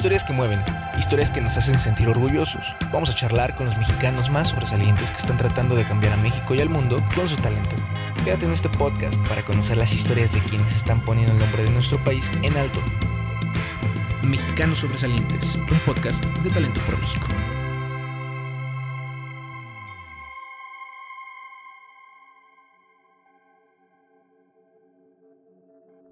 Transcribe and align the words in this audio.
Historias 0.00 0.24
que 0.24 0.32
mueven, 0.32 0.64
historias 0.98 1.30
que 1.30 1.42
nos 1.42 1.58
hacen 1.58 1.78
sentir 1.78 2.08
orgullosos. 2.08 2.74
Vamos 2.90 3.10
a 3.10 3.14
charlar 3.14 3.54
con 3.54 3.66
los 3.66 3.76
mexicanos 3.76 4.30
más 4.30 4.48
sobresalientes 4.48 5.10
que 5.10 5.18
están 5.18 5.36
tratando 5.36 5.76
de 5.76 5.84
cambiar 5.84 6.14
a 6.14 6.16
México 6.16 6.54
y 6.54 6.60
al 6.62 6.70
mundo 6.70 6.96
con 7.14 7.28
su 7.28 7.36
talento. 7.36 7.76
Quédate 8.24 8.46
en 8.46 8.52
este 8.52 8.70
podcast 8.70 9.20
para 9.28 9.44
conocer 9.44 9.76
las 9.76 9.92
historias 9.92 10.32
de 10.32 10.40
quienes 10.40 10.74
están 10.74 11.02
poniendo 11.02 11.34
el 11.34 11.38
nombre 11.38 11.64
de 11.64 11.70
nuestro 11.72 12.02
país 12.02 12.30
en 12.40 12.56
alto. 12.56 12.80
Mexicanos 14.26 14.78
Sobresalientes, 14.78 15.56
un 15.70 15.78
podcast 15.80 16.24
de 16.38 16.48
Talento 16.48 16.80
por 16.86 16.98
México. 16.98 17.26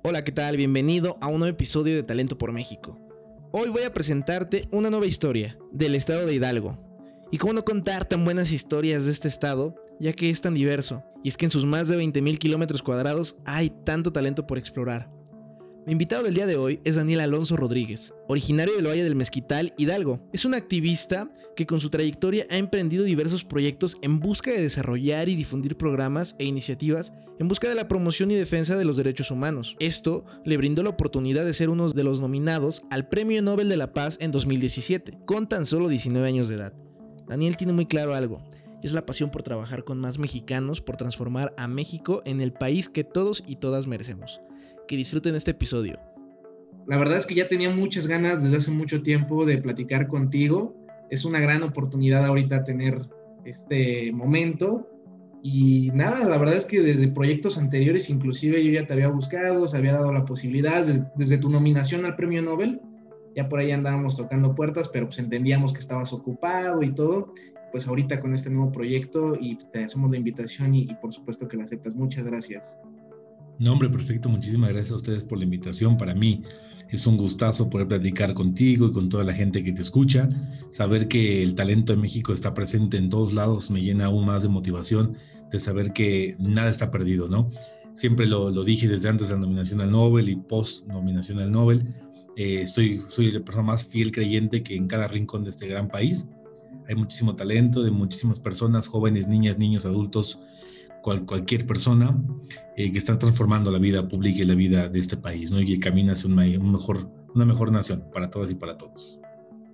Hola, 0.03 0.23
¿qué 0.25 0.33
tal? 0.33 0.59
Bienvenido 0.59 1.17
a 1.23 1.29
un 1.29 1.39
nuevo 1.39 1.55
episodio 1.55 1.97
de 1.97 2.03
Talento 2.03 2.37
por 2.37 2.53
México. 2.53 3.08
Hoy 3.51 3.71
voy 3.71 3.85
a 3.85 3.95
presentarte 3.95 4.69
una 4.73 4.91
nueva 4.91 5.07
historia 5.07 5.57
del 5.73 5.95
estado 5.95 6.27
de 6.27 6.35
Hidalgo. 6.35 6.79
Y 7.31 7.39
cómo 7.39 7.55
no 7.55 7.65
contar 7.65 8.05
tan 8.05 8.23
buenas 8.23 8.53
historias 8.53 9.07
de 9.07 9.11
este 9.11 9.29
estado, 9.29 9.75
ya 9.99 10.13
que 10.13 10.29
es 10.29 10.43
tan 10.43 10.53
diverso, 10.53 11.03
y 11.25 11.31
es 11.31 11.39
que 11.39 11.47
en 11.47 11.51
sus 11.51 11.65
más 11.65 11.89
de 11.89 11.99
20.000 11.99 12.37
kilómetros 12.37 12.83
cuadrados 12.83 13.39
hay 13.47 13.71
tanto 13.71 14.13
talento 14.13 14.47
por 14.47 14.59
explorar. 14.59 15.11
Mi 15.89 15.93
invitado 15.93 16.25
del 16.25 16.35
día 16.35 16.45
de 16.45 16.59
hoy 16.59 16.81
es 16.85 16.97
Daniel 16.97 17.21
Alonso 17.21 17.57
Rodríguez, 17.57 18.13
originario 18.27 18.77
del 18.77 18.89
Valle 18.89 19.05
del 19.05 19.15
Mezquital, 19.15 19.73
Hidalgo. 19.79 20.21
Es 20.35 20.45
un 20.45 20.53
activista 20.53 21.33
que 21.57 21.65
con 21.65 21.81
su 21.81 21.89
trayectoria 21.89 22.47
ha 22.51 22.59
emprendido 22.59 23.05
diversos 23.05 23.43
proyectos 23.43 23.97
en 24.03 24.21
busca 24.21 24.51
de 24.51 24.61
desarrollar 24.61 25.31
y 25.31 25.35
difundir 25.35 25.79
programas 25.79 26.37
e 26.39 26.45
iniciativas 26.45 27.15
en 27.39 27.49
busca 27.49 27.71
de 27.71 27.75
la 27.75 27.89
promoción 27.89 28.31
y 28.31 28.35
defensa 28.35 28.77
de 28.77 28.85
los 28.85 28.99
derechos 28.99 29.31
humanos. 29.31 29.77
Esto 29.81 30.27
le 30.45 30.59
brindó 30.59 30.83
la 30.83 30.91
oportunidad 30.91 31.47
de 31.47 31.55
ser 31.55 31.71
uno 31.71 31.89
de 31.89 32.05
los 32.05 32.21
nominados 32.21 32.83
al 32.91 33.09
Premio 33.09 33.41
Nobel 33.41 33.71
de 33.71 33.79
la 33.79 33.95
Paz 33.95 34.19
en 34.21 34.31
2017, 34.31 35.21
con 35.25 35.49
tan 35.49 35.65
solo 35.65 35.89
19 35.89 36.29
años 36.29 36.49
de 36.49 36.57
edad. 36.57 36.75
Daniel 37.29 37.57
tiene 37.57 37.73
muy 37.73 37.87
claro 37.87 38.13
algo, 38.13 38.47
es 38.83 38.93
la 38.93 39.07
pasión 39.07 39.31
por 39.31 39.43
trabajar 39.43 39.85
con 39.85 39.99
más 39.99 40.19
mexicanos, 40.19 40.83
por 40.83 40.99
transformar 40.99 41.55
a 41.57 41.67
México 41.67 42.21
en 42.27 42.43
el 42.43 42.53
país 42.53 42.91
que 42.91 43.05
todos 43.05 43.43
y 43.47 43.57
todas 43.57 43.87
merecemos 43.87 44.43
que 44.89 44.97
disfruten 44.97 45.37
este 45.37 45.53
episodio. 45.53 46.01
La 46.89 46.97
verdad 46.97 47.19
es 47.19 47.27
que 47.27 47.35
ya 47.35 47.47
tenía 47.47 47.71
muchas 47.71 48.07
ganas 48.09 48.43
desde 48.43 48.57
hace 48.57 48.71
mucho 48.71 49.03
tiempo 49.03 49.45
de 49.45 49.59
platicar 49.59 50.09
contigo. 50.09 50.75
Es 51.11 51.25
una 51.25 51.39
gran 51.39 51.63
oportunidad 51.63 52.25
ahorita 52.25 52.65
tener 52.65 53.09
este 53.45 54.11
momento. 54.11 54.89
Y 55.43 55.91
nada, 55.95 56.27
la 56.27 56.39
verdad 56.39 56.57
es 56.57 56.67
que 56.67 56.81
desde 56.81 57.09
proyectos 57.09 57.59
anteriores, 57.59 58.11
inclusive 58.11 58.65
yo 58.65 58.73
ya 58.73 58.87
te 58.87 58.95
había 58.95 59.09
buscado, 59.09 59.67
se 59.67 59.77
había 59.77 59.93
dado 59.93 60.13
la 60.13 60.25
posibilidad, 60.25 60.85
desde, 61.15 61.39
tu 61.39 61.49
nominación 61.49 62.05
al 62.05 62.17
premio 62.17 62.43
Nobel, 62.43 62.81
ya 63.37 63.49
por 63.49 63.61
ahí 63.61 63.71
andábamos 63.71 64.17
tocando 64.17 64.55
puertas, 64.55 64.89
pero 64.89 65.07
pues 65.07 65.19
entendíamos 65.19 65.73
que 65.73 65.79
estabas 65.79 66.13
ocupado 66.13 66.83
y 66.83 66.93
todo. 66.93 67.35
Pues 67.71 67.87
ahorita 67.87 68.19
con 68.19 68.33
este 68.33 68.49
nuevo 68.49 68.73
proyecto 68.73 69.35
y 69.39 69.57
pues, 69.57 69.69
te 69.69 69.85
hacemos 69.85 70.11
la 70.11 70.17
invitación 70.17 70.75
y, 70.75 70.85
y 70.85 70.95
por 71.03 71.13
supuesto 71.13 71.47
que 71.47 71.59
la 71.59 71.65
aceptas. 71.65 71.95
Muchas 71.95 72.25
gracias. 72.25 72.79
No, 73.59 73.73
hombre, 73.73 73.89
perfecto. 73.89 74.29
Muchísimas 74.29 74.71
gracias 74.71 74.93
a 74.93 74.97
ustedes 74.97 75.25
por 75.25 75.39
la 75.39 75.45
invitación. 75.45 75.97
Para 75.97 76.15
mí 76.15 76.43
es 76.89 77.07
un 77.07 77.17
gustazo 77.17 77.69
poder 77.69 77.89
platicar 77.89 78.33
contigo 78.35 78.87
y 78.87 78.93
con 78.93 79.09
toda 79.09 79.25
la 79.25 79.35
gente 79.35 79.65
que 79.65 79.73
te 79.73 79.83
escucha. 79.83 80.29
Saber 80.71 81.09
que 81.09 81.43
el 81.43 81.55
talento 81.55 81.93
de 81.93 81.99
México 81.99 82.33
está 82.33 82.55
presente 82.55 82.97
en 82.97 83.11
todos 83.11 83.35
lados 83.35 83.71
me 83.71 83.83
llena 83.83 84.07
aún 84.07 84.25
más 84.27 84.43
de 84.43 84.49
motivación 84.49 85.17
de 85.51 85.59
saber 85.59 85.93
que 85.93 86.37
nada 86.39 86.71
está 86.71 86.91
perdido, 86.91 87.29
¿no? 87.29 87.49
Siempre 87.95 88.27
lo, 88.27 88.51
dije 88.65 88.87
desde 88.87 89.09
antes 89.09 89.29
de 89.29 89.35
la 89.35 89.41
nominación 89.41 89.81
al 89.83 89.91
Nobel 89.91 90.29
y 90.29 90.37
post 90.37 90.87
nominación 90.87 91.41
al 91.41 91.51
Nobel. 91.51 91.87
Eh, 92.37 92.63
estoy, 92.63 93.03
soy 93.09 93.33
la 93.33 93.41
persona 93.41 93.67
más 93.67 93.87
fiel 93.87 94.13
creyente 94.13 94.63
que 94.63 94.77
en 94.77 94.87
cada 94.87 95.09
rincón 95.09 95.43
de 95.43 95.51
este 95.51 95.67
gran 95.67 95.89
país 95.89 96.27
hay 96.87 96.95
muchísimo 96.95 97.35
talento 97.35 97.83
de 97.83 97.91
muchísimas 97.91 98.41
personas, 98.41 98.89
jóvenes, 98.89 99.27
niñas, 99.27 99.59
niños, 99.59 99.85
adultos, 99.85 100.41
cualquier 101.27 101.67
persona 101.67 102.17
eh, 102.77 102.93
que 102.93 102.99
está 102.99 103.19
transformando 103.19 103.71
la 103.71 103.79
vida 103.79 104.07
pública 104.07 104.43
y 104.43 104.47
la 104.47 104.55
vida 104.55 104.89
de 104.89 104.99
este 104.99 105.17
país, 105.17 105.51
¿no? 105.51 105.61
Y 105.61 105.67
que 105.67 105.81
camina 105.81 106.13
hacia 106.13 106.29
un, 106.29 106.73
mejor, 106.73 107.11
una 107.35 107.45
mejor 107.45 107.73
nación 107.73 108.05
para 108.13 108.31
todas 108.31 108.51
y 108.51 108.55
para 108.55 108.77
todos. 108.77 109.21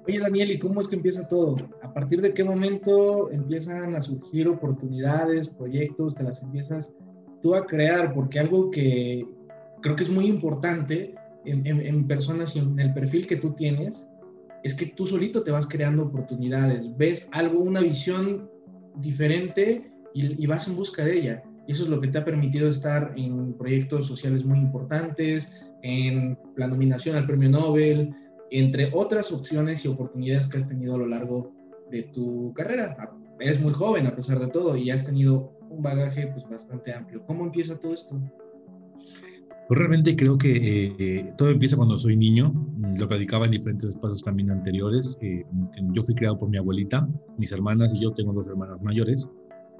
Oye, 0.06 0.18
Daniel, 0.18 0.50
¿y 0.50 0.58
cómo 0.58 0.80
es 0.80 0.88
que 0.88 0.96
empieza 0.96 1.26
todo? 1.26 1.56
¿A 1.82 1.92
partir 1.92 2.20
de 2.20 2.34
qué 2.34 2.44
momento 2.44 3.30
empiezan 3.30 3.94
a 3.94 4.02
surgir 4.02 4.48
oportunidades, 4.48 5.48
proyectos, 5.48 6.14
te 6.14 6.22
las 6.22 6.42
empiezas 6.42 6.92
tú 7.42 7.54
a 7.54 7.66
crear? 7.66 8.12
Porque 8.12 8.38
algo 8.38 8.70
que 8.70 9.26
creo 9.80 9.96
que 9.96 10.04
es 10.04 10.10
muy 10.10 10.26
importante 10.26 11.14
en, 11.46 11.66
en 11.66 12.06
personas 12.06 12.54
y 12.56 12.58
en 12.58 12.78
el 12.78 12.92
perfil 12.92 13.26
que 13.26 13.36
tú 13.36 13.52
tienes 13.52 14.08
es 14.62 14.74
que 14.74 14.86
tú 14.86 15.06
solito 15.06 15.42
te 15.42 15.50
vas 15.50 15.66
creando 15.66 16.04
oportunidades, 16.04 16.96
ves 16.96 17.28
algo, 17.32 17.60
una 17.60 17.80
visión 17.80 18.50
diferente 18.96 19.93
y, 20.14 20.46
vas 20.46 20.68
en 20.68 20.76
busca 20.76 21.04
de 21.04 21.18
ella. 21.18 21.42
Y 21.66 21.72
eso 21.72 21.82
es 21.82 21.88
lo 21.90 22.00
que 22.00 22.08
te 22.08 22.18
ha 22.18 22.24
permitido 22.24 22.68
estar 22.68 23.12
en 23.16 23.54
proyectos 23.54 24.06
sociales 24.06 24.44
muy 24.44 24.58
importantes, 24.58 25.52
en 25.82 26.38
la 26.56 26.68
nominación 26.68 27.16
al 27.16 27.26
premio 27.26 27.50
Nobel, 27.50 28.14
entre 28.50 28.90
otras 28.92 29.32
opciones 29.32 29.84
y 29.84 29.88
oportunidades 29.88 30.46
que 30.46 30.58
has 30.58 30.68
tenido 30.68 30.94
a 30.94 30.98
lo 30.98 31.06
largo 31.06 31.52
de 31.90 32.04
tu 32.04 32.52
carrera. 32.54 32.96
Eres 33.40 33.60
muy 33.60 33.72
joven 33.72 34.06
a 34.06 34.14
pesar 34.14 34.38
de 34.38 34.46
todo 34.46 34.76
y 34.76 34.90
has 34.90 35.04
tenido 35.04 35.58
un 35.68 35.82
bagaje 35.82 36.28
pues 36.28 36.48
bastante 36.48 36.92
amplio. 36.92 37.24
¿Cómo 37.26 37.44
empieza 37.44 37.78
todo 37.78 37.94
esto? 37.94 38.20
Pues 39.66 39.78
realmente 39.78 40.14
creo 40.14 40.36
que 40.36 40.94
eh, 40.98 41.32
todo 41.38 41.50
empieza 41.50 41.76
cuando 41.76 41.96
soy 41.96 42.16
niño. 42.16 42.52
Lo 42.98 43.08
platicaba 43.08 43.46
en 43.46 43.52
diferentes 43.52 43.90
espacios 43.90 44.22
también 44.22 44.50
anteriores. 44.50 45.18
Eh, 45.22 45.44
yo 45.92 46.02
fui 46.02 46.14
criado 46.14 46.36
por 46.36 46.50
mi 46.50 46.58
abuelita, 46.58 47.08
mis 47.38 47.50
hermanas 47.50 47.94
y 47.94 48.02
yo 48.02 48.12
tengo 48.12 48.32
dos 48.32 48.46
hermanas 48.46 48.80
mayores. 48.82 49.28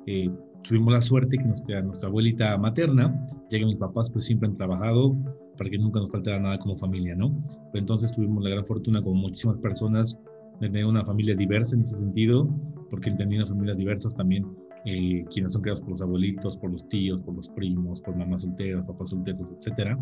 Eh, 0.07 0.31
tuvimos 0.63 0.93
la 0.93 1.01
suerte 1.01 1.37
que 1.37 1.45
nos 1.45 1.63
nuestra 1.85 2.09
abuelita 2.09 2.57
materna, 2.59 3.27
ya 3.51 3.59
que 3.59 3.65
mis 3.65 3.79
papás 3.79 4.11
pues 4.11 4.25
siempre 4.25 4.49
han 4.49 4.57
trabajado 4.57 5.17
para 5.57 5.71
que 5.71 5.79
nunca 5.79 6.01
nos 6.01 6.11
faltara 6.11 6.41
nada 6.41 6.59
como 6.59 6.77
familia, 6.77 7.15
¿no? 7.15 7.31
Pero 7.73 7.83
entonces 7.83 8.13
tuvimos 8.13 8.43
la 8.43 8.51
gran 8.51 8.67
fortuna, 8.67 9.01
como 9.03 9.17
muchísimas 9.17 9.59
personas, 9.59 10.19
de 10.61 10.69
tener 10.69 10.87
una 10.87 11.05
familia 11.05 11.35
diversa 11.35 11.77
en 11.77 11.83
ese 11.83 11.97
sentido, 11.97 12.49
porque 12.91 13.11
entendiendo 13.11 13.47
familias 13.47 13.77
diversas 13.77 14.15
también, 14.15 14.47
eh, 14.85 15.23
quienes 15.33 15.53
son 15.53 15.63
criados 15.63 15.83
por 15.83 15.91
los 15.91 16.03
abuelitos, 16.03 16.59
por 16.59 16.71
los 16.71 16.89
tíos, 16.89 17.23
por 17.23 17.35
los 17.35 17.49
primos, 17.51 18.01
por 18.01 18.17
mamás 18.17 18.43
solteras, 18.43 18.87
papás 18.87 19.11
solteros, 19.11 19.51
etcétera, 19.51 19.99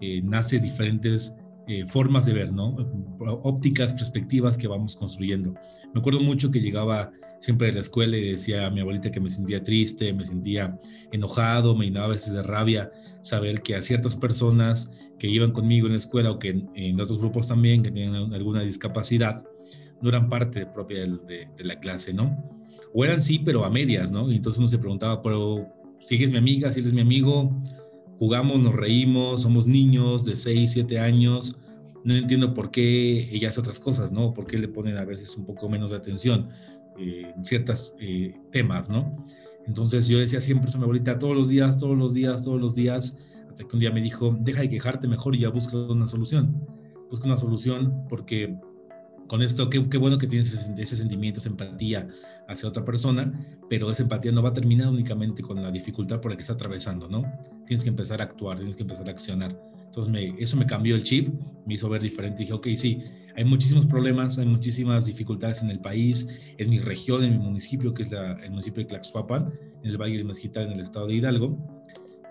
eh, 0.00 0.20
nace 0.22 0.58
diferentes 0.58 1.36
eh, 1.68 1.84
formas 1.86 2.26
de 2.26 2.32
ver, 2.32 2.52
¿no? 2.52 2.76
Ópticas, 3.44 3.94
perspectivas 3.94 4.58
que 4.58 4.66
vamos 4.66 4.96
construyendo. 4.96 5.54
Me 5.94 6.00
acuerdo 6.00 6.20
mucho 6.20 6.50
que 6.50 6.60
llegaba 6.60 7.12
siempre 7.42 7.66
de 7.66 7.72
la 7.74 7.80
escuela 7.80 8.16
y 8.16 8.30
decía 8.30 8.66
a 8.68 8.70
mi 8.70 8.80
abuelita 8.80 9.10
que 9.10 9.18
me 9.18 9.28
sentía 9.28 9.64
triste, 9.64 10.12
me 10.12 10.24
sentía 10.24 10.78
enojado, 11.10 11.74
me 11.74 11.86
llenaba 11.86 12.06
a 12.06 12.10
veces 12.10 12.32
de 12.32 12.40
rabia 12.40 12.92
saber 13.20 13.62
que 13.62 13.74
a 13.74 13.80
ciertas 13.80 14.14
personas 14.14 14.92
que 15.18 15.26
iban 15.26 15.50
conmigo 15.50 15.86
en 15.88 15.94
la 15.94 15.98
escuela 15.98 16.30
o 16.30 16.38
que 16.38 16.64
en, 16.74 17.00
otros 17.00 17.18
grupos 17.18 17.48
también 17.48 17.82
que 17.82 17.90
tenían 17.90 18.32
alguna 18.32 18.62
discapacidad, 18.62 19.42
no 20.00 20.08
eran 20.08 20.28
parte 20.28 20.66
propia 20.66 21.00
de, 21.00 21.48
la 21.58 21.80
clase, 21.80 22.14
¿no? 22.14 22.48
O 22.94 23.04
eran 23.04 23.20
sí, 23.20 23.40
pero 23.40 23.64
a 23.64 23.70
medias, 23.70 24.12
¿no? 24.12 24.30
Y 24.30 24.36
entonces 24.36 24.60
uno 24.60 24.68
se 24.68 24.78
preguntaba, 24.78 25.20
pero 25.20 25.66
si 25.98 26.14
eres 26.14 26.30
mi 26.30 26.38
amiga, 26.38 26.70
si 26.70 26.78
eres 26.78 26.92
mi 26.92 27.00
amigo, 27.00 27.60
jugamos, 28.18 28.60
nos 28.60 28.72
reímos, 28.72 29.42
somos 29.42 29.66
niños 29.66 30.24
de 30.24 30.36
6, 30.36 30.70
7 30.74 31.00
años, 31.00 31.56
no 32.04 32.14
entiendo 32.14 32.54
por 32.54 32.70
qué 32.70 33.28
ella 33.32 33.48
hace 33.48 33.58
otras 33.58 33.80
cosas, 33.80 34.12
¿no? 34.12 34.32
¿Por 34.32 34.46
qué 34.46 34.58
le 34.58 34.68
ponen 34.68 34.96
a 34.96 35.04
veces 35.04 35.36
un 35.36 35.44
poco 35.44 35.68
menos 35.68 35.90
de 35.90 35.96
atención? 35.96 36.48
Eh, 36.98 37.34
ciertos 37.42 37.94
eh, 37.98 38.34
temas, 38.50 38.88
¿no? 38.88 39.24
Entonces 39.66 40.08
yo 40.08 40.18
decía 40.18 40.40
siempre 40.40 40.70
a 40.72 40.76
mi 40.76 40.84
abuelita, 40.84 41.18
todos 41.18 41.36
los 41.36 41.48
días, 41.48 41.76
todos 41.76 41.96
los 41.96 42.14
días, 42.14 42.44
todos 42.44 42.60
los 42.60 42.74
días, 42.74 43.16
hasta 43.48 43.64
que 43.64 43.76
un 43.76 43.80
día 43.80 43.90
me 43.90 44.00
dijo, 44.00 44.36
deja 44.40 44.62
de 44.62 44.68
quejarte 44.68 45.06
mejor 45.06 45.34
y 45.36 45.40
ya 45.40 45.50
busca 45.50 45.76
una 45.76 46.06
solución. 46.06 46.66
Busca 47.08 47.26
una 47.26 47.36
solución 47.36 48.06
porque 48.08 48.56
con 49.32 49.40
esto, 49.40 49.70
qué, 49.70 49.78
bueno 49.78 50.18
que 50.18 50.26
tienes 50.26 50.52
ese, 50.52 50.96
sentimiento, 50.96 51.40
esa 51.40 51.48
empatía 51.48 52.08
hacia 52.48 52.68
otra 52.68 52.84
persona, 52.84 53.32
pero 53.68 53.90
esa 53.90 54.02
empatía 54.02 54.32
no 54.32 54.42
va 54.42 54.50
a 54.50 54.52
terminar 54.52 54.88
únicamente 54.88 55.42
con 55.42 55.62
la 55.62 55.70
dificultad 55.70 56.20
por 56.20 56.32
la 56.32 56.36
que 56.36 56.42
está 56.42 56.54
atravesando, 56.54 57.08
¿no? 57.08 57.22
Tienes 57.66 57.82
que 57.82 57.90
empezar 57.90 58.20
a 58.20 58.24
actuar, 58.24 58.58
tienes 58.58 58.76
que 58.76 58.82
empezar 58.82 59.08
a 59.08 59.12
accionar. 59.12 59.58
Entonces 59.86 60.34
eso 60.38 60.56
me 60.56 60.66
cambió 60.66 60.94
el 60.94 61.04
chip, 61.04 61.28
me 61.66 61.74
hizo 61.74 61.88
ver 61.88 62.02
diferente. 62.02 62.42
Dije, 62.42 62.52
ok, 62.52 62.68
sí, 62.74 63.02
hay 63.36 63.44
muchísimos 63.44 63.86
problemas, 63.86 64.38
hay 64.38 64.46
muchísimas 64.46 65.06
dificultades 65.06 65.62
en 65.62 65.70
el 65.70 65.80
país, 65.80 66.28
en 66.58 66.70
mi 66.70 66.78
región, 66.78 67.24
en 67.24 67.32
mi 67.32 67.38
municipio, 67.38 67.94
que 67.94 68.02
es 68.02 68.12
el 68.12 68.50
municipio 68.50 68.82
de 68.82 68.88
Tlaxuapan, 68.88 69.52
en 69.82 69.90
el 69.90 69.96
Valle 69.96 70.16
del 70.16 70.26
Mezquital, 70.26 70.66
en 70.66 70.72
el 70.72 70.80
estado 70.80 71.06
de 71.06 71.14
Hidalgo. 71.14 71.58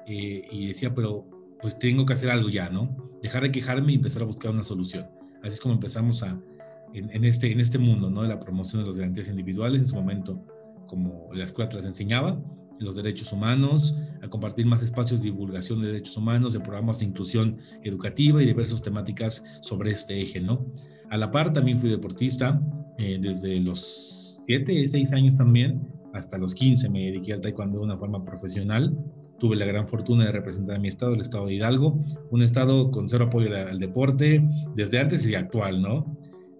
Eh, 0.07 0.47
y 0.51 0.67
decía, 0.67 0.93
pero 0.93 1.27
pues 1.61 1.77
tengo 1.77 2.05
que 2.05 2.13
hacer 2.13 2.29
algo 2.29 2.49
ya, 2.49 2.69
¿no? 2.69 2.95
Dejar 3.21 3.43
de 3.43 3.51
quejarme 3.51 3.91
y 3.91 3.95
empezar 3.95 4.23
a 4.23 4.25
buscar 4.25 4.51
una 4.51 4.63
solución. 4.63 5.07
Así 5.43 5.55
es 5.55 5.59
como 5.59 5.75
empezamos 5.75 6.23
a, 6.23 6.39
en, 6.93 7.23
este, 7.23 7.51
en 7.51 7.59
este 7.59 7.77
mundo, 7.77 8.09
¿no? 8.09 8.23
De 8.23 8.27
la 8.27 8.39
promoción 8.39 8.81
de 8.81 8.87
las 8.87 8.97
garantías 8.97 9.27
individuales, 9.27 9.79
en 9.79 9.85
su 9.85 9.95
momento, 9.95 10.43
como 10.87 11.29
la 11.33 11.43
escuela 11.43 11.69
te 11.69 11.77
las 11.77 11.85
enseñaba, 11.85 12.41
los 12.81 12.95
derechos 12.95 13.31
humanos, 13.31 13.95
a 14.21 14.27
compartir 14.27 14.65
más 14.65 14.81
espacios 14.81 15.21
de 15.21 15.29
divulgación 15.29 15.81
de 15.81 15.87
derechos 15.87 16.17
humanos, 16.17 16.53
de 16.53 16.59
programas 16.59 16.99
de 16.99 17.05
inclusión 17.05 17.57
educativa 17.83 18.41
y 18.41 18.45
diversas 18.45 18.81
temáticas 18.81 19.59
sobre 19.61 19.91
este 19.91 20.21
eje, 20.21 20.41
¿no? 20.41 20.65
A 21.09 21.17
la 21.17 21.31
par 21.31 21.53
también 21.53 21.77
fui 21.77 21.89
deportista 21.89 22.61
eh, 22.97 23.17
desde 23.21 23.59
los 23.59 24.41
7, 24.45 24.87
6 24.87 25.13
años 25.13 25.35
también, 25.35 25.81
hasta 26.13 26.37
los 26.37 26.53
15 26.53 26.89
me 26.89 27.05
dediqué 27.05 27.33
al 27.33 27.41
taekwondo 27.41 27.79
de 27.79 27.85
una 27.85 27.97
forma 27.97 28.23
profesional. 28.23 28.97
Tuve 29.39 29.55
la 29.55 29.65
gran 29.65 29.87
fortuna 29.87 30.25
de 30.25 30.31
representar 30.31 30.75
a 30.75 30.79
mi 30.79 30.87
estado, 30.87 31.13
el 31.13 31.21
estado 31.21 31.47
de 31.47 31.55
Hidalgo, 31.55 31.99
un 32.29 32.41
estado 32.41 32.91
con 32.91 33.07
cero 33.07 33.25
apoyo 33.25 33.55
al 33.55 33.79
deporte 33.79 34.47
desde 34.75 34.99
antes 34.99 35.25
y 35.25 35.35
actual, 35.35 35.81
¿no? 35.81 36.17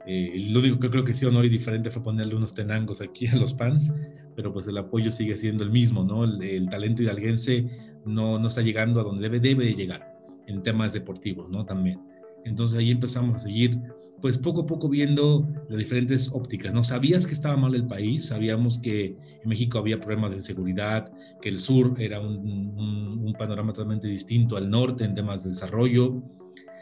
Eh, 0.07 0.35
lo 0.51 0.59
único 0.59 0.79
que 0.79 0.89
creo 0.89 1.03
que 1.03 1.13
no 1.31 1.39
hay 1.39 1.49
diferente 1.49 1.91
fue 1.91 2.01
ponerle 2.01 2.35
unos 2.35 2.55
tenangos 2.55 3.01
aquí 3.01 3.27
a 3.27 3.35
los 3.35 3.53
pants, 3.53 3.93
pero 4.35 4.53
pues 4.53 4.67
el 4.67 4.77
apoyo 4.77 5.11
sigue 5.11 5.37
siendo 5.37 5.63
el 5.63 5.71
mismo, 5.71 6.03
¿no? 6.03 6.23
El, 6.23 6.69
talento 6.69 7.03
hidalguense 7.03 7.67
no, 8.05 8.39
no 8.39 8.47
está 8.47 8.61
llegando 8.61 8.99
a 8.99 9.03
donde 9.03 9.21
debe, 9.21 9.39
debe 9.39 9.65
de 9.65 9.75
llegar 9.75 10.17
en 10.47 10.63
temas 10.63 10.93
deportivos, 10.93 11.49
¿no? 11.51 11.65
También. 11.65 11.99
Entonces 12.43 12.77
ahí 12.77 12.91
empezamos 12.91 13.35
a 13.35 13.39
seguir, 13.39 13.79
pues 14.19 14.37
poco 14.37 14.61
a 14.61 14.65
poco 14.65 14.89
viendo 14.89 15.47
las 15.69 15.77
diferentes 15.77 16.31
ópticas, 16.33 16.73
¿no? 16.73 16.83
Sabías 16.83 17.27
que 17.27 17.33
estaba 17.33 17.55
mal 17.55 17.75
el 17.75 17.85
país, 17.85 18.27
sabíamos 18.27 18.79
que 18.79 19.15
en 19.43 19.49
México 19.49 19.77
había 19.77 19.99
problemas 19.99 20.31
de 20.31 20.37
inseguridad, 20.37 21.11
que 21.41 21.49
el 21.49 21.59
sur 21.59 21.95
era 21.99 22.19
un, 22.19 23.21
un 23.23 23.33
panorama 23.33 23.73
totalmente 23.73 24.07
distinto 24.07 24.57
al 24.57 24.69
norte 24.69 25.03
en 25.03 25.13
temas 25.13 25.43
de 25.43 25.49
desarrollo, 25.49 26.23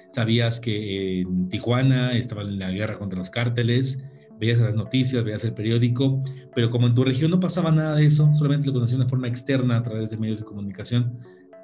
sabías 0.07 0.60
que 0.60 1.22
en 1.22 1.50
Tijuana 1.50 2.13
estaban 2.13 2.48
en 2.48 2.60
la 2.60 2.72
guerra 2.72 2.98
contra 2.98 3.18
los 3.18 3.30
cárteles, 3.30 4.04
veías 4.39 4.59
las 4.59 4.75
noticias, 4.75 5.24
veías 5.24 5.44
el 5.44 5.53
periódico, 5.53 6.21
pero 6.56 6.69
como 6.69 6.88
en 6.88 6.95
tu 6.95 7.03
región 7.03 7.31
no 7.31 7.39
pasaba 7.39 7.71
nada 7.71 7.95
de 7.95 8.06
eso, 8.06 8.33
solamente 8.33 8.68
lo 8.68 8.74
conocías 8.74 8.97
de 8.97 9.03
una 9.03 9.09
forma 9.09 9.27
externa 9.27 9.77
a 9.77 9.83
través 9.83 10.09
de 10.12 10.18
medios 10.18 10.39
de 10.39 10.45
comunicación, 10.45 11.18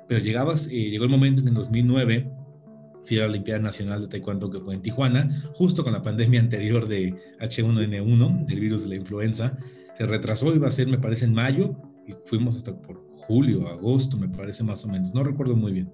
pero 0.07 0.19
llegabas, 0.19 0.67
eh, 0.67 0.89
llegó 0.89 1.05
el 1.05 1.09
momento 1.09 1.41
en, 1.41 1.47
en 1.47 1.53
2009 1.53 2.31
fui 3.05 3.17
a 3.17 3.21
la 3.21 3.27
Olimpiada 3.27 3.59
Nacional 3.59 4.01
de 4.01 4.07
Taekwondo 4.07 4.49
que 4.49 4.59
fue 4.59 4.73
en 4.73 4.81
Tijuana, 4.81 5.29
justo 5.53 5.83
con 5.83 5.93
la 5.93 6.01
pandemia 6.01 6.39
anterior 6.39 6.87
de 6.87 7.15
H1N1, 7.39 8.45
del 8.45 8.59
virus 8.59 8.83
de 8.83 8.89
la 8.89 8.95
influenza. 8.95 9.57
Se 9.93 10.05
retrasó, 10.05 10.53
iba 10.53 10.67
a 10.67 10.71
ser, 10.71 10.87
me 10.87 10.97
parece, 10.97 11.25
en 11.25 11.33
mayo, 11.33 11.75
y 12.07 12.13
fuimos 12.25 12.57
hasta 12.57 12.75
por 12.75 13.05
julio, 13.07 13.67
agosto, 13.67 14.17
me 14.17 14.27
parece 14.27 14.63
más 14.63 14.83
o 14.85 14.89
menos, 14.89 15.13
no 15.13 15.23
recuerdo 15.23 15.55
muy 15.55 15.71
bien, 15.71 15.91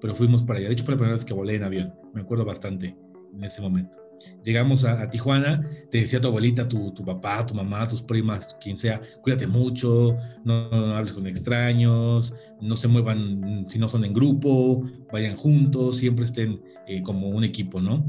pero 0.00 0.14
fuimos 0.14 0.42
para 0.42 0.58
allá. 0.58 0.68
De 0.68 0.74
hecho, 0.74 0.84
fue 0.84 0.94
la 0.94 0.98
primera 0.98 1.14
vez 1.14 1.24
que 1.24 1.34
volé 1.34 1.54
en 1.54 1.62
avión, 1.62 1.94
me 2.12 2.20
acuerdo 2.20 2.44
bastante 2.44 2.96
en 3.32 3.44
ese 3.44 3.62
momento. 3.62 4.07
Llegamos 4.44 4.84
a, 4.84 5.08
Tijuana, 5.10 5.68
te 5.90 5.98
decía 5.98 6.20
tu 6.20 6.28
abuelita, 6.28 6.68
tu, 6.68 6.92
tu, 6.92 7.04
papá, 7.04 7.44
tu 7.46 7.54
mamá, 7.54 7.86
tus 7.88 8.02
primas, 8.02 8.56
quien 8.60 8.76
sea, 8.76 9.00
cuídate 9.22 9.46
mucho, 9.46 10.16
no, 10.44 10.96
hables 10.96 11.12
con 11.12 11.26
extraños, 11.26 12.34
no 12.60 12.76
se 12.76 12.88
muevan 12.88 13.66
si 13.68 13.78
no 13.78 13.88
son 13.88 14.04
en 14.04 14.12
grupo, 14.12 14.82
vayan 15.12 15.36
juntos, 15.36 15.96
siempre 15.96 16.24
estén 16.24 16.60
eh, 16.86 17.02
como 17.02 17.28
un 17.28 17.44
equipo, 17.44 17.80
¿no? 17.80 18.04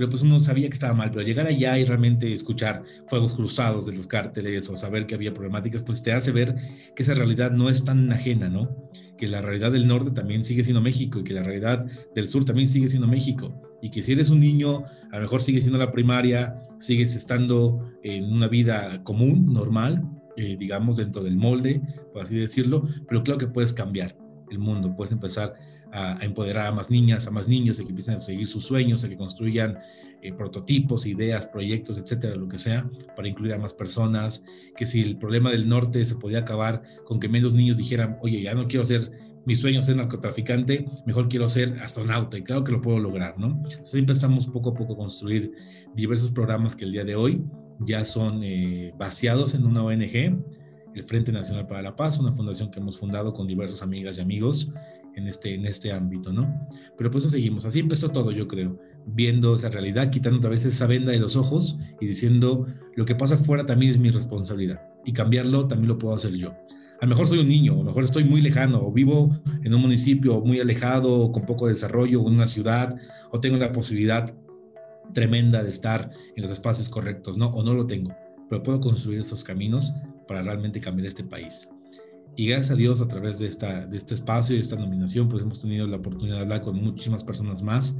pero 0.00 0.08
pues 0.08 0.22
uno 0.22 0.40
sabía 0.40 0.66
que 0.66 0.72
estaba 0.72 0.94
mal, 0.94 1.10
pero 1.10 1.26
llegar 1.26 1.46
allá 1.46 1.76
y 1.76 1.84
realmente 1.84 2.32
escuchar 2.32 2.84
fuegos 3.04 3.34
cruzados 3.34 3.84
de 3.84 3.94
los 3.94 4.06
cárteles 4.06 4.66
o 4.70 4.74
saber 4.74 5.04
que 5.04 5.14
había 5.14 5.34
problemáticas, 5.34 5.82
pues 5.82 6.02
te 6.02 6.10
hace 6.10 6.32
ver 6.32 6.54
que 6.96 7.02
esa 7.02 7.12
realidad 7.12 7.50
no 7.50 7.68
es 7.68 7.84
tan 7.84 8.10
ajena, 8.10 8.48
¿no? 8.48 8.88
Que 9.18 9.28
la 9.28 9.42
realidad 9.42 9.72
del 9.72 9.86
norte 9.86 10.10
también 10.12 10.42
sigue 10.42 10.64
siendo 10.64 10.80
México 10.80 11.18
y 11.18 11.24
que 11.24 11.34
la 11.34 11.42
realidad 11.42 11.84
del 12.14 12.28
sur 12.28 12.46
también 12.46 12.66
sigue 12.66 12.88
siendo 12.88 13.08
México. 13.08 13.69
Y 13.82 13.90
que 13.90 14.02
si 14.02 14.12
eres 14.12 14.30
un 14.30 14.40
niño, 14.40 14.84
a 15.10 15.16
lo 15.16 15.22
mejor 15.22 15.42
sigues 15.42 15.64
siendo 15.64 15.78
la 15.78 15.92
primaria, 15.92 16.56
sigues 16.78 17.14
estando 17.14 17.92
en 18.02 18.32
una 18.32 18.48
vida 18.48 19.02
común, 19.04 19.52
normal, 19.52 20.08
eh, 20.36 20.56
digamos, 20.58 20.96
dentro 20.96 21.22
del 21.22 21.36
molde, 21.36 21.80
por 22.12 22.22
así 22.22 22.38
decirlo, 22.38 22.86
pero 23.08 23.22
claro 23.22 23.38
que 23.38 23.46
puedes 23.46 23.72
cambiar 23.72 24.16
el 24.50 24.58
mundo, 24.58 24.94
puedes 24.94 25.12
empezar 25.12 25.54
a, 25.92 26.24
empoderar 26.24 26.68
a 26.68 26.72
más 26.72 26.90
niñas, 26.90 27.26
a 27.26 27.30
más 27.30 27.48
niños, 27.48 27.80
a 27.80 27.82
que 27.82 27.88
empiecen 27.90 28.14
a 28.14 28.20
seguir 28.20 28.46
sus 28.46 28.64
sueños, 28.64 29.02
a 29.04 29.08
que 29.08 29.16
construyan 29.16 29.78
eh, 30.22 30.32
prototipos, 30.32 31.06
ideas, 31.06 31.46
proyectos, 31.46 31.98
etcétera, 31.98 32.36
lo 32.36 32.48
que 32.48 32.58
sea, 32.58 32.88
para 33.16 33.28
incluir 33.28 33.54
a 33.54 33.58
más 33.58 33.74
personas, 33.74 34.44
que 34.76 34.86
si 34.86 35.00
el 35.02 35.18
problema 35.18 35.50
del 35.50 35.68
norte 35.68 36.04
se 36.04 36.16
podía 36.16 36.38
acabar 36.38 36.82
con 37.04 37.18
que 37.18 37.28
menos 37.28 37.54
niños 37.54 37.76
dijeran, 37.76 38.18
oye, 38.22 38.42
ya 38.42 38.54
no 38.54 38.68
quiero 38.68 38.84
ser, 38.84 39.10
mi 39.46 39.54
sueño 39.54 39.82
ser 39.82 39.96
narcotraficante, 39.96 40.84
mejor 41.06 41.28
quiero 41.28 41.48
ser 41.48 41.80
astronauta, 41.82 42.38
y 42.38 42.42
claro 42.42 42.64
que 42.64 42.72
lo 42.72 42.80
puedo 42.80 42.98
lograr, 42.98 43.38
¿no? 43.38 43.60
Entonces 43.64 43.94
empezamos 43.94 44.46
poco 44.48 44.70
a 44.70 44.74
poco 44.74 44.94
a 44.94 44.96
construir 44.96 45.52
diversos 45.94 46.30
programas 46.30 46.76
que 46.76 46.84
el 46.84 46.92
día 46.92 47.04
de 47.04 47.16
hoy 47.16 47.44
ya 47.80 48.04
son 48.04 48.42
eh, 48.42 48.92
vaciados 48.98 49.54
en 49.54 49.64
una 49.64 49.82
ONG, 49.82 50.44
el 50.94 51.04
Frente 51.04 51.32
Nacional 51.32 51.66
para 51.66 51.82
la 51.82 51.96
Paz, 51.96 52.18
una 52.18 52.32
fundación 52.32 52.70
que 52.70 52.80
hemos 52.80 52.98
fundado 52.98 53.32
con 53.32 53.46
diversas 53.46 53.82
amigas 53.82 54.18
y 54.18 54.20
amigos 54.20 54.72
en 55.14 55.26
este, 55.26 55.54
en 55.54 55.66
este 55.66 55.92
ámbito, 55.92 56.32
¿no? 56.32 56.68
Pero 56.96 57.10
pues 57.10 57.24
eso 57.24 57.30
seguimos. 57.30 57.64
Así 57.64 57.78
empezó 57.78 58.10
todo, 58.10 58.32
yo 58.32 58.46
creo, 58.48 58.78
viendo 59.06 59.54
esa 59.54 59.68
realidad, 59.68 60.10
quitando 60.10 60.38
otra 60.38 60.50
vez 60.50 60.64
esa 60.64 60.86
venda 60.86 61.12
de 61.12 61.18
los 61.18 61.36
ojos 61.36 61.78
y 62.00 62.06
diciendo, 62.06 62.66
lo 62.96 63.04
que 63.04 63.14
pasa 63.14 63.36
afuera 63.36 63.64
también 63.66 63.92
es 63.92 63.98
mi 63.98 64.10
responsabilidad 64.10 64.80
y 65.04 65.12
cambiarlo 65.12 65.66
también 65.66 65.88
lo 65.88 65.98
puedo 65.98 66.14
hacer 66.14 66.32
yo. 66.32 66.54
A 67.00 67.06
lo 67.06 67.10
mejor 67.10 67.26
soy 67.26 67.38
un 67.38 67.48
niño, 67.48 67.72
a 67.72 67.76
lo 67.76 67.84
mejor 67.84 68.04
estoy 68.04 68.24
muy 68.24 68.42
lejano, 68.42 68.78
o 68.82 68.92
vivo 68.92 69.34
en 69.64 69.74
un 69.74 69.80
municipio 69.80 70.40
muy 70.40 70.60
alejado, 70.60 71.32
con 71.32 71.46
poco 71.46 71.66
desarrollo, 71.66 72.20
en 72.20 72.34
una 72.34 72.46
ciudad, 72.46 72.94
o 73.30 73.40
tengo 73.40 73.56
la 73.56 73.72
posibilidad 73.72 74.34
tremenda 75.14 75.62
de 75.62 75.70
estar 75.70 76.10
en 76.36 76.42
los 76.42 76.50
espacios 76.50 76.90
correctos, 76.90 77.38
¿no? 77.38 77.48
O 77.48 77.62
no 77.62 77.72
lo 77.72 77.86
tengo, 77.86 78.14
pero 78.50 78.62
puedo 78.62 78.80
construir 78.80 79.20
esos 79.20 79.42
caminos 79.42 79.94
para 80.28 80.42
realmente 80.42 80.78
cambiar 80.78 81.06
este 81.06 81.24
país. 81.24 81.70
Y 82.36 82.46
gracias 82.46 82.72
a 82.72 82.74
Dios, 82.74 83.00
a 83.00 83.08
través 83.08 83.38
de, 83.38 83.46
esta, 83.46 83.86
de 83.86 83.96
este 83.96 84.14
espacio 84.14 84.56
y 84.56 84.60
esta 84.60 84.76
nominación, 84.76 85.26
pues 85.28 85.42
hemos 85.42 85.60
tenido 85.60 85.86
la 85.86 85.96
oportunidad 85.96 86.36
de 86.36 86.42
hablar 86.42 86.62
con 86.62 86.76
muchísimas 86.76 87.24
personas 87.24 87.62
más, 87.62 87.96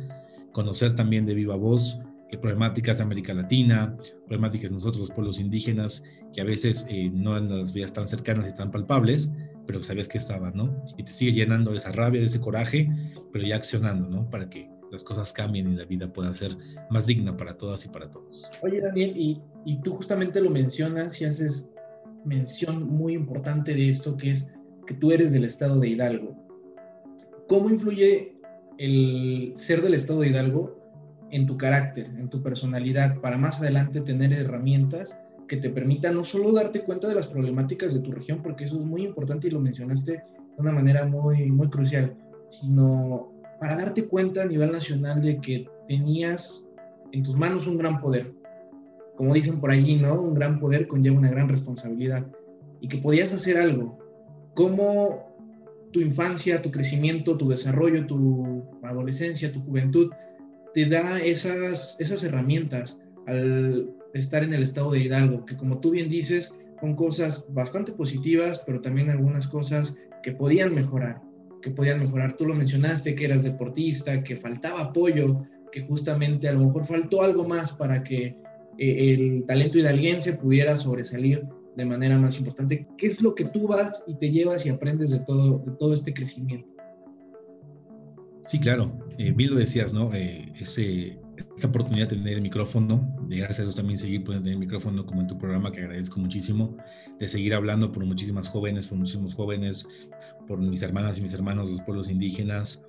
conocer 0.52 0.94
también 0.94 1.25
de 1.25 1.35
viva 1.35 1.56
voz 1.56 1.99
eh, 2.31 2.38
problemáticas 2.38 2.99
de 2.99 3.05
América 3.05 3.35
Latina, 3.35 3.97
problemáticas 4.27 4.71
de 4.71 4.75
nosotros 4.75 5.00
los 5.00 5.11
pueblos 5.11 5.41
indígenas, 5.41 6.05
que 6.32 6.41
a 6.41 6.44
veces 6.44 6.87
eh, 6.88 7.11
no 7.12 7.38
las 7.38 7.73
veías 7.73 7.93
tan 7.93 8.06
cercanas 8.06 8.49
y 8.50 8.55
tan 8.55 8.71
palpables, 8.71 9.32
pero 9.67 9.82
sabías 9.82 10.09
que 10.09 10.19
estaban, 10.19 10.53
¿no? 10.55 10.85
Y 10.97 11.05
te 11.05 11.12
sigue 11.12 11.32
llenando 11.32 11.71
de 11.71 11.79
esa 11.79 11.93
rabia, 11.93 12.21
de 12.21 12.27
ese 12.27 12.41
coraje, 12.41 12.88
pero 13.32 13.47
ya 13.47 13.56
accionando, 13.56 14.09
¿no? 14.09 14.29
Para 14.31 14.49
que 14.49 14.69
las 14.91 15.05
cosas 15.05 15.32
cambien 15.32 15.71
y 15.71 15.77
la 15.77 15.85
vida 15.85 16.12
pueda 16.12 16.32
ser 16.32 16.56
más 16.91 17.06
digna 17.06 17.37
para 17.37 17.56
todas 17.56 17.85
y 17.85 17.88
para 17.88 18.11
todos. 18.11 18.50
Oye, 18.62 18.81
Daniel, 18.81 19.17
y, 19.17 19.41
y 19.65 19.81
tú 19.81 19.94
justamente 19.94 20.41
lo 20.41 20.50
mencionas 20.50 21.21
y 21.21 21.25
haces 21.25 21.71
mención 22.25 22.85
muy 22.85 23.15
importante 23.15 23.75
de 23.75 23.88
esto, 23.88 24.17
que 24.17 24.33
es 24.33 24.49
que 24.87 24.94
tú 24.94 25.12
eres 25.12 25.33
del 25.33 25.44
estado 25.44 25.79
de 25.79 25.88
Hidalgo. 25.88 26.37
¿Cómo 27.49 27.71
influye 27.71 28.37
el 28.79 29.52
ser 29.57 29.83
del 29.83 29.95
estado 29.95 30.21
de 30.21 30.28
Hidalgo 30.28 30.80
en 31.31 31.47
tu 31.47 31.57
carácter, 31.57 32.07
en 32.07 32.29
tu 32.29 32.43
personalidad, 32.43 33.21
para 33.21 33.39
más 33.39 33.61
adelante 33.61 34.01
tener 34.01 34.33
herramientas 34.33 35.19
que 35.49 35.57
te 35.57 35.71
permitan 35.71 36.15
no 36.15 36.25
solo 36.25 36.53
darte 36.53 36.83
cuenta 36.83 37.09
de 37.09 37.15
las 37.15 37.27
problemáticas 37.27 37.93
de 37.93 38.01
tu 38.01 38.13
región, 38.13 38.43
porque 38.43 38.65
eso 38.65 38.77
es 38.77 38.85
muy 38.85 39.03
importante 39.03 39.49
y 39.49 39.51
lo 39.51 39.61
mencionaste 39.61 40.13
de 40.13 40.23
una 40.59 40.73
manera 40.73 41.05
muy, 41.07 41.51
muy 41.51 41.69
crucial, 41.69 42.15
sino 42.49 43.33
para 43.61 43.77
darte 43.77 44.07
cuenta 44.07 44.43
a 44.43 44.47
nivel 44.47 44.73
nacional 44.73 45.21
de 45.21 45.41
que 45.41 45.69
tenías 45.89 46.71
en 47.13 47.23
tus 47.23 47.37
manos 47.37 47.67
un 47.67 47.79
gran 47.79 48.01
poder, 48.01 48.33
como 49.17 49.35
dicen 49.35 49.61
por 49.61 49.71
allí, 49.71 49.97
¿no? 49.97 50.21
Un 50.21 50.35
gran 50.35 50.61
poder 50.61 50.87
conlleva 50.87 51.19
una 51.19 51.31
gran 51.31 51.49
responsabilidad 51.49 52.27
y 52.81 52.89
que 52.89 52.99
podías 52.99 53.33
hacer 53.35 53.59
algo. 53.59 53.99
¿Cómo 54.55 55.31
tu 55.93 56.01
infancia, 56.01 56.63
tu 56.63 56.71
crecimiento, 56.71 57.37
tu 57.37 57.49
desarrollo, 57.49 58.07
tu 58.07 58.65
adolescencia, 58.83 59.53
tu 59.53 59.61
juventud 59.63 60.11
te 60.75 60.87
da 60.87 61.21
esas, 61.21 61.97
esas 62.00 62.25
herramientas 62.25 62.99
al 63.27 63.91
estar 64.15 64.43
en 64.43 64.55
el 64.55 64.62
estado 64.62 64.93
de 64.93 65.00
Hidalgo, 65.00 65.45
que 65.45 65.57
como 65.57 65.81
tú 65.81 65.91
bien 65.91 66.09
dices, 66.09 66.55
son 66.81 66.97
cosas 66.97 67.53
bastante 67.53 67.93
positivas, 67.93 68.61
pero 68.67 68.81
también 68.81 69.11
algunas 69.11 69.47
cosas 69.47 69.95
que 70.23 70.33
podían 70.33 70.75
mejorar, 70.75 71.21
que 71.62 71.71
podían 71.71 72.00
mejorar. 72.00 72.37
Tú 72.37 72.47
lo 72.47 72.55
mencionaste, 72.55 73.15
que 73.15 73.27
eras 73.27 73.43
deportista, 73.43 74.23
que 74.23 74.37
faltaba 74.37 74.81
apoyo, 74.81 75.43
que 75.71 75.83
justamente 75.83 76.49
a 76.49 76.53
lo 76.53 76.67
mejor 76.67 76.87
faltó 76.87 77.23
algo 77.23 77.47
más 77.47 77.73
para 77.73 78.03
que 78.03 78.37
eh, 78.79 79.12
el 79.12 79.45
talento 79.47 79.79
hidalguense 79.79 80.35
pudiera 80.35 80.77
sobresalir 80.77 81.47
de 81.77 81.85
manera 81.85 82.19
más 82.19 82.39
importante. 82.39 82.87
¿Qué 82.97 83.07
es 83.07 83.23
lo 83.23 83.35
que 83.35 83.45
tú 83.45 83.69
vas 83.69 84.03
y 84.07 84.17
te 84.17 84.31
llevas 84.31 84.67
y 84.67 84.71
aprendes 84.71 85.11
de 85.11 85.21
todo, 85.21 85.59
de 85.59 85.73
todo 85.79 85.95
este 85.95 86.12
crecimiento? 86.12 86.69
Sí, 88.44 88.59
claro. 88.59 88.99
Eh, 89.18 89.32
bien 89.32 89.50
lo 89.50 89.56
decías, 89.56 89.92
¿no? 89.92 90.12
Eh, 90.14 90.52
ese, 90.59 91.18
esta 91.56 91.68
oportunidad 91.68 92.09
de 92.09 92.16
tener 92.16 92.35
el 92.35 92.42
micrófono, 92.42 93.16
de 93.28 93.37
gracias 93.37 93.61
a 93.61 93.62
Dios 93.62 93.76
también 93.76 93.99
seguir 93.99 94.25
tener 94.25 94.49
el 94.49 94.59
micrófono 94.59 95.04
como 95.06 95.20
en 95.20 95.26
tu 95.26 95.38
programa, 95.38 95.73
que 95.73 95.80
agradezco 95.80 96.20
muchísimo, 96.20 96.76
de 97.18 97.28
seguir 97.28 97.54
hablando 97.54 97.92
por 97.92 98.04
muchísimas 98.04 98.49
jóvenes, 98.49 98.88
por 98.88 98.99
muchísimos 98.99 99.35
jóvenes, 99.35 99.87
por 100.47 100.59
mis 100.59 100.82
hermanas 100.82 101.18
y 101.18 101.23
mis 101.23 101.35
hermanos, 101.35 101.70
los 101.70 101.82
pueblos 101.82 102.09
indígenas, 102.11 102.82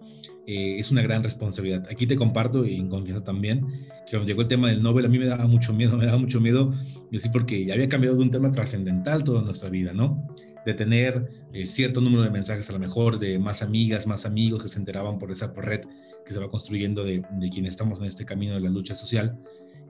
eh, 0.48 0.78
es 0.80 0.92
una 0.92 1.02
gran 1.02 1.24
responsabilidad. 1.24 1.88
Aquí 1.92 2.08
te 2.08 2.16
comparto 2.16 2.66
y 2.66 2.76
en 2.76 2.90
confianza 2.90 3.24
también 3.24 3.68
que 4.06 4.12
cuando 4.12 4.28
llegó 4.28 4.42
el 4.42 4.48
tema 4.48 4.70
del 4.70 4.82
Nobel 4.82 5.06
a 5.06 5.10
mí 5.10 5.20
me 5.20 5.26
daba 5.26 5.48
mucho 5.48 5.74
miedo, 5.74 5.98
me 5.98 6.06
daba 6.06 6.18
mucho 6.18 6.40
miedo 6.40 6.74
decir 7.12 7.32
porque 7.32 7.66
ya 7.66 7.74
había 7.74 7.90
cambiado 7.90 8.18
de 8.18 8.24
un 8.24 8.32
tema 8.32 8.52
trascendental 8.52 9.24
toda 9.24 9.42
nuestra 9.42 9.70
vida, 9.70 9.94
¿no? 9.94 10.28
De 10.66 10.74
tener 10.74 11.30
eh, 11.54 11.66
cierto 11.66 12.02
número 12.02 12.24
de 12.24 12.30
mensajes 12.30 12.70
a 12.70 12.74
lo 12.74 12.80
mejor 12.80 13.20
de 13.20 13.40
más 13.40 13.62
amigas, 13.62 14.08
más 14.08 14.26
amigos 14.26 14.64
que 14.64 14.70
se 14.70 14.80
enteraban 14.80 15.18
por 15.18 15.32
esa 15.32 15.52
red 15.56 15.82
que 16.26 16.34
se 16.34 16.40
va 16.40 16.50
construyendo 16.50 17.04
de, 17.04 17.24
de 17.32 17.50
quienes 17.50 17.72
estamos 17.72 18.00
en 18.00 18.06
este 18.06 18.26
camino 18.26 18.54
de 18.54 18.62
la 18.62 18.70
lucha 18.70 18.96
social. 18.96 19.40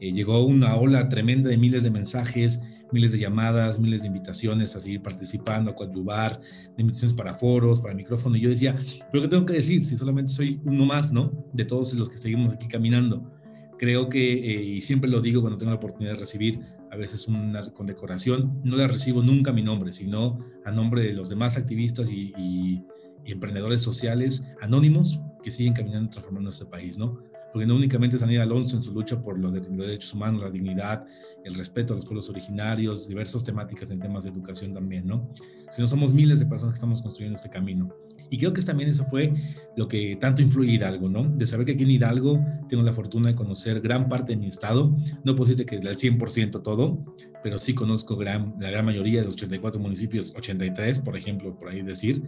Eh, 0.02 0.12
llegó 0.14 0.44
una 0.44 0.76
ola 0.78 1.08
tremenda 1.10 1.48
de 1.48 1.58
miles 1.58 1.84
de 1.84 1.92
mensajes, 1.92 2.60
miles 2.92 3.12
de 3.12 3.20
llamadas, 3.20 3.80
miles 3.80 4.02
de 4.02 4.08
invitaciones 4.08 4.76
a 4.76 4.80
seguir 4.80 5.04
participando, 5.04 5.70
a 5.70 5.76
coadyuvar, 5.76 6.40
de 6.76 6.82
invitaciones 6.82 7.14
para 7.14 7.34
foros, 7.34 7.80
para 7.80 7.94
micrófono. 7.94 8.36
Y 8.36 8.42
yo 8.42 8.50
decía, 8.50 8.76
pero 9.12 9.22
¿qué 9.22 9.30
tengo 9.30 9.46
que 9.46 9.54
decir 9.54 9.86
si 9.86 9.96
solamente 9.96 10.34
soy 10.34 10.60
uno 10.66 10.88
más, 10.88 11.14
¿no? 11.14 11.32
De 11.54 11.66
todos 11.66 11.94
los 11.94 12.10
que 12.10 12.18
seguimos 12.18 12.52
aquí 12.56 12.68
caminando. 12.68 13.32
Creo 13.78 14.10
que, 14.10 14.34
eh, 14.34 14.64
y 14.64 14.82
siempre 14.82 15.08
lo 15.08 15.22
digo 15.22 15.42
cuando 15.42 15.60
tengo 15.60 15.70
la 15.70 15.78
oportunidad 15.78 16.14
de 16.14 16.20
recibir 16.20 16.60
a 16.92 16.98
veces 16.98 17.28
una 17.28 17.64
condecoración, 17.72 18.62
no 18.64 18.76
la 18.76 18.88
recibo 18.88 19.24
nunca 19.24 19.52
a 19.52 19.54
mi 19.54 19.64
nombre, 19.64 19.94
sino 19.94 20.40
a 20.66 20.72
nombre 20.72 21.04
de 21.04 21.14
los 21.14 21.30
demás 21.30 21.58
activistas 21.58 22.12
y, 22.12 22.84
emprendedores 23.24 23.84
sociales 23.84 24.44
anónimos 24.62 25.22
que 25.44 25.52
siguen 25.52 25.74
caminando 25.74 26.08
y 26.08 26.10
transformando 26.10 26.50
este 26.50 26.66
país, 26.66 26.98
¿no? 26.98 27.20
Porque 27.54 27.68
no 27.68 27.76
únicamente 27.76 28.16
es 28.16 28.22
Daniel 28.22 28.42
Alonso 28.42 28.76
en 28.76 28.82
su 28.82 28.92
lucha 28.92 29.22
por 29.22 29.38
los, 29.38 29.54
derechos 29.54 30.12
humanos, 30.16 30.42
la 30.42 30.50
dignidad, 30.50 31.06
el 31.46 31.54
respeto 31.54 31.94
a 31.94 31.98
los 31.98 32.06
pueblos 32.06 32.32
originarios, 32.32 33.08
diversas 33.08 33.44
temáticas 33.44 33.92
en 33.92 34.00
temas 34.00 34.24
de 34.24 34.32
educación 34.32 34.74
también, 34.74 35.06
¿no? 35.06 35.30
Sino 35.70 35.86
somos 35.86 36.14
miles 36.14 36.40
de 36.40 36.48
personas 36.48 36.74
que 36.74 36.78
estamos 36.78 37.04
construyendo 37.04 37.36
este 37.36 37.50
camino. 37.52 37.94
Y 38.32 38.38
creo 38.38 38.54
que 38.54 38.62
también 38.62 38.90
eso 38.90 39.04
fue 39.04 39.34
lo 39.76 39.90
que 39.90 40.16
tanto 40.16 40.42
influye 40.42 40.72
Hidalgo, 40.72 41.10
¿no? 41.10 41.26
De 41.26 41.46
saber 41.46 41.66
que 41.66 41.74
aquí 41.74 41.84
en 41.84 41.92
Hidalgo 41.92 42.42
tengo 42.70 42.82
la 42.82 42.94
fortuna 42.94 43.28
de 43.30 43.36
conocer 43.36 43.82
gran 43.82 44.08
parte 44.08 44.32
de 44.32 44.38
mi 44.38 44.48
estado. 44.48 44.96
No 45.26 45.36
puedo 45.36 45.50
decirte 45.50 45.66
que 45.66 45.86
del 45.86 45.98
100% 45.98 46.64
todo, 46.64 47.06
pero 47.44 47.58
sí 47.58 47.74
conozco 47.74 48.16
gran, 48.16 48.56
la 48.58 48.72
gran 48.72 48.86
mayoría 48.86 49.20
de 49.20 49.26
los 49.26 49.36
84 49.36 49.82
municipios, 49.82 50.34
83, 50.34 51.02
por 51.02 51.18
ejemplo, 51.18 51.60
por 51.60 51.68
ahí 51.68 51.82
decir. 51.82 52.24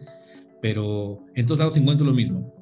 Pero 0.61 1.25
en 1.35 1.45
todos 1.45 1.59
lados 1.59 1.77
encuentro 1.77 2.05
lo 2.05 2.13
mismo. 2.13 2.53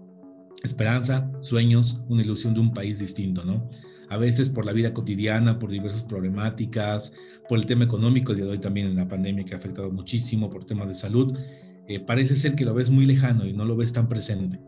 Esperanza, 0.63 1.31
sueños, 1.41 2.03
una 2.09 2.21
ilusión 2.21 2.53
de 2.53 2.59
un 2.59 2.71
país 2.71 2.99
distinto, 2.99 3.43
¿no? 3.43 3.67
a 4.09 4.17
veces 4.17 4.49
por 4.49 4.65
la 4.65 4.73
vida 4.73 4.93
cotidiana, 4.93 5.57
por 5.57 5.71
diversas 5.71 6.03
problemáticas, 6.03 7.13
por 7.47 7.57
el 7.57 7.65
tema 7.65 7.85
económico, 7.85 8.33
el 8.33 8.39
día 8.39 8.45
de 8.45 8.51
hoy 8.51 8.59
también 8.59 8.87
en 8.87 8.97
la 8.97 9.07
pandemia 9.07 9.45
que 9.45 9.53
ha 9.53 9.57
afectado 9.57 9.89
muchísimo, 9.89 10.49
por 10.49 10.65
temas 10.65 10.89
de 10.89 10.95
salud, 10.95 11.33
eh, 11.95 11.99
parece 11.99 12.35
ser 12.35 12.55
que 12.55 12.65
lo 12.65 12.73
ves 12.73 12.89
muy 12.89 13.05
lejano 13.05 13.45
y 13.45 13.53
no 13.53 13.65
lo 13.65 13.75
ves 13.75 13.93
tan 13.93 14.07
presente. 14.07 14.59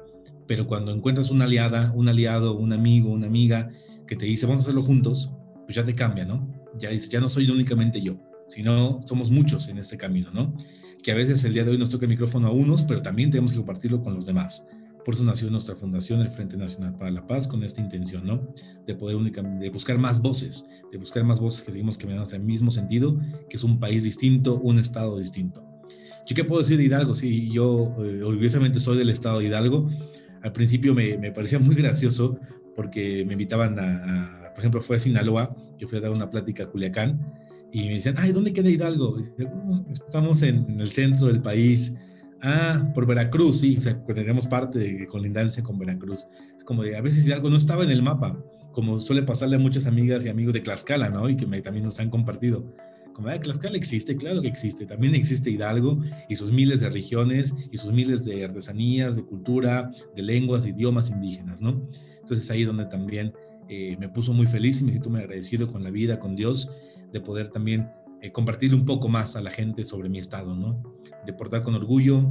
Pero 0.47 0.67
cuando 0.67 0.91
encuentras 0.91 1.29
una 1.29 1.45
aliada, 1.45 1.91
un 1.95 2.09
aliado, 2.09 2.57
un 2.57 2.73
amigo, 2.73 3.11
una 3.11 3.27
amiga 3.27 3.69
que 4.07 4.15
te 4.15 4.25
dice, 4.25 4.45
vamos 4.45 4.61
a 4.61 4.65
hacerlo 4.65 4.81
juntos, 4.81 5.31
pues 5.65 5.75
ya 5.75 5.83
te 5.83 5.95
cambia, 5.95 6.25
¿no? 6.25 6.47
Ya 6.77 6.91
ya 6.91 7.19
no 7.19 7.29
soy 7.29 7.49
únicamente 7.49 8.01
yo, 8.01 8.17
sino 8.47 8.99
somos 9.05 9.31
muchos 9.31 9.67
en 9.67 9.77
este 9.77 9.97
camino, 9.97 10.31
¿no? 10.31 10.53
Que 11.01 11.11
a 11.11 11.15
veces 11.15 11.43
el 11.45 11.53
día 11.53 11.63
de 11.63 11.71
hoy 11.71 11.77
nos 11.77 11.89
toca 11.89 12.05
el 12.05 12.09
micrófono 12.09 12.47
a 12.47 12.51
unos, 12.51 12.83
pero 12.83 13.01
también 13.01 13.29
tenemos 13.29 13.51
que 13.51 13.57
compartirlo 13.57 14.01
con 14.01 14.15
los 14.15 14.25
demás. 14.25 14.65
Por 15.03 15.15
eso 15.15 15.23
nació 15.23 15.49
nuestra 15.49 15.75
fundación, 15.75 16.21
el 16.21 16.29
Frente 16.29 16.55
Nacional 16.55 16.95
para 16.97 17.11
la 17.11 17.27
Paz, 17.27 17.47
con 17.47 17.63
esta 17.63 17.81
intención, 17.81 18.25
¿no? 18.25 18.53
De 18.87 18.95
poder 18.95 19.17
únicamente, 19.17 19.65
de 19.65 19.69
buscar 19.69 19.97
más 19.97 20.21
voces, 20.21 20.65
de 20.91 20.97
buscar 20.97 21.23
más 21.23 21.39
voces 21.39 21.61
que 21.61 21.71
seguimos 21.71 21.97
caminando 21.97 22.23
hacia 22.23 22.37
el 22.37 22.43
mismo 22.43 22.71
sentido, 22.71 23.19
que 23.49 23.57
es 23.57 23.63
un 23.63 23.79
país 23.79 24.03
distinto, 24.03 24.59
un 24.59 24.79
estado 24.79 25.17
distinto. 25.17 25.72
¿Yo 26.25 26.35
qué 26.35 26.43
puedo 26.43 26.61
decir 26.61 26.77
de 26.77 26.85
Hidalgo? 26.85 27.15
Sí, 27.15 27.49
yo 27.49 27.95
eh, 27.99 28.23
orgullosamente 28.23 28.79
soy 28.79 28.97
del 28.97 29.09
estado 29.09 29.39
de 29.39 29.45
Hidalgo. 29.45 29.89
Al 30.41 30.53
principio 30.53 30.93
me, 30.93 31.17
me 31.17 31.31
parecía 31.31 31.59
muy 31.59 31.75
gracioso 31.75 32.39
porque 32.75 33.23
me 33.25 33.33
invitaban 33.33 33.77
a, 33.79 34.51
por 34.53 34.59
ejemplo, 34.59 34.81
fue 34.81 34.97
a 34.97 34.99
Sinaloa, 34.99 35.55
que 35.77 35.87
fui 35.87 35.97
a 35.97 36.01
dar 36.01 36.11
una 36.11 36.29
plática 36.29 36.63
a 36.63 36.67
Culiacán, 36.67 37.19
y 37.71 37.83
me 37.87 37.95
decían, 37.95 38.15
ay, 38.17 38.31
¿dónde 38.31 38.53
queda 38.53 38.69
Hidalgo? 38.69 39.17
Mm, 39.17 39.91
estamos 39.91 40.43
en, 40.43 40.79
el 40.79 40.89
centro 40.91 41.27
del 41.27 41.41
país. 41.41 41.93
Ah, 42.41 42.91
por 42.93 43.07
Veracruz, 43.07 43.61
sí, 43.61 43.77
o 43.77 43.81
sea, 43.81 43.97
tenemos 44.05 44.47
parte 44.47 44.77
de 44.77 45.07
colindancia 45.07 45.63
con 45.63 45.79
Veracruz. 45.79 46.27
Es 46.55 46.63
como 46.63 46.83
de, 46.83 46.97
a 46.97 47.01
veces 47.01 47.25
Hidalgo 47.25 47.49
no 47.49 47.57
estaba 47.57 47.83
en 47.83 47.91
el 47.91 48.03
mapa, 48.03 48.37
como 48.71 48.99
suele 48.99 49.23
pasarle 49.23 49.55
a 49.55 49.59
muchas 49.59 49.87
amigas 49.87 50.25
y 50.25 50.29
amigos 50.29 50.53
de 50.53 50.59
Tlaxcala, 50.59 51.09
¿no? 51.09 51.29
Y 51.29 51.37
que 51.37 51.45
me, 51.47 51.61
también 51.61 51.85
nos 51.85 51.99
han 51.99 52.09
compartido 52.09 52.75
como 53.13 53.29
de 53.29 53.39
Tlaxcala 53.39 53.77
existe, 53.77 54.15
claro 54.15 54.41
que 54.41 54.47
existe. 54.47 54.85
También 54.85 55.15
existe 55.15 55.49
Hidalgo 55.49 56.01
y 56.27 56.35
sus 56.35 56.51
miles 56.51 56.79
de 56.79 56.89
regiones 56.89 57.53
y 57.71 57.77
sus 57.77 57.91
miles 57.91 58.25
de 58.25 58.43
artesanías, 58.43 59.15
de 59.15 59.23
cultura, 59.23 59.91
de 60.15 60.21
lenguas, 60.21 60.63
de 60.63 60.71
idiomas 60.71 61.09
indígenas, 61.09 61.61
¿no? 61.61 61.87
Entonces 62.19 62.49
ahí 62.51 62.63
donde 62.63 62.85
también 62.85 63.33
eh, 63.69 63.95
me 63.99 64.09
puso 64.09 64.33
muy 64.33 64.47
feliz 64.47 64.81
y 64.81 64.85
me 64.85 64.91
siento 64.91 65.09
muy 65.09 65.21
agradecido 65.21 65.71
con 65.71 65.83
la 65.83 65.91
vida, 65.91 66.19
con 66.19 66.35
Dios, 66.35 66.69
de 67.11 67.21
poder 67.21 67.49
también 67.49 67.89
eh, 68.21 68.31
compartirle 68.31 68.75
un 68.75 68.85
poco 68.85 69.09
más 69.09 69.35
a 69.35 69.41
la 69.41 69.51
gente 69.51 69.85
sobre 69.85 70.09
mi 70.09 70.17
estado, 70.17 70.55
¿no? 70.55 70.81
De 71.25 71.33
portar 71.33 71.63
con 71.63 71.75
orgullo 71.75 72.29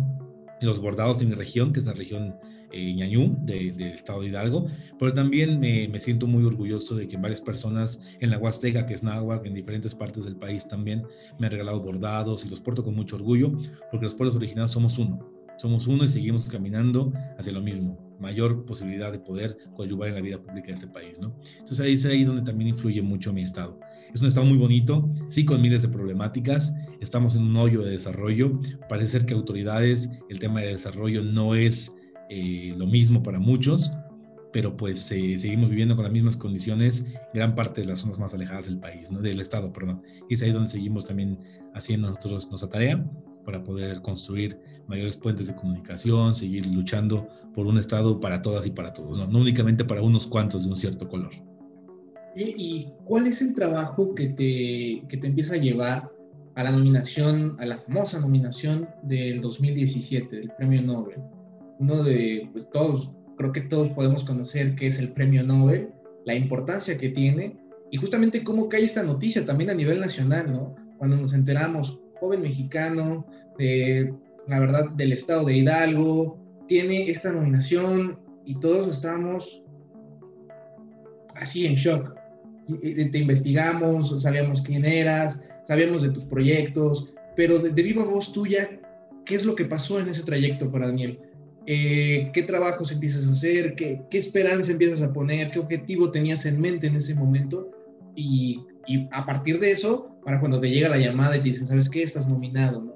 los 0.67 0.81
bordados 0.81 1.19
de 1.19 1.27
mi 1.27 1.35
región, 1.35 1.73
que 1.73 1.81
es 1.81 1.87
la 1.87 1.93
región 1.93 2.37
eh, 2.73 2.95
Ñañú, 2.95 3.37
del 3.45 3.81
estado 3.83 4.23
de 4.23 4.29
Hidalgo, 4.29 4.67
pero 4.99 5.13
también 5.13 5.61
me, 5.61 5.89
me, 5.89 5.99
siento 5.99 6.27
muy 6.27 6.43
orgulloso 6.45 6.97
de 6.97 7.07
que 7.07 7.19
varias 7.19 7.43
personas 7.43 8.01
en 8.19 8.31
la 8.31 8.39
Huasteca, 8.39 8.87
que 8.87 8.95
es 8.95 9.03
Náhuatl, 9.03 9.47
en 9.47 9.55
diferentes 9.55 9.95
partes 9.95 10.25
del 10.25 10.37
país 10.37 10.67
también 10.67 11.03
me 11.39 11.47
han 11.47 11.53
regalado 11.53 11.81
bordados 11.81 12.47
y 12.47 12.49
los 12.49 12.63
porto 12.63 12.83
con 12.83 12.95
mucho 12.95 13.17
orgullo, 13.17 13.53
porque 13.91 14.05
los 14.05 14.15
pueblos 14.15 14.37
originarios 14.37 14.73
somos 14.73 14.97
uno, 14.97 15.21
somos 15.59 15.87
uno 15.87 16.05
y 16.05 16.09
seguimos 16.09 16.49
caminando 16.49 17.13
hacia 17.39 17.53
lo 17.53 17.61
mismo, 17.61 18.17
mayor 18.19 18.65
posibilidad 18.65 19.13
de 19.13 19.19
poder 19.19 19.59
coadyuvar 19.77 20.09
en 20.09 20.15
la 20.15 20.21
vida 20.23 20.39
pública 20.43 20.69
de 20.69 20.73
este 20.73 20.89
país, 20.89 21.21
¿no? 21.21 21.37
Entonces 21.59 21.81
ahí 21.81 21.93
es 21.93 22.07
ahí 22.07 22.25
donde 22.25 22.43
también 22.43 22.71
influye 22.71 23.03
mucho 23.03 23.33
mi 23.35 23.43
estado. 23.43 23.79
Es 24.15 24.21
un 24.21 24.27
estado 24.27 24.47
muy 24.47 24.59
bonito, 24.59 25.11
sí 25.29 25.45
con 25.45 25.63
miles 25.63 25.83
de 25.83 25.89
problemáticas, 25.89 26.75
estamos 27.01 27.35
en 27.35 27.45
un 27.45 27.57
hoyo 27.57 27.83
de 27.83 27.93
desarrollo, 27.93 28.61
parece 28.89 29.13
ser 29.13 29.27
que 29.27 29.33
autoridades, 29.33 30.11
el 30.29 30.39
tema 30.39 30.61
de 30.61 30.69
desarrollo 30.69 31.23
no 31.23 31.55
es 31.55 31.97
eh, 32.29 32.75
lo 32.77 32.87
mismo 32.87 33.23
para 33.23 33.39
muchos, 33.39 33.91
pero 34.53 34.77
pues 34.77 35.11
eh, 35.13 35.39
seguimos 35.39 35.71
viviendo 35.71 35.97
con 35.97 36.05
las 36.05 36.13
mismas 36.13 36.37
condiciones 36.37 37.07
gran 37.33 37.55
parte 37.55 37.81
de 37.81 37.87
las 37.87 38.01
zonas 38.01 38.19
más 38.19 38.35
alejadas 38.35 38.67
del 38.67 38.79
país, 38.79 39.11
¿no? 39.11 39.21
del 39.21 39.41
estado, 39.41 39.73
perdón. 39.73 40.03
Y 40.29 40.35
es 40.35 40.43
ahí 40.43 40.53
donde 40.53 40.69
seguimos 40.69 41.07
también 41.07 41.39
haciendo 41.75 42.09
nosotros 42.09 42.51
nuestra 42.51 42.69
tarea 42.69 43.03
para 43.47 43.65
poder 43.65 44.03
construir 44.03 44.59
mayores 44.89 45.17
puentes 45.17 45.47
de 45.47 45.55
comunicación, 45.55 46.35
seguir 46.35 46.67
luchando 46.67 47.29
por 47.55 47.67
un 47.67 47.79
estado 47.79 48.21
para 48.21 48.43
todas 48.43 48.67
y 48.67 48.73
para 48.73 48.93
todos, 48.93 49.17
no, 49.17 49.27
no 49.27 49.39
únicamente 49.39 49.87
para 49.87 50.03
unos 50.03 50.27
cuantos 50.27 50.65
de 50.65 50.69
un 50.69 50.77
cierto 50.77 51.09
color. 51.09 51.33
¿Y 52.35 52.89
cuál 53.05 53.27
es 53.27 53.43
el 53.43 53.55
trabajo 53.55 54.15
que 54.15 54.29
te, 54.29 55.07
que 55.09 55.17
te 55.17 55.27
empieza 55.27 55.55
a 55.55 55.59
llevar 55.59 56.11
a 56.55 56.65
la 56.65 56.71
nominación, 56.71 57.57
a 57.59 57.67
la 57.67 57.79
famosa 57.79 58.21
nominación 58.21 58.89
del 59.03 59.41
2017, 59.41 60.37
del 60.37 60.51
Premio 60.57 60.83
Nobel? 60.83 61.21
Uno 61.79 62.03
de, 62.03 62.49
pues 62.53 62.71
todos, 62.71 63.11
creo 63.37 63.53
que 63.53 63.63
todos 63.63 63.91
podemos 63.91 64.25
conocer 64.25 64.75
qué 64.77 64.87
es 64.87 64.99
el 64.99 65.13
Premio 65.13 65.43
Nobel, 65.43 65.91
la 66.25 66.35
importancia 66.35 66.97
que 66.97 67.11
tiene 67.11 67.57
y 67.91 67.99
justamente 67.99 68.43
cómo 68.43 68.69
cae 68.69 68.85
esta 68.85 69.03
noticia 69.03 69.45
también 69.45 69.71
a 69.71 69.75
nivel 69.75 70.01
nacional, 70.01 70.51
¿no? 70.51 70.75
Cuando 70.97 71.17
nos 71.17 71.35
enteramos, 71.35 72.01
joven 72.19 72.41
mexicano, 72.41 73.27
de, 73.59 74.15
la 74.49 74.61
verdad, 74.61 74.91
del 74.93 75.13
estado 75.13 75.45
de 75.45 75.59
Hidalgo, 75.59 76.39
tiene 76.67 77.11
esta 77.11 77.33
nominación 77.33 78.19
y 78.47 78.59
todos 78.61 78.95
estamos 78.95 79.63
así 81.35 81.67
en 81.67 81.75
shock 81.75 82.22
te 82.67 83.19
investigamos, 83.19 84.23
sabíamos 84.23 84.63
quién 84.63 84.85
eras, 84.85 85.43
sabíamos 85.65 86.03
de 86.03 86.11
tus 86.11 86.25
proyectos, 86.25 87.13
pero 87.37 87.59
de, 87.59 87.83
viva 87.83 88.05
voz 88.05 88.33
tuya, 88.33 88.81
¿qué 89.25 89.35
es 89.35 89.45
lo 89.45 89.55
que 89.55 89.65
pasó 89.65 90.01
en 90.01 90.09
ese 90.09 90.25
trayecto 90.25 90.71
para 90.71 90.87
Daniel? 90.87 91.19
Eh, 91.67 92.31
¿Qué 92.35 92.43
trabajos 92.43 92.91
empiezas 92.91 93.27
a 93.27 93.33
hacer? 93.33 93.75
¿Qué, 93.75 94.03
¿Qué, 94.11 94.19
esperanza 94.19 94.73
empiezas 94.73 95.03
a 95.03 95.13
poner? 95.13 95.51
¿Qué 95.51 95.61
objetivo 95.61 96.11
tenías 96.11 96.45
en 96.45 96.61
mente 96.61 96.89
en 96.89 96.97
ese 96.97 97.15
momento? 97.15 97.71
Y, 98.17 98.61
y, 98.87 99.09
a 99.13 99.25
partir 99.25 99.61
de 99.61 99.71
eso, 99.71 100.17
para 100.25 100.41
cuando 100.41 100.61
te 100.61 100.71
llega 100.71 100.89
la 100.89 100.99
llamada 100.99 101.37
y 101.37 101.41
te 101.41 101.49
dicen, 101.49 101.67
¿sabes 101.67 101.89
qué? 101.89 102.03
Estás 102.03 102.29
nominado, 102.29 102.83
¿no? 102.83 102.95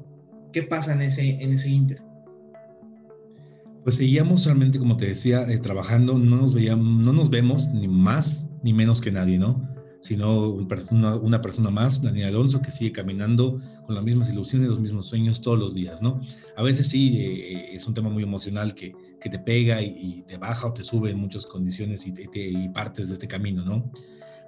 ¿Qué 0.52 0.62
pasa 0.62 0.92
en 0.94 1.02
ese, 1.02 1.40
en 1.42 1.52
ese 1.52 1.70
inter? 1.70 2.05
Pues 3.86 3.98
seguíamos 3.98 4.44
realmente, 4.44 4.80
como 4.80 4.96
te 4.96 5.06
decía, 5.06 5.48
eh, 5.48 5.58
trabajando, 5.58 6.18
no 6.18 6.38
nos 6.38 6.54
veíamos, 6.54 7.04
no 7.04 7.12
nos 7.12 7.30
vemos 7.30 7.68
ni 7.68 7.86
más 7.86 8.50
ni 8.64 8.72
menos 8.72 9.00
que 9.00 9.12
nadie, 9.12 9.38
¿no? 9.38 9.62
Sino 10.00 10.48
una, 10.50 11.40
persona 11.40 11.70
más, 11.70 12.02
Daniel 12.02 12.30
Alonso, 12.30 12.60
que 12.60 12.72
sigue 12.72 12.90
caminando 12.90 13.60
con 13.86 13.94
las 13.94 14.02
mismas 14.02 14.28
ilusiones, 14.28 14.70
los 14.70 14.80
mismos 14.80 15.06
sueños 15.06 15.40
todos 15.40 15.56
los 15.56 15.76
días, 15.76 16.02
¿no? 16.02 16.18
A 16.56 16.64
veces 16.64 16.88
sí 16.88 17.20
eh, 17.20 17.74
es 17.76 17.86
un 17.86 17.94
tema 17.94 18.10
muy 18.10 18.24
emocional 18.24 18.74
que, 18.74 18.92
que 19.20 19.30
te 19.30 19.38
pega 19.38 19.80
y, 19.80 20.24
te 20.26 20.36
baja 20.36 20.66
o 20.66 20.72
te 20.72 20.82
sube 20.82 21.12
en 21.12 21.20
muchas 21.20 21.46
condiciones 21.46 22.08
y, 22.08 22.14
y 22.34 22.68
partes 22.70 23.06
de 23.06 23.14
este 23.14 23.28
camino, 23.28 23.64
¿no? 23.64 23.92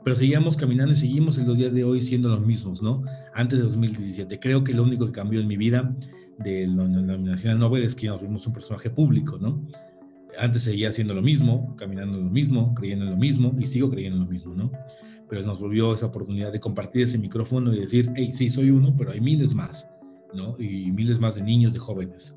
Pero 0.04 0.16
seguíamos 0.16 0.56
caminando 0.56 0.92
y 0.92 0.96
seguimos 0.96 1.38
en 1.38 1.46
los 1.46 1.58
días 1.58 1.72
de 1.72 1.84
hoy 1.84 2.00
siendo 2.00 2.28
los 2.28 2.44
mismos, 2.44 2.82
¿no? 2.82 3.02
Antes 3.34 3.58
de 3.58 3.64
2017. 3.64 4.38
Creo 4.38 4.64
que 4.64 4.72
lo 4.72 4.82
único 4.82 5.06
que 5.06 5.12
cambió 5.12 5.40
en 5.40 5.46
mi 5.46 5.56
vida 5.56 5.94
de 6.38 6.66
la 6.68 6.86
nominación 6.86 7.52
al 7.52 7.58
Nobel 7.58 7.82
es 7.82 7.94
que 7.94 8.06
nos 8.06 8.20
vimos 8.20 8.46
un 8.46 8.52
personaje 8.52 8.90
público, 8.90 9.38
¿no? 9.38 9.66
Antes 10.38 10.62
seguía 10.62 10.90
haciendo 10.90 11.14
lo 11.14 11.22
mismo, 11.22 11.74
caminando 11.76 12.18
lo 12.18 12.30
mismo, 12.30 12.74
creyendo 12.74 13.04
en 13.04 13.10
lo 13.10 13.16
mismo 13.16 13.56
y 13.58 13.66
sigo 13.66 13.90
creyendo 13.90 14.18
en 14.18 14.24
lo 14.24 14.30
mismo, 14.30 14.54
¿no? 14.54 14.70
Pero 15.28 15.42
nos 15.42 15.58
volvió 15.58 15.92
esa 15.92 16.06
oportunidad 16.06 16.52
de 16.52 16.60
compartir 16.60 17.02
ese 17.02 17.18
micrófono 17.18 17.74
y 17.74 17.80
decir, 17.80 18.10
hey, 18.14 18.30
sí, 18.32 18.48
soy 18.48 18.70
uno, 18.70 18.94
pero 18.96 19.10
hay 19.10 19.20
miles 19.20 19.54
más. 19.54 19.88
¿no? 20.32 20.56
Y 20.58 20.92
miles 20.92 21.18
más 21.20 21.34
de 21.34 21.42
niños, 21.42 21.72
de 21.72 21.78
jóvenes. 21.78 22.36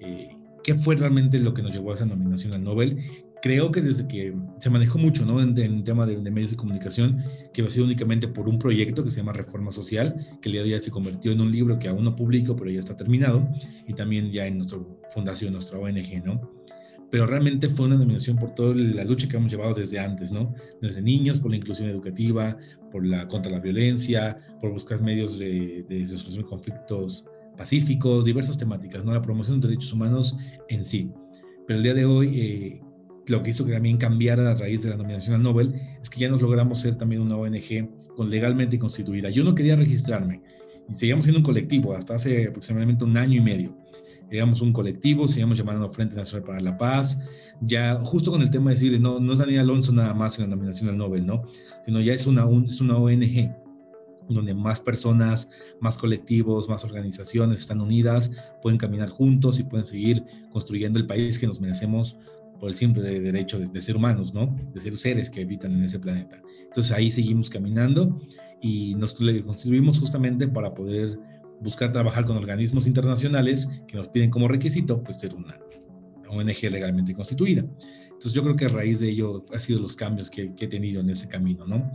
Eh, 0.00 0.36
¿Qué 0.62 0.74
fue 0.74 0.96
realmente 0.96 1.38
lo 1.38 1.52
que 1.54 1.62
nos 1.62 1.72
llevó 1.74 1.90
a 1.90 1.94
esa 1.94 2.06
nominación 2.06 2.54
al 2.54 2.64
Nobel? 2.64 2.98
Creo 3.44 3.70
que 3.70 3.82
desde 3.82 4.08
que 4.08 4.34
se 4.58 4.70
manejó 4.70 4.98
mucho 4.98 5.26
¿no? 5.26 5.38
en, 5.38 5.58
en 5.58 5.84
tema 5.84 6.06
de, 6.06 6.16
medios 6.30 6.52
de 6.52 6.56
comunicación, 6.56 7.22
que 7.52 7.60
ha 7.60 7.68
sido 7.68 7.84
únicamente 7.84 8.26
por 8.26 8.48
un 8.48 8.58
proyecto 8.58 9.04
que 9.04 9.10
se 9.10 9.18
llama 9.20 9.34
Reforma 9.34 9.70
Social, 9.70 10.38
que 10.40 10.48
el 10.48 10.54
día 10.54 10.62
de 10.62 10.72
hoy 10.72 10.80
se 10.80 10.90
convirtió 10.90 11.30
en 11.30 11.42
un 11.42 11.50
libro 11.50 11.78
que 11.78 11.88
aún 11.88 12.04
no 12.04 12.16
publico, 12.16 12.56
pero 12.56 12.70
ya 12.70 12.78
está 12.78 12.96
terminado, 12.96 13.46
y 13.86 13.92
también 13.92 14.32
ya 14.32 14.46
en 14.46 14.56
nuestra 14.56 14.78
fundación, 15.10 15.52
nuestra 15.52 15.78
ONG, 15.78 16.24
¿no? 16.24 16.40
pero 17.10 17.26
realmente 17.26 17.68
fue 17.68 17.84
una 17.84 17.96
nominación 17.96 18.38
por 18.38 18.52
toda 18.52 18.74
la 18.74 19.04
lucha 19.04 19.28
que 19.28 19.36
hemos 19.36 19.52
llevado 19.52 19.74
desde 19.74 19.98
antes, 20.00 20.32
¿no? 20.32 20.54
Desde 20.80 21.02
niños, 21.02 21.38
por 21.38 21.50
la 21.50 21.58
inclusión 21.58 21.90
educativa, 21.90 22.56
por 22.90 23.06
la 23.06 23.28
contra 23.28 23.52
la 23.52 23.60
violencia, 23.60 24.38
por 24.58 24.72
buscar 24.72 25.02
medios 25.02 25.38
de, 25.38 25.84
de 25.86 25.98
resolución 25.98 26.44
de 26.44 26.48
conflictos 26.48 27.26
pacíficos, 27.58 28.24
diversas 28.24 28.56
temáticas, 28.56 29.04
¿no? 29.04 29.12
La 29.12 29.20
promoción 29.20 29.60
de 29.60 29.68
derechos 29.68 29.92
humanos 29.92 30.36
en 30.70 30.82
sí. 30.84 31.12
Pero 31.66 31.76
el 31.76 31.82
día 31.82 31.94
de 31.94 32.04
hoy, 32.04 32.40
eh, 32.40 32.83
lo 33.28 33.42
que 33.42 33.50
hizo 33.50 33.64
que 33.64 33.72
también 33.72 33.96
cambiara 33.96 34.50
a 34.50 34.54
raíz 34.54 34.82
de 34.82 34.90
la 34.90 34.96
nominación 34.96 35.36
al 35.36 35.42
Nobel 35.42 35.74
es 36.00 36.10
que 36.10 36.20
ya 36.20 36.28
nos 36.28 36.42
logramos 36.42 36.80
ser 36.80 36.96
también 36.96 37.22
una 37.22 37.36
ONG 37.36 38.14
con 38.16 38.30
legalmente 38.30 38.78
constituida. 38.78 39.30
Yo 39.30 39.44
no 39.44 39.54
quería 39.54 39.76
registrarme 39.76 40.42
y 40.88 40.94
seguíamos 40.94 41.24
siendo 41.24 41.38
un 41.38 41.44
colectivo 41.44 41.94
hasta 41.94 42.14
hace 42.14 42.48
aproximadamente 42.48 43.04
un 43.04 43.16
año 43.16 43.38
y 43.38 43.40
medio 43.40 43.76
digamos, 44.30 44.60
un 44.62 44.72
colectivo, 44.72 45.28
seguimos 45.28 45.58
llamando 45.58 45.88
Frente 45.88 46.16
Nacional 46.16 46.44
para 46.44 46.60
la 46.60 46.76
Paz, 46.76 47.20
ya 47.60 47.94
justo 48.04 48.30
con 48.30 48.42
el 48.42 48.50
tema 48.50 48.70
de 48.70 48.74
decirle, 48.74 48.98
no, 48.98 49.20
no 49.20 49.32
es 49.32 49.38
Daniel 49.38 49.60
Alonso 49.60 49.92
nada 49.92 50.12
más 50.12 50.38
en 50.38 50.50
la 50.50 50.56
nominación 50.56 50.90
al 50.90 50.96
Nobel, 50.96 51.24
¿no? 51.24 51.42
Sino 51.84 52.00
ya 52.00 52.14
es 52.14 52.26
una, 52.26 52.44
es 52.66 52.80
una 52.80 52.96
ONG 52.96 53.54
donde 54.28 54.54
más 54.54 54.80
personas, 54.80 55.50
más 55.80 55.98
colectivos, 55.98 56.68
más 56.68 56.84
organizaciones 56.84 57.60
están 57.60 57.80
unidas, 57.80 58.32
pueden 58.62 58.78
caminar 58.78 59.10
juntos 59.10 59.60
y 59.60 59.64
pueden 59.64 59.86
seguir 59.86 60.24
construyendo 60.50 60.98
el 60.98 61.06
país 61.06 61.38
que 61.38 61.46
nos 61.46 61.60
merecemos 61.60 62.16
por 62.58 62.68
el 62.68 62.74
simple 62.74 63.20
derecho 63.20 63.58
de, 63.58 63.80
ser 63.80 63.96
humanos, 63.96 64.32
¿no? 64.34 64.56
De 64.72 64.80
ser 64.80 64.96
seres 64.96 65.30
que 65.30 65.42
habitan 65.42 65.72
en 65.72 65.82
ese 65.82 65.98
planeta. 65.98 66.40
Entonces 66.62 66.92
ahí 66.92 67.10
seguimos 67.10 67.50
caminando 67.50 68.20
y 68.60 68.94
nos 68.94 69.14
constituimos 69.14 69.98
justamente 69.98 70.48
para 70.48 70.74
poder 70.74 71.18
buscar 71.60 71.92
trabajar 71.92 72.24
con 72.24 72.36
organismos 72.36 72.86
internacionales 72.86 73.68
que 73.86 73.96
nos 73.96 74.08
piden 74.08 74.30
como 74.30 74.48
requisito 74.48 75.02
pues 75.02 75.16
ser 75.16 75.34
una 75.34 75.58
ONG 76.28 76.70
legalmente 76.70 77.14
constituida. 77.14 77.64
Entonces 78.24 78.36
yo 78.36 78.42
creo 78.42 78.56
que 78.56 78.64
a 78.64 78.68
raíz 78.68 79.00
de 79.00 79.10
ello 79.10 79.44
ha 79.52 79.58
sido 79.58 79.80
los 79.80 79.96
cambios 79.96 80.30
que, 80.30 80.54
que, 80.54 80.64
he 80.64 80.68
tenido 80.68 81.02
en 81.02 81.10
ese 81.10 81.28
camino, 81.28 81.66
¿no? 81.66 81.92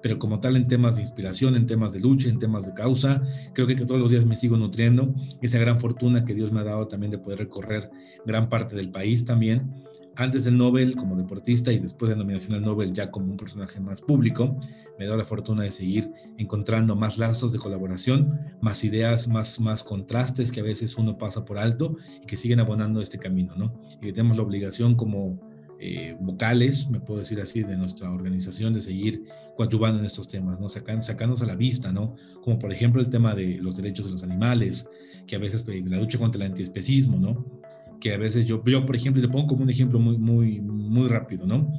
Pero 0.00 0.16
como 0.16 0.38
tal 0.38 0.54
en 0.54 0.68
temas 0.68 0.94
de 0.94 1.02
inspiración, 1.02 1.56
en 1.56 1.66
temas 1.66 1.92
de 1.92 1.98
lucha, 1.98 2.28
en 2.28 2.38
temas 2.38 2.66
de 2.66 2.72
causa, 2.72 3.20
creo 3.52 3.66
que, 3.66 3.74
todos 3.74 4.00
los 4.00 4.12
días 4.12 4.24
me 4.24 4.36
sigo 4.36 4.56
nutriendo. 4.56 5.12
Esa 5.40 5.58
gran 5.58 5.80
fortuna 5.80 6.24
que 6.24 6.34
Dios 6.34 6.52
me 6.52 6.60
ha 6.60 6.64
dado 6.64 6.86
también 6.86 7.10
de 7.10 7.18
poder 7.18 7.40
recorrer 7.40 7.90
gran 8.24 8.48
parte 8.48 8.76
del 8.76 8.92
país 8.92 9.24
también 9.24 9.72
antes 10.14 10.44
del 10.44 10.56
Nobel 10.56 10.94
como 10.94 11.16
deportista 11.16 11.72
y 11.72 11.78
después 11.78 12.10
de 12.10 12.16
la 12.16 12.22
nominación 12.22 12.54
al 12.54 12.62
Nobel 12.62 12.92
ya 12.92 13.10
como 13.10 13.30
un 13.30 13.36
personaje 13.36 13.80
más 13.80 14.02
público, 14.02 14.56
me 14.98 15.06
da 15.06 15.16
la 15.16 15.24
fortuna 15.24 15.64
de 15.64 15.70
seguir 15.70 16.12
encontrando 16.38 16.94
más 16.94 17.18
lazos 17.18 17.52
de 17.52 17.58
colaboración, 17.58 18.38
más 18.60 18.84
ideas, 18.84 19.26
más, 19.26 19.58
más 19.58 19.82
contrastes 19.82 20.52
que 20.52 20.60
a 20.60 20.64
veces 20.64 20.96
uno 20.96 21.18
pasa 21.18 21.44
por 21.44 21.58
alto 21.58 21.96
y 22.22 22.26
que 22.26 22.36
siguen 22.36 22.60
abonando 22.60 23.00
este 23.00 23.18
camino, 23.18 23.56
¿no? 23.56 23.80
Y 24.00 24.06
que 24.06 24.12
tenemos 24.12 24.36
la 24.36 24.42
obligación 24.42 24.94
como 24.94 25.51
eh, 25.84 26.16
vocales, 26.20 26.88
me 26.90 27.00
puedo 27.00 27.18
decir 27.18 27.40
así, 27.40 27.64
de 27.64 27.76
nuestra 27.76 28.08
organización 28.12 28.72
de 28.72 28.80
seguir 28.80 29.24
coadyuvando 29.56 29.98
en 29.98 30.04
estos 30.04 30.28
temas, 30.28 30.60
¿no? 30.60 30.68
Sacan, 30.68 31.00
a 31.00 31.44
la 31.44 31.56
vista, 31.56 31.90
¿no? 31.90 32.14
Como 32.40 32.56
por 32.56 32.72
ejemplo 32.72 33.00
el 33.00 33.08
tema 33.08 33.34
de 33.34 33.58
los 33.60 33.76
derechos 33.76 34.06
de 34.06 34.12
los 34.12 34.22
animales, 34.22 34.88
que 35.26 35.34
a 35.34 35.40
veces 35.40 35.64
pues, 35.64 35.82
la 35.90 35.98
lucha 35.98 36.18
contra 36.18 36.44
el 36.44 36.50
antiespecismo, 36.50 37.18
¿no? 37.18 37.62
que 37.98 38.12
a 38.12 38.16
veces 38.16 38.46
yo, 38.46 38.62
yo 38.64 38.84
por 38.84 38.96
ejemplo, 38.96 39.22
te 39.22 39.28
pongo 39.28 39.46
como 39.46 39.62
un 39.62 39.70
ejemplo 39.70 40.00
muy, 40.00 40.18
muy, 40.18 40.60
muy 40.60 41.08
rápido, 41.08 41.46
¿no? 41.46 41.72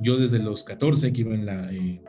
Yo 0.00 0.16
desde 0.18 0.40
los 0.40 0.64
14 0.64 1.12
que 1.12 1.20
iba 1.20 1.34
en 1.34 1.46
la, 1.46 1.72
eh, 1.72 2.02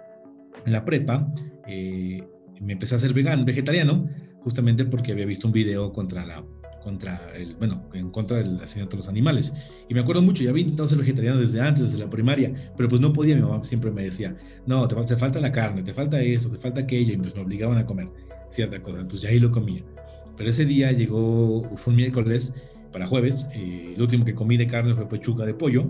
en 0.66 0.86
prepa, 0.86 1.32
eh, 1.68 2.24
me 2.62 2.74
empecé 2.74 2.96
a 2.96 3.00
ser 3.00 3.14
vegano, 3.14 3.46
vegetariano, 3.46 4.08
justamente 4.40 4.86
porque 4.86 5.12
había 5.12 5.26
visto 5.26 5.48
un 5.48 5.54
video 5.54 5.92
contra 5.92 6.26
la 6.26 6.44
contra 6.90 7.32
el, 7.36 7.56
bueno, 7.56 7.84
en 7.94 8.10
contra 8.10 8.38
del 8.38 8.60
asesinato 8.62 8.92
de 8.92 8.98
los 8.98 9.10
animales. 9.10 9.54
Y 9.88 9.94
me 9.94 10.02
acuerdo 10.02 10.22
mucho, 10.22 10.44
ya 10.44 10.50
había 10.50 10.62
intentado 10.62 10.88
ser 10.88 10.98
vegetariano 10.98 11.40
desde 11.40 11.62
antes, 11.62 11.92
desde 11.92 11.98
la 11.98 12.10
primaria, 12.10 12.54
pero 12.76 12.90
pues 12.90 13.02
no 13.02 13.14
podía, 13.14 13.36
mi 13.36 13.42
mamá 13.42 13.64
siempre 13.64 13.92
me 13.92 14.04
decía, 14.04 14.36
no, 14.66 14.88
te, 14.88 14.96
te 14.96 15.16
falta 15.16 15.40
la 15.40 15.52
carne, 15.52 15.84
te 15.84 15.94
falta 15.94 16.22
eso, 16.22 16.50
te 16.50 16.58
falta 16.58 16.82
aquello, 16.82 17.14
y 17.14 17.18
pues 17.18 17.36
me 17.36 17.42
obligaban 17.42 17.78
a 17.78 17.86
comer 17.86 18.10
cierta 18.48 18.82
cosa, 18.82 19.08
pues 19.08 19.22
ya 19.22 19.30
ahí 19.30 19.40
lo 19.40 19.52
comía. 19.52 19.84
Pero 20.36 20.50
ese 20.50 20.66
día 20.66 20.92
llegó, 20.92 21.70
fue 21.76 21.92
un 21.92 21.98
miércoles, 21.98 22.54
para 22.92 23.08
jueves. 23.08 23.48
Eh, 23.54 23.94
lo 23.98 24.04
último 24.04 24.26
que 24.26 24.34
comí 24.34 24.58
de 24.58 24.68
carne 24.68 24.94
fue 24.96 25.08
pechuga 25.08 25.46
de 25.46 25.54
pollo. 25.54 25.86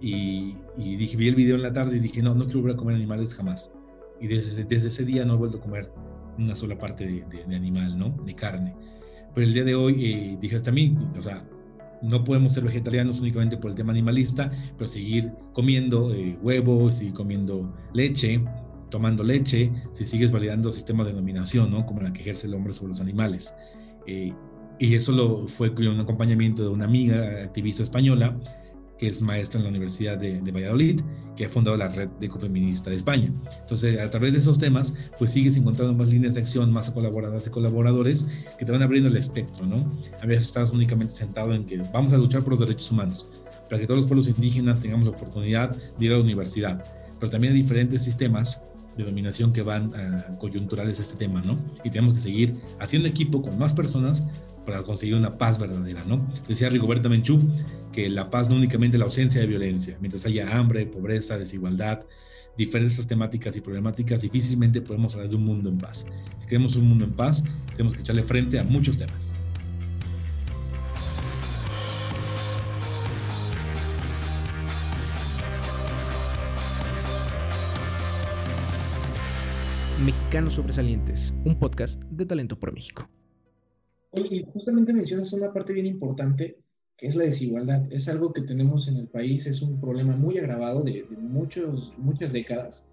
Y, 0.00 0.56
dije, 0.76 1.16
vi 1.16 1.28
el 1.28 1.34
video 1.34 1.56
en 1.56 1.62
la 1.62 1.72
tarde 1.72 1.96
y 1.96 2.00
dije, 2.00 2.22
no, 2.22 2.34
no 2.34 2.44
quiero 2.44 2.60
volver 2.60 2.76
a 2.76 2.78
comer 2.78 2.96
animales 2.96 3.34
jamás. 3.34 3.72
Y 4.20 4.28
desde, 4.28 4.64
desde 4.64 4.88
ese 4.88 5.04
día 5.04 5.24
no 5.24 5.34
he 5.34 5.36
vuelto 5.36 5.58
a 5.58 5.60
comer 5.60 5.90
una 6.38 6.54
sola 6.54 6.78
parte 6.78 7.24
de, 7.28 7.56
animal, 7.56 7.98
¿no? 7.98 8.10
De 8.24 8.34
carne. 8.34 8.74
Pero 9.34 9.46
el 9.46 9.54
día 9.54 9.64
de 9.64 9.74
hoy 9.74 10.04
eh, 10.04 10.38
dije 10.40 10.60
también, 10.60 10.96
o 11.16 11.22
sea, 11.22 11.44
no 12.02 12.24
podemos 12.24 12.52
ser 12.52 12.64
vegetarianos 12.64 13.20
únicamente 13.20 13.56
por 13.56 13.70
el 13.70 13.76
tema 13.76 13.92
animalista, 13.92 14.50
pero 14.76 14.88
seguir 14.88 15.32
comiendo 15.52 16.14
eh, 16.14 16.38
huevos, 16.42 16.96
seguir 16.96 17.12
comiendo 17.12 17.74
leche, 17.92 18.42
tomando 18.90 19.22
leche, 19.22 19.70
si 19.92 20.06
sigues 20.06 20.32
validando 20.32 20.68
el 20.68 20.74
sistema 20.74 21.04
de 21.04 21.12
dominación, 21.12 21.70
¿no? 21.70 21.84
Como 21.84 22.00
la 22.00 22.12
que 22.12 22.22
ejerce 22.22 22.46
el 22.46 22.54
hombre 22.54 22.72
sobre 22.72 22.90
los 22.90 23.00
animales. 23.00 23.54
Eh, 24.06 24.32
y 24.78 24.94
eso 24.94 25.12
lo, 25.12 25.48
fue 25.48 25.70
un 25.70 26.00
acompañamiento 26.00 26.62
de 26.62 26.68
una 26.68 26.84
amiga 26.84 27.42
activista 27.42 27.82
española, 27.82 28.38
que 28.98 29.06
es 29.06 29.22
maestra 29.22 29.58
en 29.58 29.64
la 29.64 29.70
Universidad 29.70 30.18
de, 30.18 30.40
Valladolid, 30.52 31.00
que 31.36 31.46
ha 31.46 31.48
fundado 31.48 31.76
la 31.76 31.88
red 31.88 32.08
ecofeminista 32.20 32.90
de 32.90 32.96
España. 32.96 33.32
Entonces, 33.60 34.00
a 34.00 34.10
través 34.10 34.32
de 34.32 34.40
esos 34.40 34.58
temas, 34.58 34.94
pues 35.18 35.32
sigues 35.32 35.56
encontrando 35.56 35.94
más 35.94 36.10
líneas 36.10 36.34
de 36.34 36.40
acción, 36.40 36.72
más 36.72 36.90
colaboradoras 36.90 37.46
y 37.46 37.50
colaboradores 37.50 38.26
que 38.58 38.64
te 38.64 38.72
van 38.72 38.82
abriendo 38.82 39.08
el 39.08 39.16
espectro, 39.16 39.64
¿no? 39.64 39.90
A 40.20 40.26
veces 40.26 40.48
estás 40.48 40.72
únicamente 40.72 41.14
sentado 41.14 41.54
en 41.54 41.64
que 41.64 41.76
vamos 41.76 42.12
a 42.12 42.18
luchar 42.18 42.42
por 42.42 42.54
los 42.54 42.60
derechos 42.60 42.90
humanos, 42.90 43.30
para 43.68 43.80
que 43.80 43.86
todos 43.86 43.98
los 43.98 44.06
pueblos 44.06 44.28
indígenas 44.28 44.80
tengamos 44.80 45.06
la 45.06 45.14
oportunidad 45.14 45.76
de 45.76 46.06
ir 46.06 46.12
a 46.12 46.16
la 46.16 46.22
universidad. 46.22 46.84
Pero 47.20 47.30
también 47.30 47.52
hay 47.52 47.60
diferentes 47.60 48.02
sistemas 48.02 48.60
de 48.96 49.04
dominación 49.04 49.52
que 49.52 49.62
van 49.62 49.92
uh, 49.94 50.38
coyunturales 50.38 50.98
a 50.98 51.02
este 51.02 51.16
tema, 51.16 51.40
¿no? 51.40 51.56
Y 51.84 51.90
tenemos 51.90 52.14
que 52.14 52.20
seguir 52.20 52.56
haciendo 52.80 53.08
equipo 53.08 53.40
con 53.40 53.56
más 53.56 53.72
personas 53.72 54.26
para 54.68 54.82
conseguir 54.82 55.14
una 55.14 55.38
paz 55.38 55.58
verdadera, 55.58 56.02
¿no? 56.02 56.30
Decía 56.46 56.68
Rigoberta 56.68 57.08
Menchú 57.08 57.40
que 57.90 58.10
la 58.10 58.28
paz 58.28 58.50
no 58.50 58.56
únicamente 58.56 58.98
la 58.98 59.06
ausencia 59.06 59.40
de 59.40 59.46
violencia, 59.46 59.96
mientras 59.98 60.26
haya 60.26 60.58
hambre, 60.58 60.84
pobreza, 60.84 61.38
desigualdad, 61.38 62.06
diferentes 62.54 63.06
temáticas 63.06 63.56
y 63.56 63.62
problemáticas, 63.62 64.20
difícilmente 64.20 64.82
podemos 64.82 65.14
hablar 65.14 65.30
de 65.30 65.36
un 65.36 65.44
mundo 65.44 65.70
en 65.70 65.78
paz. 65.78 66.06
Si 66.36 66.46
queremos 66.46 66.76
un 66.76 66.86
mundo 66.86 67.06
en 67.06 67.12
paz, 67.12 67.44
tenemos 67.70 67.94
que 67.94 68.00
echarle 68.00 68.22
frente 68.22 68.58
a 68.58 68.64
muchos 68.64 68.98
temas. 68.98 69.34
Mexicanos 80.04 80.56
Sobresalientes, 80.56 81.32
un 81.46 81.58
podcast 81.58 82.04
de 82.10 82.26
Talento 82.26 82.60
por 82.60 82.74
México. 82.74 83.08
Y 84.12 84.44
justamente 84.52 84.92
mencionas 84.92 85.32
una 85.32 85.52
parte 85.52 85.72
bien 85.72 85.86
importante, 85.86 86.58
que 86.96 87.06
es 87.06 87.14
la 87.14 87.24
desigualdad. 87.24 87.86
Es 87.92 88.08
algo 88.08 88.32
que 88.32 88.42
tenemos 88.42 88.88
en 88.88 88.96
el 88.96 89.08
país, 89.08 89.46
es 89.46 89.62
un 89.62 89.80
problema 89.80 90.16
muy 90.16 90.38
agravado 90.38 90.82
de, 90.82 91.04
muchos, 91.20 91.92
muchas 91.98 92.32
décadas, 92.32 92.86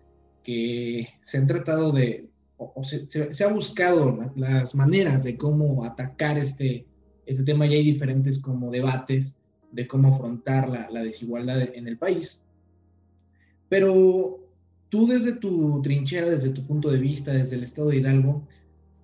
que 0.44 1.08
se 1.22 1.38
han 1.38 1.48
tratado 1.48 1.92
de, 1.92 2.30
o, 2.58 2.84
se, 2.84 3.44
ha 3.44 3.48
buscado 3.48 4.32
las 4.36 4.76
maneras 4.76 5.24
de 5.24 5.38
cómo 5.38 5.86
atacar 5.86 6.38
este, 6.38 6.86
este 7.26 7.44
tema 7.44 7.66
y 7.66 7.76
hay 7.76 7.84
diferentes 7.84 8.40
como 8.40 8.70
debates 8.70 9.40
de 9.72 9.88
cómo 9.88 10.10
afrontar 10.10 10.70
la, 10.70 10.90
la 10.90 11.04
desigualdad 11.04 11.62
en 11.74 11.88
el 11.88 11.98
país. 11.98 12.46
Pero 13.70 14.40
tú 14.90 15.08
desde 15.08 15.34
tu 15.34 15.82
trinchera, 15.82 16.28
desde 16.28 16.52
tu 16.52 16.66
punto 16.66 16.92
de 16.92 17.00
vista, 17.00 17.34
desde 17.34 17.56
el 17.56 17.64
estado 17.64 17.90
de 17.90 17.98
Hidalgo, 17.98 18.48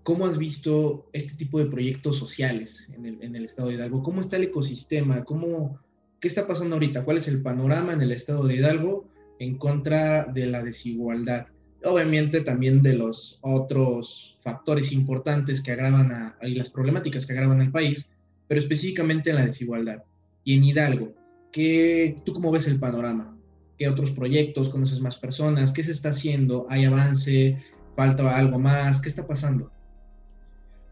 ¿Cómo 0.04 0.26
has 0.26 0.40
visto 0.40 1.08
este 1.14 1.36
tipo 1.36 1.60
de 1.60 1.66
proyectos 1.66 2.18
sociales 2.18 2.92
en 2.96 3.36
el, 3.36 3.46
estado 3.46 3.68
de 3.68 3.76
Hidalgo? 3.76 4.02
¿Cómo 4.02 4.22
está 4.22 4.38
el 4.38 4.46
ecosistema? 4.46 5.24
¿Cómo, 5.24 5.80
¿Qué 6.20 6.28
está 6.28 6.48
pasando 6.48 6.76
ahorita? 6.76 7.04
¿Cuál 7.04 7.18
es 7.18 7.28
el 7.28 7.42
panorama 7.44 7.94
en 7.94 8.02
el 8.02 8.12
estado 8.12 8.48
de 8.48 8.56
Hidalgo 8.56 9.06
en 9.38 9.58
contra 9.58 10.26
de 10.26 10.48
la 10.48 10.64
desigualdad? 10.64 11.46
Obviamente 11.84 12.42
también 12.42 12.82
de 12.82 12.94
los 12.94 13.38
otros 13.42 14.40
factores 14.42 14.92
importantes 14.92 15.62
que 15.62 15.72
agravan 15.72 16.12
a, 16.12 16.38
y 16.42 16.56
las 16.56 16.72
problemáticas 16.72 17.28
que 17.28 17.34
agravan 17.34 17.62
al 17.62 17.72
país, 17.72 18.12
pero 18.48 18.60
específicamente 18.60 19.30
en 19.30 19.36
la 19.36 19.46
desigualdad. 19.46 20.04
Y 20.44 20.58
en 20.58 20.64
Hidalgo, 20.64 21.14
¿qué, 21.52 22.16
¿tú 22.26 22.34
cómo 22.34 22.50
ves 22.50 22.66
el 22.66 22.80
panorama? 22.80 23.38
¿Qué 23.78 23.88
otros 23.88 24.10
proyectos? 24.10 24.70
¿Conoces 24.70 25.00
más 25.00 25.16
personas? 25.16 25.72
¿Qué 25.72 25.84
se 25.84 25.92
está 25.92 26.10
haciendo? 26.10 26.66
¿Hay 26.70 26.86
avance? 26.86 27.64
¿Falta 27.96 28.36
algo 28.36 28.58
más? 28.58 29.00
¿Qué 29.00 29.10
está 29.10 29.28
pasando? 29.28 29.72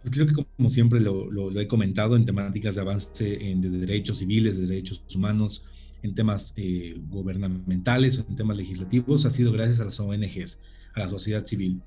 Pues 0.02 0.14
creo 0.14 0.28
que 0.28 0.34
como 0.34 0.70
siempre 0.70 1.02
lo, 1.02 1.60
he 1.60 1.68
comentado 1.68 2.16
en 2.16 2.26
temáticas 2.26 2.76
de 2.76 2.82
avance 2.82 3.52
en, 3.52 3.62
de 3.62 3.70
derechos 3.70 4.20
civiles, 4.20 4.58
de 4.58 4.66
derechos 4.66 5.04
humanos, 5.14 5.66
en 6.02 6.16
temas 6.16 6.54
eh, 6.56 6.96
gubernamentales 7.10 8.20
o 8.20 8.26
en 8.30 8.36
temas 8.36 8.58
legislativos, 8.58 9.26
ha 9.26 9.32
sido 9.32 9.52
gracias 9.52 9.82
a 9.82 9.86
las 9.86 10.00
ONGs, 10.00 10.60
a 10.96 11.00
la 11.00 11.10
sociedad 11.10 11.46
civil. 11.46 11.82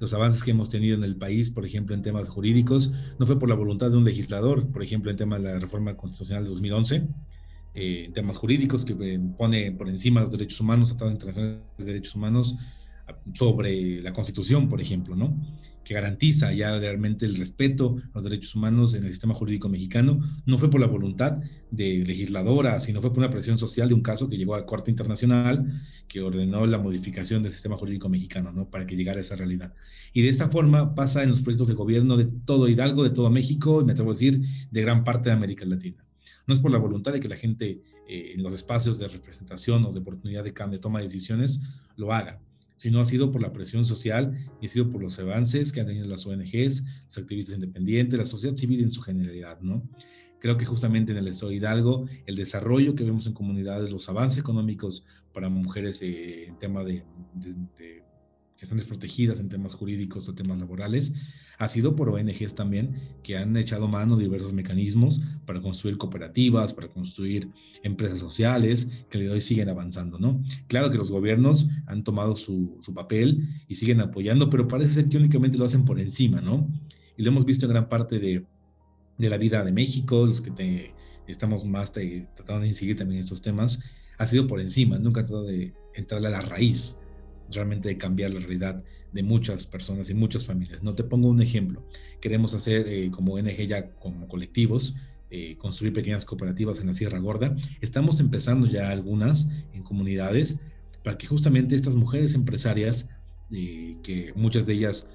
Los 0.00 0.14
avances 0.14 0.44
que 0.44 0.52
hemos 0.52 0.70
tenido 0.70 0.96
en 0.96 1.04
el 1.04 1.16
país, 1.16 1.50
por 1.50 1.66
ejemplo, 1.66 1.94
en 1.94 2.02
temas 2.02 2.28
jurídicos, 2.28 2.92
no 3.18 3.26
fue 3.26 3.38
por 3.38 3.48
la 3.48 3.56
voluntad 3.56 3.90
de 3.90 3.96
un 3.96 4.04
legislador, 4.04 4.68
por 4.68 4.82
ejemplo, 4.82 5.10
en 5.10 5.16
tema 5.16 5.38
de 5.38 5.44
la 5.44 5.58
reforma 5.58 5.96
constitucional 5.96 6.44
de 6.44 6.50
2011, 6.50 7.08
eh, 7.74 8.04
en 8.06 8.12
temas 8.12 8.36
jurídicos 8.36 8.84
que 8.84 8.94
eh, 9.00 9.20
pone 9.36 9.72
por 9.72 9.88
encima 9.88 10.20
los 10.20 10.30
derechos 10.30 10.60
humanos, 10.60 10.90
Tratado 10.90 11.10
Internacional 11.10 11.62
de 11.76 11.84
Derechos 11.84 12.14
Humanos, 12.14 12.56
sobre 13.34 14.02
la 14.02 14.12
Constitución, 14.12 14.68
por 14.68 14.80
ejemplo, 14.80 15.16
¿no? 15.16 15.36
que 15.88 15.94
garantiza 15.94 16.52
ya 16.52 16.78
realmente 16.78 17.24
el 17.24 17.34
respeto 17.34 17.96
a 18.12 18.16
los 18.16 18.24
derechos 18.24 18.54
humanos 18.54 18.92
en 18.92 19.04
el 19.04 19.10
sistema 19.10 19.32
jurídico 19.32 19.70
mexicano, 19.70 20.20
no 20.44 20.58
fue 20.58 20.68
por 20.68 20.82
la 20.82 20.86
voluntad 20.86 21.38
de 21.70 22.04
legisladora, 22.06 22.78
sino 22.78 23.00
fue 23.00 23.08
por 23.08 23.20
una 23.20 23.30
presión 23.30 23.56
social 23.56 23.88
de 23.88 23.94
un 23.94 24.02
caso 24.02 24.28
que 24.28 24.36
llegó 24.36 24.54
a 24.54 24.58
la 24.58 24.66
Corte 24.66 24.90
Internacional 24.90 25.82
que 26.06 26.20
ordenó 26.20 26.66
la 26.66 26.76
modificación 26.76 27.42
del 27.42 27.52
sistema 27.52 27.78
jurídico 27.78 28.10
mexicano, 28.10 28.52
¿no? 28.52 28.68
Para 28.68 28.86
que 28.86 28.96
llegara 28.96 29.16
a 29.16 29.22
esa 29.22 29.34
realidad. 29.34 29.72
Y 30.12 30.20
de 30.20 30.28
esta 30.28 30.50
forma 30.50 30.94
pasa 30.94 31.22
en 31.22 31.30
los 31.30 31.40
proyectos 31.40 31.68
de 31.68 31.74
gobierno 31.74 32.18
de 32.18 32.26
todo 32.26 32.68
Hidalgo, 32.68 33.02
de 33.02 33.10
todo 33.10 33.30
México, 33.30 33.80
y 33.80 33.86
me 33.86 33.92
atrevo 33.92 34.10
a 34.10 34.12
decir, 34.12 34.42
de 34.70 34.82
gran 34.82 35.04
parte 35.04 35.30
de 35.30 35.36
América 35.36 35.64
Latina. 35.64 36.04
No 36.46 36.52
es 36.52 36.60
por 36.60 36.70
la 36.70 36.78
voluntad 36.78 37.14
de 37.14 37.20
que 37.20 37.28
la 37.28 37.36
gente 37.36 37.80
eh, 38.06 38.32
en 38.34 38.42
los 38.42 38.52
espacios 38.52 38.98
de 38.98 39.08
representación 39.08 39.86
o 39.86 39.92
de 39.92 40.00
oportunidad 40.00 40.44
de 40.44 40.52
de 40.52 40.78
toma 40.78 40.98
de 40.98 41.06
decisiones, 41.06 41.62
lo 41.96 42.12
haga 42.12 42.42
sino 42.78 43.00
ha 43.00 43.04
sido 43.04 43.30
por 43.30 43.42
la 43.42 43.52
presión 43.52 43.84
social 43.84 44.38
y 44.62 44.66
ha 44.66 44.68
sido 44.70 44.90
por 44.90 45.02
los 45.02 45.18
avances 45.18 45.72
que 45.72 45.80
han 45.80 45.86
tenido 45.86 46.06
las 46.06 46.26
ONGs, 46.26 46.84
los 47.04 47.18
activistas 47.18 47.56
independientes, 47.56 48.18
la 48.18 48.24
sociedad 48.24 48.56
civil 48.56 48.80
en 48.80 48.90
su 48.90 49.02
generalidad, 49.02 49.60
¿no? 49.60 49.86
Creo 50.38 50.56
que 50.56 50.64
justamente 50.64 51.12
en 51.12 51.18
el 51.18 51.28
Estado 51.28 51.52
Hidalgo, 51.52 52.06
el 52.24 52.36
desarrollo 52.36 52.94
que 52.94 53.04
vemos 53.04 53.26
en 53.26 53.34
comunidades, 53.34 53.90
los 53.90 54.08
avances 54.08 54.38
económicos 54.38 55.04
para 55.34 55.50
mujeres 55.50 56.00
eh, 56.00 56.46
en 56.46 56.58
tema 56.58 56.82
de 56.84 57.04
que 58.58 58.64
están 58.64 58.78
desprotegidas 58.78 59.38
en 59.38 59.48
temas 59.48 59.74
jurídicos 59.74 60.28
o 60.28 60.34
temas 60.34 60.58
laborales, 60.58 61.14
ha 61.58 61.68
sido 61.68 61.94
por 61.94 62.08
ONGs 62.08 62.56
también 62.56 63.00
que 63.22 63.36
han 63.36 63.56
echado 63.56 63.86
mano 63.86 64.16
de 64.16 64.24
diversos 64.24 64.52
mecanismos 64.52 65.20
para 65.46 65.60
construir 65.60 65.96
cooperativas, 65.96 66.74
para 66.74 66.88
construir 66.88 67.50
empresas 67.84 68.18
sociales, 68.18 68.88
que 69.08 69.30
hoy 69.30 69.40
siguen 69.40 69.68
avanzando, 69.68 70.18
¿no? 70.18 70.42
Claro 70.66 70.90
que 70.90 70.98
los 70.98 71.12
gobiernos 71.12 71.68
han 71.86 72.02
tomado 72.02 72.34
su, 72.34 72.76
su 72.80 72.92
papel 72.92 73.48
y 73.68 73.76
siguen 73.76 74.00
apoyando, 74.00 74.50
pero 74.50 74.66
parece 74.66 74.94
ser 74.94 75.08
que 75.08 75.18
únicamente 75.18 75.56
lo 75.56 75.64
hacen 75.64 75.84
por 75.84 76.00
encima, 76.00 76.40
¿no? 76.40 76.68
Y 77.16 77.22
lo 77.22 77.28
hemos 77.30 77.44
visto 77.44 77.66
en 77.66 77.70
gran 77.70 77.88
parte 77.88 78.18
de, 78.18 78.44
de 79.18 79.30
la 79.30 79.38
vida 79.38 79.64
de 79.64 79.70
México, 79.70 80.26
los 80.26 80.40
que 80.40 80.50
te, 80.50 80.94
estamos 81.28 81.64
más 81.64 81.92
tratando 81.92 82.62
de 82.62 82.68
incidir 82.68 82.96
también 82.96 83.18
en 83.18 83.24
estos 83.24 83.40
temas, 83.40 83.78
ha 84.18 84.26
sido 84.26 84.48
por 84.48 84.60
encima, 84.60 84.98
nunca 84.98 85.20
ha 85.20 85.24
tratado 85.24 85.46
de 85.46 85.74
entrarle 85.94 86.26
a 86.26 86.32
la 86.32 86.40
raíz 86.40 86.96
realmente 87.50 87.88
de 87.88 87.98
cambiar 87.98 88.32
la 88.32 88.40
realidad 88.40 88.84
de 89.12 89.22
muchas 89.22 89.66
personas 89.66 90.10
y 90.10 90.14
muchas 90.14 90.44
familias. 90.44 90.82
No 90.82 90.94
te 90.94 91.04
pongo 91.04 91.28
un 91.28 91.40
ejemplo. 91.40 91.86
Queremos 92.20 92.54
hacer 92.54 92.86
eh, 92.88 93.10
como 93.10 93.34
ONG 93.34 93.66
ya 93.66 93.90
como 93.90 94.28
colectivos, 94.28 94.94
eh, 95.30 95.56
construir 95.56 95.92
pequeñas 95.92 96.24
cooperativas 96.24 96.80
en 96.80 96.88
la 96.88 96.94
Sierra 96.94 97.18
Gorda. 97.18 97.54
Estamos 97.80 98.20
empezando 98.20 98.66
ya 98.66 98.90
algunas 98.90 99.48
en 99.72 99.82
comunidades 99.82 100.60
para 101.02 101.16
que 101.16 101.26
justamente 101.26 101.76
estas 101.76 101.94
mujeres 101.94 102.34
empresarias, 102.34 103.10
eh, 103.52 103.96
que 104.02 104.32
muchas 104.34 104.66
de 104.66 104.74
ellas 104.74 105.08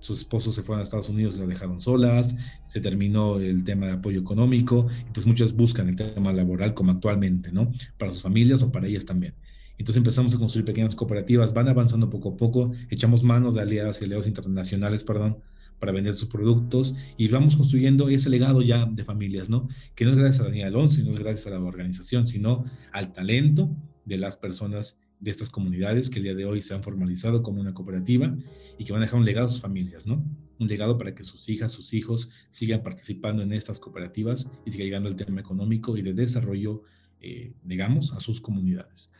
sus 0.00 0.18
esposos 0.18 0.56
se 0.56 0.62
fueron 0.62 0.80
a 0.80 0.82
Estados 0.82 1.08
Unidos 1.08 1.36
y 1.36 1.38
las 1.38 1.48
dejaron 1.48 1.78
solas, 1.78 2.36
se 2.64 2.80
terminó 2.80 3.38
el 3.38 3.62
tema 3.62 3.86
de 3.86 3.92
apoyo 3.92 4.20
económico, 4.20 4.88
y 5.08 5.12
pues 5.12 5.24
muchas 5.26 5.52
buscan 5.52 5.88
el 5.88 5.94
tema 5.94 6.32
laboral 6.32 6.74
como 6.74 6.90
actualmente, 6.90 7.52
¿no? 7.52 7.70
Para 7.96 8.12
sus 8.12 8.22
familias 8.22 8.64
o 8.64 8.72
para 8.72 8.88
ellas 8.88 9.04
también. 9.04 9.34
Entonces 9.78 9.98
empezamos 9.98 10.34
a 10.34 10.38
construir 10.38 10.64
pequeñas 10.64 10.96
cooperativas, 10.96 11.52
van 11.52 11.68
avanzando 11.68 12.08
poco 12.08 12.30
a 12.30 12.36
poco, 12.36 12.72
echamos 12.88 13.22
manos 13.22 13.54
de 13.54 13.60
aliadas 13.60 14.00
y 14.00 14.04
aliados 14.04 14.26
internacionales, 14.26 15.04
perdón, 15.04 15.38
para 15.78 15.92
vender 15.92 16.14
sus 16.14 16.28
productos 16.28 16.94
y 17.16 17.28
vamos 17.28 17.56
construyendo 17.56 18.08
ese 18.08 18.30
legado 18.30 18.62
ya 18.62 18.86
de 18.86 19.04
familias, 19.04 19.50
¿no? 19.50 19.68
Que 19.94 20.04
no 20.04 20.12
es 20.12 20.16
gracias 20.16 20.40
a 20.40 20.44
Daniel 20.44 20.68
Alonso 20.68 21.02
no 21.02 21.10
es 21.10 21.18
gracias 21.18 21.46
a 21.46 21.50
la 21.50 21.60
organización, 21.60 22.26
sino 22.26 22.64
al 22.92 23.12
talento 23.12 23.70
de 24.04 24.18
las 24.18 24.36
personas 24.36 24.98
de 25.20 25.30
estas 25.30 25.48
comunidades 25.50 26.10
que 26.10 26.18
el 26.18 26.24
día 26.24 26.34
de 26.34 26.44
hoy 26.44 26.60
se 26.60 26.74
han 26.74 26.82
formalizado 26.82 27.42
como 27.42 27.60
una 27.60 27.74
cooperativa 27.74 28.36
y 28.78 28.84
que 28.84 28.92
van 28.92 29.02
a 29.02 29.06
dejar 29.06 29.18
un 29.18 29.24
legado 29.24 29.46
a 29.46 29.50
sus 29.50 29.60
familias, 29.60 30.06
¿no? 30.06 30.24
Un 30.58 30.68
legado 30.68 30.98
para 30.98 31.14
que 31.14 31.22
sus 31.22 31.48
hijas, 31.48 31.72
sus 31.72 31.92
hijos 31.94 32.30
sigan 32.50 32.82
participando 32.82 33.42
en 33.42 33.52
estas 33.52 33.80
cooperativas 33.80 34.48
y 34.64 34.70
siga 34.70 34.84
llegando 34.84 35.08
el 35.08 35.16
tema 35.16 35.40
económico 35.40 35.96
y 35.96 36.02
de 36.02 36.12
desarrollo, 36.12 36.82
eh, 37.20 37.52
digamos, 37.62 38.12
a 38.12 38.20
sus 38.20 38.40
comunidades. 38.40 39.10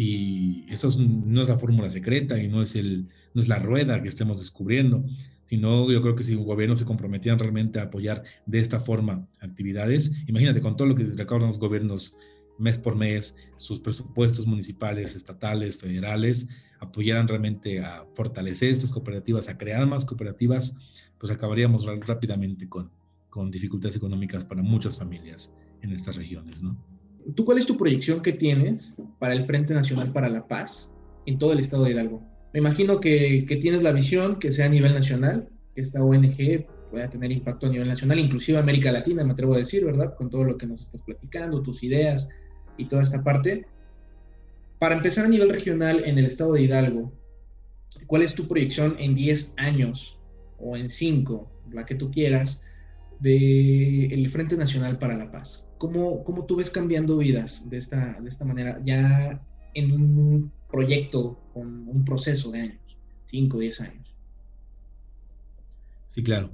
Y 0.00 0.64
eso 0.68 0.88
no 1.00 1.42
es 1.42 1.48
la 1.48 1.58
fórmula 1.58 1.90
secreta 1.90 2.40
y 2.40 2.46
no 2.46 2.62
es, 2.62 2.76
el, 2.76 3.08
no 3.34 3.42
es 3.42 3.48
la 3.48 3.58
rueda 3.58 4.00
que 4.00 4.06
estemos 4.06 4.38
descubriendo, 4.38 5.04
sino 5.44 5.90
yo 5.90 6.00
creo 6.00 6.14
que 6.14 6.22
si 6.22 6.36
un 6.36 6.44
gobierno 6.44 6.76
se 6.76 6.84
comprometieran 6.84 7.40
realmente 7.40 7.80
a 7.80 7.86
apoyar 7.86 8.22
de 8.46 8.60
esta 8.60 8.78
forma 8.78 9.26
actividades, 9.40 10.22
imagínate 10.28 10.60
con 10.60 10.76
todo 10.76 10.86
lo 10.86 10.94
que 10.94 11.02
recaudan 11.02 11.48
los 11.48 11.58
gobiernos 11.58 12.16
mes 12.60 12.78
por 12.78 12.94
mes, 12.94 13.38
sus 13.56 13.80
presupuestos 13.80 14.46
municipales, 14.46 15.16
estatales, 15.16 15.78
federales, 15.78 16.46
apoyaran 16.78 17.26
realmente 17.26 17.80
a 17.80 18.06
fortalecer 18.14 18.70
estas 18.70 18.92
cooperativas, 18.92 19.48
a 19.48 19.58
crear 19.58 19.84
más 19.84 20.04
cooperativas, 20.04 20.76
pues 21.18 21.32
acabaríamos 21.32 21.86
rápidamente 22.06 22.68
con, 22.68 22.92
con 23.30 23.50
dificultades 23.50 23.96
económicas 23.96 24.44
para 24.44 24.62
muchas 24.62 24.96
familias 24.96 25.52
en 25.82 25.90
estas 25.90 26.14
regiones, 26.14 26.62
¿no? 26.62 26.97
¿Tú 27.34 27.44
cuál 27.44 27.58
es 27.58 27.66
tu 27.66 27.76
proyección 27.76 28.22
que 28.22 28.32
tienes 28.32 28.96
para 29.18 29.34
el 29.34 29.44
Frente 29.44 29.74
Nacional 29.74 30.12
para 30.12 30.28
la 30.28 30.46
Paz 30.46 30.90
en 31.26 31.38
todo 31.38 31.52
el 31.52 31.60
estado 31.60 31.84
de 31.84 31.90
Hidalgo? 31.90 32.22
Me 32.54 32.60
imagino 32.60 33.00
que, 33.00 33.44
tienes 33.60 33.82
la 33.82 33.92
visión 33.92 34.38
que 34.38 34.50
sea 34.50 34.66
a 34.66 34.70
nivel 34.70 34.94
nacional, 34.94 35.48
que 35.74 35.82
esta 35.82 36.02
ONG 36.02 36.66
pueda 36.90 37.10
tener 37.10 37.30
impacto 37.30 37.66
a 37.66 37.70
nivel 37.70 37.88
nacional, 37.88 38.18
inclusive 38.18 38.56
América 38.56 38.90
Latina, 38.92 39.24
me 39.24 39.32
atrevo 39.32 39.54
a 39.54 39.58
decir, 39.58 39.84
¿verdad? 39.84 40.14
Con 40.14 40.30
todo 40.30 40.44
lo 40.44 40.56
que 40.56 40.66
nos 40.66 40.80
estás 40.80 41.02
platicando, 41.02 41.62
tus 41.62 41.82
ideas 41.82 42.28
y 42.78 42.86
toda 42.86 43.02
esta 43.02 43.22
parte. 43.22 43.66
Para 44.78 44.94
empezar 44.94 45.26
a 45.26 45.28
nivel 45.28 45.50
regional 45.50 46.04
en 46.06 46.16
el 46.16 46.24
estado 46.24 46.54
de 46.54 46.62
Hidalgo, 46.62 47.12
¿cuál 48.06 48.22
es 48.22 48.34
tu 48.34 48.48
proyección 48.48 48.96
en 48.98 49.14
10 49.14 49.54
años 49.58 50.18
o 50.58 50.78
en 50.78 50.88
5, 50.88 51.50
la 51.72 51.84
que 51.84 51.94
tú 51.94 52.10
quieras, 52.10 52.62
del 53.20 54.30
Frente 54.30 54.56
Nacional 54.56 54.98
para 54.98 55.18
la 55.18 55.30
Paz? 55.30 55.67
¿Cómo, 55.78 56.24
¿Cómo, 56.24 56.44
tú 56.44 56.56
ves 56.56 56.70
cambiando 56.70 57.16
vidas 57.18 57.68
de 57.70 57.78
esta, 57.78 58.18
de 58.20 58.28
esta 58.28 58.44
manera, 58.44 58.80
ya 58.84 59.40
en 59.74 59.92
un 59.92 60.52
proyecto 60.70 61.38
con 61.54 61.88
un 61.88 62.04
proceso 62.04 62.50
de 62.50 62.60
años, 62.60 62.96
5 63.26 63.56
o 63.56 63.60
10 63.60 63.80
años? 63.80 64.14
Sí, 66.08 66.22
claro. 66.22 66.50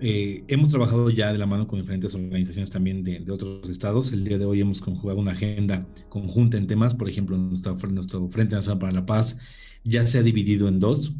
Eh, 0.00 0.44
hemos 0.46 0.70
trabajado 0.70 1.10
ya 1.10 1.32
de 1.32 1.38
la 1.38 1.46
mano 1.46 1.66
con 1.66 1.80
diferentes 1.80 2.14
organizaciones 2.14 2.70
también 2.70 3.02
de, 3.02 3.24
otros 3.32 3.68
estados. 3.68 4.12
El 4.12 4.24
día 4.24 4.38
de 4.38 4.44
hoy 4.44 4.60
hemos 4.60 4.80
conjugado 4.80 5.18
una 5.18 5.32
agenda 5.32 5.86
conjunta 6.08 6.56
en 6.56 6.68
temas, 6.68 6.94
por 6.94 7.08
ejemplo, 7.08 7.36
nuestro 7.36 7.76
Frente 8.28 8.54
Nacional 8.54 8.78
para 8.78 8.92
la 8.92 9.06
Paz 9.06 9.38
ya 9.84 10.06
se 10.06 10.18
ha 10.18 10.22
dividido 10.22 10.68
en 10.68 10.80
dos. 10.80 11.14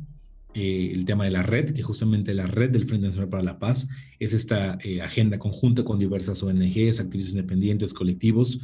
Eh, 0.54 0.92
el 0.94 1.04
tema 1.04 1.24
de 1.24 1.30
la 1.30 1.42
red, 1.42 1.70
que 1.70 1.82
justamente 1.82 2.32
la 2.32 2.46
red 2.46 2.70
del 2.70 2.86
Frente 2.86 3.06
Nacional 3.06 3.28
para 3.28 3.42
la 3.42 3.58
Paz 3.58 3.88
es 4.18 4.32
esta 4.32 4.78
eh, 4.82 5.02
agenda 5.02 5.38
conjunta 5.38 5.84
con 5.84 5.98
diversas 5.98 6.42
ONGs, 6.42 7.00
activistas 7.00 7.34
independientes, 7.34 7.92
colectivos 7.92 8.60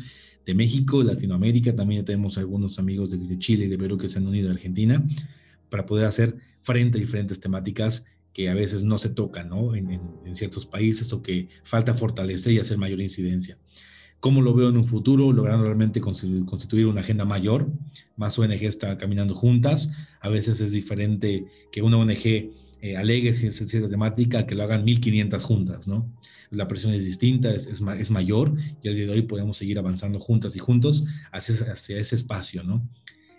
de 0.47 0.55
México, 0.55 1.03
Latinoamérica, 1.03 1.77
también 1.77 2.05
tenemos 2.05 2.38
algunos 2.38 2.79
amigos 2.79 3.11
de, 3.11 3.38
Chile 3.38 3.66
y 3.66 3.68
de 3.68 3.79
Perú 3.79 3.99
que 3.99 4.09
se 4.09 4.18
han 4.18 4.27
unido 4.27 4.49
a 4.49 4.53
Argentina 4.53 5.07
para 5.70 5.87
poder 5.87 6.07
hacer 6.07 6.37
frente 6.62 6.99
a 6.99 7.01
diferentes 7.01 7.40
temáticas 7.40 8.07
que 8.33 8.49
a 8.49 8.55
veces 8.55 8.83
no 8.85 8.99
se 8.99 9.11
tocan 9.11 9.51
¿no? 9.51 9.75
En, 9.75 9.90
en 9.90 10.35
ciertos 10.35 10.66
países 10.66 11.12
o 11.12 11.23
que 11.23 11.49
falta 11.62 11.94
fortalecer 11.94 12.55
y 12.55 12.59
hacer 12.59 12.79
mayor 12.79 13.01
incidencia 13.01 13.59
cómo 14.20 14.40
lo 14.40 14.55
veo 14.55 14.70
en 14.70 14.77
un 14.77 14.87
futuro, 14.87 15.33
logrando 15.33 15.64
realmente 15.64 16.00
constituir 16.00 16.87
una 16.87 17.03
agenda 17.03 17.24
mayor, 17.24 17.70
más 18.16 18.38
ONG 18.38 18.64
están 18.64 18.96
caminando 18.96 19.35
juntas, 19.35 19.90
a 20.20 20.29
veces 20.29 20.61
es 20.61 20.72
diferente 20.72 21.46
que 21.70 21.83
una 21.83 21.98
ONG 21.98 22.53
eh, 22.85 22.96
alegue 22.96 23.33
cierta 23.33 23.88
temática 23.88 24.46
que 24.46 24.55
lo 24.55 24.62
hagan 24.62 24.85
1500 24.85 25.42
juntas, 25.42 25.88
¿no? 25.88 26.12
La 26.50 26.68
presión 26.68 26.92
es 26.92 27.03
distinta, 27.03 27.50
es, 27.50 27.66
es, 27.66 28.11
mayor 28.11 28.55
y 28.83 28.88
al 28.88 28.94
día 28.94 29.07
de 29.07 29.12
hoy 29.12 29.22
podemos 29.22 29.57
seguir 29.57 29.79
avanzando 29.79 30.20
juntas 30.20 30.55
y 30.55 30.59
juntos 30.59 31.07
hacia, 31.33 31.72
hacia 31.72 31.98
ese 31.98 32.14
espacio, 32.14 32.62
¿no? 32.62 32.87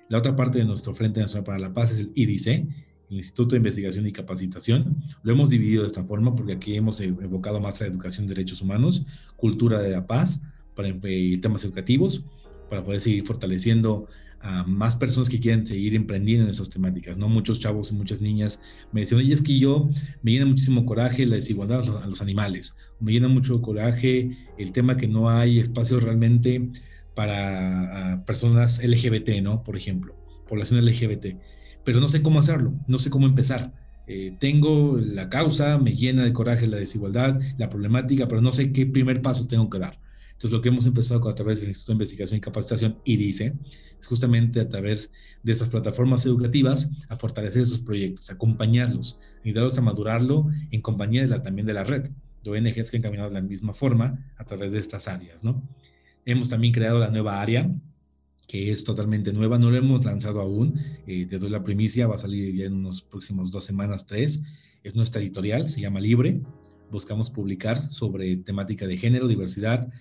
La 0.10 0.18
otra 0.18 0.36
parte 0.36 0.58
de 0.58 0.66
nuestro 0.66 0.94
Frente 0.94 1.20
Nacional 1.20 1.44
para 1.44 1.60
la 1.60 1.74
Paz 1.74 1.92
es 1.92 2.00
el 2.00 2.12
IDIC, 2.16 2.48
el 2.48 3.18
Instituto 3.18 3.52
de 3.52 3.58
Investigación 3.58 4.08
y 4.08 4.12
Capacitación. 4.12 4.98
Lo 5.22 5.32
hemos 5.32 5.50
dividido 5.52 5.82
de 5.82 5.88
esta 5.88 6.04
forma 6.04 6.34
porque 6.34 6.54
aquí 6.54 6.76
hemos 6.76 7.00
evocado 7.02 7.60
más 7.60 7.80
la 7.82 7.88
educación 7.88 8.26
de 8.28 8.34
derechos 8.34 8.62
humanos, 8.62 9.06
cultura 9.36 9.80
de 9.80 9.92
la 9.92 10.08
paz, 10.08 10.42
para 10.76 10.94
temas 11.42 11.64
educativos 11.64 12.24
para 12.70 12.84
poder 12.84 13.02
seguir 13.02 13.26
fortaleciendo 13.26 14.08
a 14.42 14.64
más 14.64 14.96
personas 14.96 15.30
que 15.30 15.40
quieran 15.40 15.66
seguir 15.66 15.96
emprendiendo 15.96 16.44
en 16.44 16.50
esas 16.52 16.70
temáticas, 16.70 17.18
¿no? 17.18 17.28
Muchos 17.28 17.60
chavos 17.60 17.92
y 17.92 17.96
muchas 17.96 18.22
niñas 18.22 18.62
me 18.92 19.02
decían, 19.02 19.22
oye, 19.22 19.34
es 19.34 19.42
que 19.42 19.58
yo 19.58 19.90
me 20.22 20.32
llena 20.32 20.46
muchísimo 20.46 20.86
coraje 20.86 21.26
la 21.26 21.36
desigualdad 21.36 21.84
a 22.04 22.06
los 22.06 22.22
animales, 22.22 22.76
me 23.00 23.12
llena 23.12 23.28
mucho 23.28 23.62
coraje 23.62 24.38
el 24.58 24.72
tema 24.72 24.98
que 24.98 25.08
no 25.08 25.30
hay 25.30 25.60
espacio 25.60 26.00
realmente 26.00 26.70
para 27.16 28.24
personas 28.28 28.84
LGBT, 28.84 29.42
¿no? 29.42 29.64
Por 29.64 29.78
ejemplo, 29.78 30.16
población 30.48 30.86
LGBT, 30.86 31.38
pero 31.84 32.00
no 32.00 32.08
sé 32.08 32.22
cómo 32.22 32.40
hacerlo, 32.40 32.74
no 32.88 33.00
sé 33.00 33.10
cómo 33.10 33.26
empezar. 33.26 33.74
Eh, 34.08 34.36
tengo 34.40 35.00
la 35.00 35.30
causa, 35.30 35.80
me 35.80 35.96
llena 35.96 36.24
de 36.24 36.34
coraje 36.34 36.68
la 36.68 36.78
desigualdad, 36.78 37.40
la 37.58 37.70
problemática, 37.70 38.28
pero 38.28 38.42
no 38.42 38.52
sé 38.52 38.72
qué 38.72 38.86
primer 38.86 39.24
paso 39.24 39.48
tengo 39.48 39.68
que 39.72 39.80
dar. 39.80 40.00
Entonces, 40.36 40.52
lo 40.52 40.62
que 40.62 40.68
hemos 40.68 40.86
empezado 40.86 41.30
a 41.30 41.34
través 41.34 41.62
del 41.62 41.70
Instituto 41.70 41.94
de 41.94 41.96
Investigación 41.96 42.38
y 42.38 42.42
Capacitación, 42.42 43.00
IDICE, 43.06 43.54
es 43.98 44.06
justamente 44.06 44.60
a 44.60 44.68
través 44.68 45.14
de 45.42 45.54
estas 45.54 45.70
plataformas 45.70 46.26
educativas 46.26 46.90
a 47.08 47.16
fortalecer 47.16 47.62
esos 47.62 47.80
proyectos, 47.80 48.30
acompañarlos, 48.30 49.18
ayudarlos 49.46 49.78
a 49.78 49.82
madurarlo 49.82 50.48
en 50.72 50.82
compañía 50.82 51.22
de 51.22 51.30
la, 51.30 51.42
también 51.42 51.66
de 51.66 51.74
la 51.74 51.86
red, 51.86 52.10
de 52.44 52.52
ONGs 52.52 52.92
que 52.92 52.98
han 52.98 53.04
caminado 53.04 53.30
de 53.30 53.36
la 53.36 53.42
misma 53.42 53.72
forma 53.72 54.34
a 54.36 54.44
través 54.44 54.74
de 54.74 54.80
estas 54.80 55.08
áreas, 55.08 55.44
¿no? 55.44 55.64
Hemos 56.26 56.50
también 56.50 56.74
creado 56.74 57.00
la 57.00 57.10
nueva 57.10 57.42
área, 57.42 57.74
que 58.48 58.72
es 58.72 58.84
totalmente 58.84 59.32
nueva, 59.32 59.58
no 59.58 59.72
lo 59.72 59.78
hemos 59.78 60.04
lanzado 60.04 60.42
aún, 60.42 60.80
eh, 61.08 61.26
te 61.28 61.38
doy 61.38 61.50
la 61.50 61.64
primicia, 61.64 62.08
va 62.08 62.16
a 62.16 62.20
salir 62.20 62.54
ya 62.56 62.66
en 62.66 62.74
unos 62.74 63.02
próximos 63.02 63.52
dos 63.52 63.64
semanas, 63.64 64.06
tres, 64.06 64.44
es 64.84 64.96
nuestra 64.96 65.22
editorial, 65.22 65.70
se 65.70 65.82
llama 65.82 66.00
Libre, 66.00 66.42
buscamos 66.92 67.32
publicar 67.32 67.80
sobre 67.92 68.38
temática 68.38 68.86
de 68.86 68.98
género, 68.98 69.28
diversidad, 69.28 69.92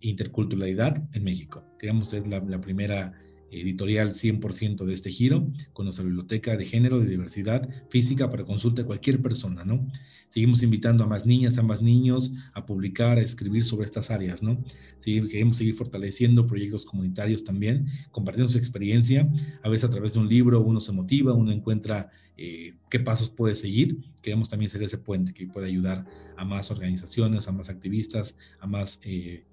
interculturalidad 0.00 1.02
en 1.12 1.24
México. 1.24 1.64
Queríamos 1.78 2.08
ser 2.08 2.26
la, 2.28 2.60
primera 2.60 3.12
editorial 3.50 4.10
100% 4.10 4.84
de 4.84 4.92
este 4.92 5.10
giro, 5.10 5.46
con 5.72 5.86
nuestra 5.86 6.04
biblioteca 6.04 6.56
de 6.56 6.64
género, 6.64 6.98
de 6.98 7.06
diversidad 7.06 7.68
física 7.88 8.30
para 8.30 8.44
consulta 8.44 8.82
a 8.82 8.84
cualquier 8.84 9.22
persona, 9.22 9.64
¿no? 9.64 9.86
Seguimos 10.28 10.62
invitando 10.64 11.04
a 11.04 11.06
más 11.06 11.24
niñas, 11.24 11.56
a 11.58 11.62
más 11.62 11.80
niños 11.80 12.32
a 12.52 12.66
publicar, 12.66 13.18
a 13.18 13.22
escribir 13.22 13.64
sobre 13.64 13.84
estas 13.84 14.10
áreas, 14.10 14.42
¿no? 14.42 14.62
Queremos 15.00 15.56
seguir 15.56 15.74
fortaleciendo 15.74 16.46
proyectos 16.46 16.84
comunitarios 16.84 17.44
también, 17.44 17.86
compartiendo 18.10 18.50
su 18.50 18.58
experiencia, 18.58 19.30
a 19.62 19.68
veces 19.68 19.88
a 19.88 19.92
través 19.92 20.14
de 20.14 20.20
un 20.20 20.28
libro 20.28 20.60
uno 20.60 20.80
se 20.80 20.90
motiva, 20.90 21.32
uno 21.32 21.52
encuentra 21.52 22.10
eh, 22.36 22.74
qué 22.90 23.00
pasos 23.00 23.30
puede 23.30 23.54
seguir. 23.54 23.98
Queremos 24.22 24.50
también 24.50 24.70
ser 24.70 24.82
ese 24.82 24.98
puente 24.98 25.32
que 25.32 25.46
pueda 25.46 25.66
ayudar 25.66 26.04
a 26.36 26.44
más 26.44 26.70
organizaciones, 26.70 27.48
a 27.48 27.52
más 27.52 27.68
activistas, 27.68 28.36
a 28.60 28.66
más... 28.66 29.00
Eh, 29.04 29.44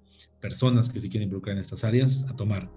personas 0.42 0.90
que 0.90 1.00
se 1.00 1.08
quieren 1.08 1.28
involucrar 1.28 1.54
en 1.54 1.60
estas 1.60 1.84
áreas 1.84 2.26
a 2.28 2.36
tomar 2.36 2.70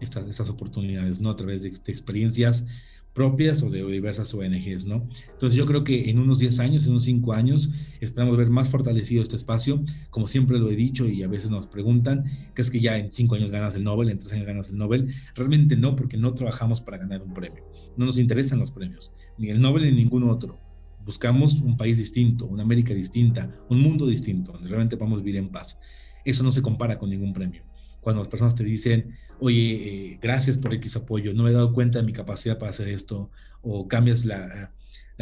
estas, 0.00 0.26
estas 0.26 0.48
oportunidades, 0.48 1.20
¿no? 1.20 1.28
A 1.28 1.36
través 1.36 1.62
de, 1.62 1.68
experiencias 1.68 2.66
propias 3.12 3.64
o 3.64 3.70
de 3.70 3.84
diversas 3.84 4.32
ONGs, 4.32 4.86
¿no? 4.86 5.08
Entonces 5.32 5.58
yo 5.58 5.66
creo 5.66 5.82
que 5.82 6.08
en 6.08 6.20
unos 6.20 6.38
10 6.38 6.60
años, 6.60 6.84
en 6.84 6.92
unos 6.92 7.02
5 7.02 7.32
años, 7.32 7.72
esperamos 8.00 8.36
ver 8.36 8.48
más 8.48 8.68
fortalecido 8.68 9.22
este 9.22 9.34
espacio, 9.34 9.82
como 10.10 10.28
siempre 10.28 10.58
lo 10.60 10.70
he 10.70 10.76
dicho 10.76 11.08
y 11.08 11.24
a 11.24 11.26
veces 11.26 11.50
nos 11.50 11.66
preguntan, 11.66 12.24
¿qué 12.54 12.62
es 12.62 12.70
que 12.70 12.78
ya 12.78 12.96
en 12.96 13.10
5 13.10 13.34
años 13.34 13.50
ganas 13.50 13.74
el 13.74 13.82
Nobel, 13.82 14.10
en 14.10 14.18
3 14.20 14.34
años 14.34 14.46
ganas 14.46 14.70
el 14.70 14.78
Nobel? 14.78 15.12
Realmente 15.34 15.76
no, 15.76 15.96
porque 15.96 16.16
no 16.16 16.32
trabajamos 16.32 16.80
para 16.80 16.98
ganar 16.98 17.22
un 17.22 17.34
premio, 17.34 17.64
no 17.96 18.06
nos 18.06 18.18
interesan 18.18 18.60
los 18.60 18.70
premios, 18.70 19.12
ni 19.36 19.48
el 19.48 19.60
Nobel 19.60 19.82
ni 19.84 19.92
ningún 19.92 20.22
otro. 20.22 20.60
Buscamos 21.04 21.62
un 21.62 21.76
país 21.76 21.98
distinto, 21.98 22.46
una 22.46 22.62
América 22.62 22.94
distinta, 22.94 23.50
un 23.68 23.80
mundo 23.80 24.06
distinto, 24.06 24.52
donde 24.52 24.68
realmente 24.68 24.96
podamos 24.96 25.24
vivir 25.24 25.40
en 25.40 25.48
paz. 25.48 25.80
Eso 26.28 26.44
no 26.44 26.50
se 26.50 26.60
compara 26.60 26.98
con 26.98 27.08
ningún 27.08 27.32
premio. 27.32 27.62
Cuando 28.02 28.20
las 28.20 28.28
personas 28.28 28.54
te 28.54 28.62
dicen, 28.62 29.14
oye, 29.40 30.12
eh, 30.12 30.18
gracias 30.20 30.58
por 30.58 30.74
X 30.74 30.96
apoyo, 30.96 31.32
no 31.32 31.44
me 31.44 31.50
he 31.50 31.54
dado 31.54 31.72
cuenta 31.72 32.00
de 32.00 32.04
mi 32.04 32.12
capacidad 32.12 32.58
para 32.58 32.68
hacer 32.68 32.88
esto, 32.88 33.30
o 33.62 33.88
cambias 33.88 34.26
la, 34.26 34.70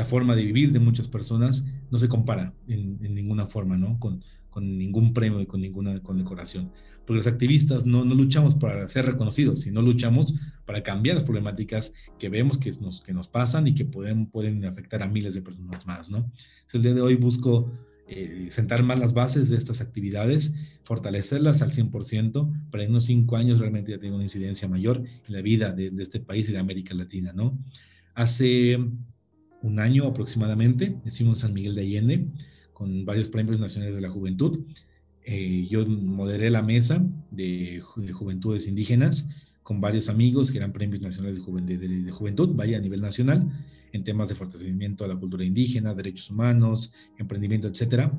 forma 0.05 0.35
de 0.35 0.42
vivir 0.42 0.73
de 0.73 0.81
muchas 0.81 1.07
personas, 1.07 1.64
no 1.92 1.99
se 1.99 2.09
compara 2.09 2.55
en, 2.66 2.99
ninguna 3.14 3.47
forma, 3.47 3.77
¿no? 3.77 4.01
Con, 4.01 4.21
ningún 4.59 5.12
premio 5.12 5.40
y 5.42 5.47
con 5.47 5.61
ninguna 5.61 6.03
condecoración. 6.03 6.73
Porque 7.05 7.19
los 7.19 7.27
activistas 7.27 7.85
no, 7.85 8.05
luchamos 8.05 8.55
para 8.55 8.88
ser 8.88 9.05
reconocidos, 9.05 9.61
sino 9.61 9.83
luchamos 9.83 10.35
para 10.64 10.83
cambiar 10.83 11.14
las 11.14 11.25
problemáticas 11.25 11.92
que 12.19 12.31
vemos 12.31 12.57
que 12.57 12.71
nos, 12.81 13.03
que 13.03 13.12
nos 13.12 13.29
pasan 13.29 13.69
y 13.69 13.75
que 13.75 13.85
pueden, 13.85 14.27
pueden 14.27 14.64
afectar 14.64 15.03
a 15.03 15.09
miles 15.09 15.35
de 15.35 15.42
personas 15.42 15.87
más, 15.87 16.11
¿no? 16.11 16.19
Entonces, 16.19 16.75
el 16.75 16.83
día 16.83 16.95
de 16.95 17.03
hoy 17.03 17.16
busco 17.16 17.71
eh, 18.09 18.47
sentar 18.51 18.85
más 18.85 19.01
las 19.01 19.14
bases 19.14 19.49
de 19.49 19.57
estas 19.57 19.81
actividades, 19.81 20.55
fortalecerlas 20.85 21.61
al 21.62 21.73
100%, 21.73 22.71
para 22.71 22.85
en 22.85 22.90
unos 22.90 23.07
cinco 23.07 23.37
años 23.37 23.59
realmente 23.59 23.90
ya 23.90 23.99
tenga 23.99 24.14
una 24.14 24.25
incidencia 24.25 24.69
mayor 24.69 25.03
en 25.27 25.35
la 25.35 25.42
vida 25.42 25.73
de, 25.73 25.92
este 25.99 26.21
país 26.21 26.49
y 26.49 26.53
de 26.53 26.59
América 26.59 26.95
Latina, 26.95 27.33
¿no? 27.33 27.59
Hace 28.14 28.79
un 29.62 29.81
año 29.81 30.07
aproximadamente, 30.07 30.97
en 31.05 31.37
San 31.37 31.53
Miguel 31.53 31.75
de 31.75 31.81
Allende 31.83 32.29
con 32.73 33.05
varios 33.05 33.29
premios 33.29 33.59
nacionales 33.59 33.97
de 33.97 34.03
la 34.03 34.11
juventud. 34.11 34.61
Eh, 35.25 35.66
yo 35.69 35.85
moderé 35.87 36.51
la 36.51 36.62
mesa 36.62 37.05
de, 37.31 37.81
juventudes 37.81 38.69
indígenas 38.69 39.29
con 39.62 39.81
varios 39.81 40.09
amigos 40.09 40.53
que 40.53 40.59
eran 40.59 40.73
premios 40.73 41.01
nacionales 41.01 41.40
de, 41.45 41.88
de 41.88 42.11
juventud, 42.12 42.51
vaya 42.55 42.77
a 42.77 42.81
nivel 42.81 43.01
nacional 43.01 43.51
en 43.92 44.05
temas 44.05 44.29
de 44.29 44.35
fortalecimiento 44.35 45.05
de 45.05 45.14
la 45.14 45.20
cultura 45.20 45.44
indígena, 45.44 45.94
derechos 45.94 46.31
humanos, 46.31 46.92
emprendimiento, 47.18 47.68
etcétera, 47.68 48.12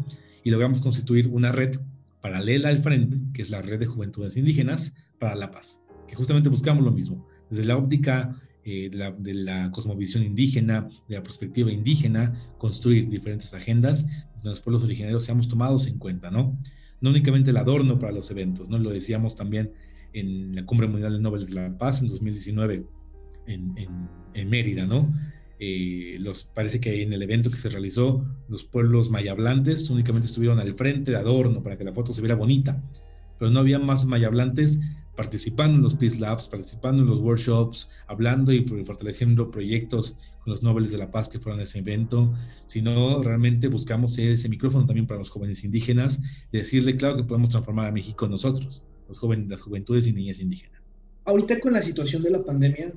y 0.43 0.49
logramos 0.49 0.82
constituir 0.82 1.27
una 1.27 1.51
red 1.51 1.80
paralela 2.21 2.69
al 2.69 2.80
frente, 2.80 3.17
que 3.34 3.41
es 3.41 3.49
la 3.49 3.62
red 3.62 3.80
de 3.80 3.86
juventudes 3.86 4.38
indígenas 4.38 4.95
para 5.19 5.36
la 5.36 5.51
paz, 5.51 5.84
que 6.08 6.15
justamente 6.15 6.49
buscamos 6.49 6.84
lo 6.84 6.91
mismo, 6.91 7.27
desde 7.49 7.65
la 7.65 7.77
óptica 7.77 8.39
eh, 8.63 8.89
de, 8.89 8.97
la, 8.97 9.12
de, 9.12 9.34
la, 9.34 9.71
cosmovisión 9.71 10.23
indígena, 10.23 10.89
de 11.08 11.15
la 11.15 11.23
perspectiva 11.23 11.71
indígena, 11.71 12.34
construir 12.58 13.08
diferentes 13.10 13.53
agendas 13.53 14.06
donde 14.36 14.49
los 14.49 14.62
pueblos 14.62 14.84
originarios 14.84 15.23
seamos 15.23 15.47
tomados 15.47 15.88
en 15.88 15.97
cuenta, 15.97 16.30
¿no? 16.32 16.58
No 16.99 17.12
únicamente 17.12 17.51
el 17.51 17.58
adorno 17.58 17.97
para 17.97 18.12
los 18.12 18.30
eventos, 18.32 18.69
¿no? 18.69 18.77
Lo 18.77 18.89
decíamos 18.89 19.36
también 19.36 19.71
en 20.12 20.56
la 20.56 20.65
Cumbre 20.65 20.88
Mundial 20.88 21.13
de 21.13 21.19
Nobel 21.19 21.45
de 21.45 21.53
la 21.53 21.77
Paz 21.77 22.01
en 22.01 22.08
2019 22.08 22.86
en, 23.45 23.77
en, 23.77 24.10
en 24.34 24.49
Mérida, 24.49 24.86
¿no? 24.86 25.13
Eh, 25.60 26.17
los, 26.20 26.43
parece 26.43 26.80
que 26.80 27.02
en 27.02 27.13
el 27.13 27.22
evento 27.22 27.50
que 27.50 27.58
se 27.58 27.70
realizó, 27.70 28.26
los 28.48 28.63
pueblos 28.63 29.10
mayablantes 29.10 29.89
únicamente 29.89 30.28
estuvieron 30.28 30.60
al 30.60 30.76
frente 30.76 31.12
de 31.12 31.17
adorno 31.17 31.63
para 31.63 31.78
que 31.78 31.84
la 31.84 31.93
foto 31.93 32.13
se 32.13 32.22
viera 32.22 32.36
bonita, 32.36 32.84
pero 33.39 33.50
no 33.50 33.60
había 33.60 33.80
más 33.80 34.06
mayablantes 34.06 34.80
participando 35.15 35.78
en 35.78 35.84
los 35.84 35.96
Peace 35.96 36.20
Labs, 36.20 36.48
participando 36.48 37.02
en 37.02 37.10
los 37.10 37.20
workshops, 37.20 37.89
hablando 38.06 38.54
y 38.54 38.63
fortaleciendo 38.63 39.50
proyectos 39.50 40.15
con 40.39 40.52
los 40.52 40.62
Nobel 40.62 40.89
de 40.91 40.98
la 40.98 41.10
Paz 41.10 41.28
que 41.28 41.39
fueron 41.39 41.60
a 41.60 41.63
ese 41.63 41.80
evento, 41.80 42.34
sino 42.67 43.24
realmente 43.24 43.67
buscamos 43.67 44.15
ese 44.20 44.48
micrófono 44.48 44.86
también 44.86 45.08
para 45.08 45.17
los 45.17 45.32
jóvenes 45.32 45.63
indígenas, 45.63 46.22
decirle, 46.52 46.96
claro, 46.96 47.17
que 47.17 47.24
podemos 47.24 47.50
transformar 47.50 47.88
a 47.88 47.91
México 47.91 48.28
nosotros, 48.28 48.84
los 49.08 49.17
jóvenes, 49.17 49.50
las 49.50 49.62
juventudes 49.62 50.06
y 50.06 50.13
niñas 50.13 50.39
indígenas. 50.39 50.80
Ahorita 51.26 51.60
con 51.60 51.74
la 51.74 51.82
situación 51.82 52.22
de 52.22 52.30
la 52.30 52.43
pandemia, 52.43 52.93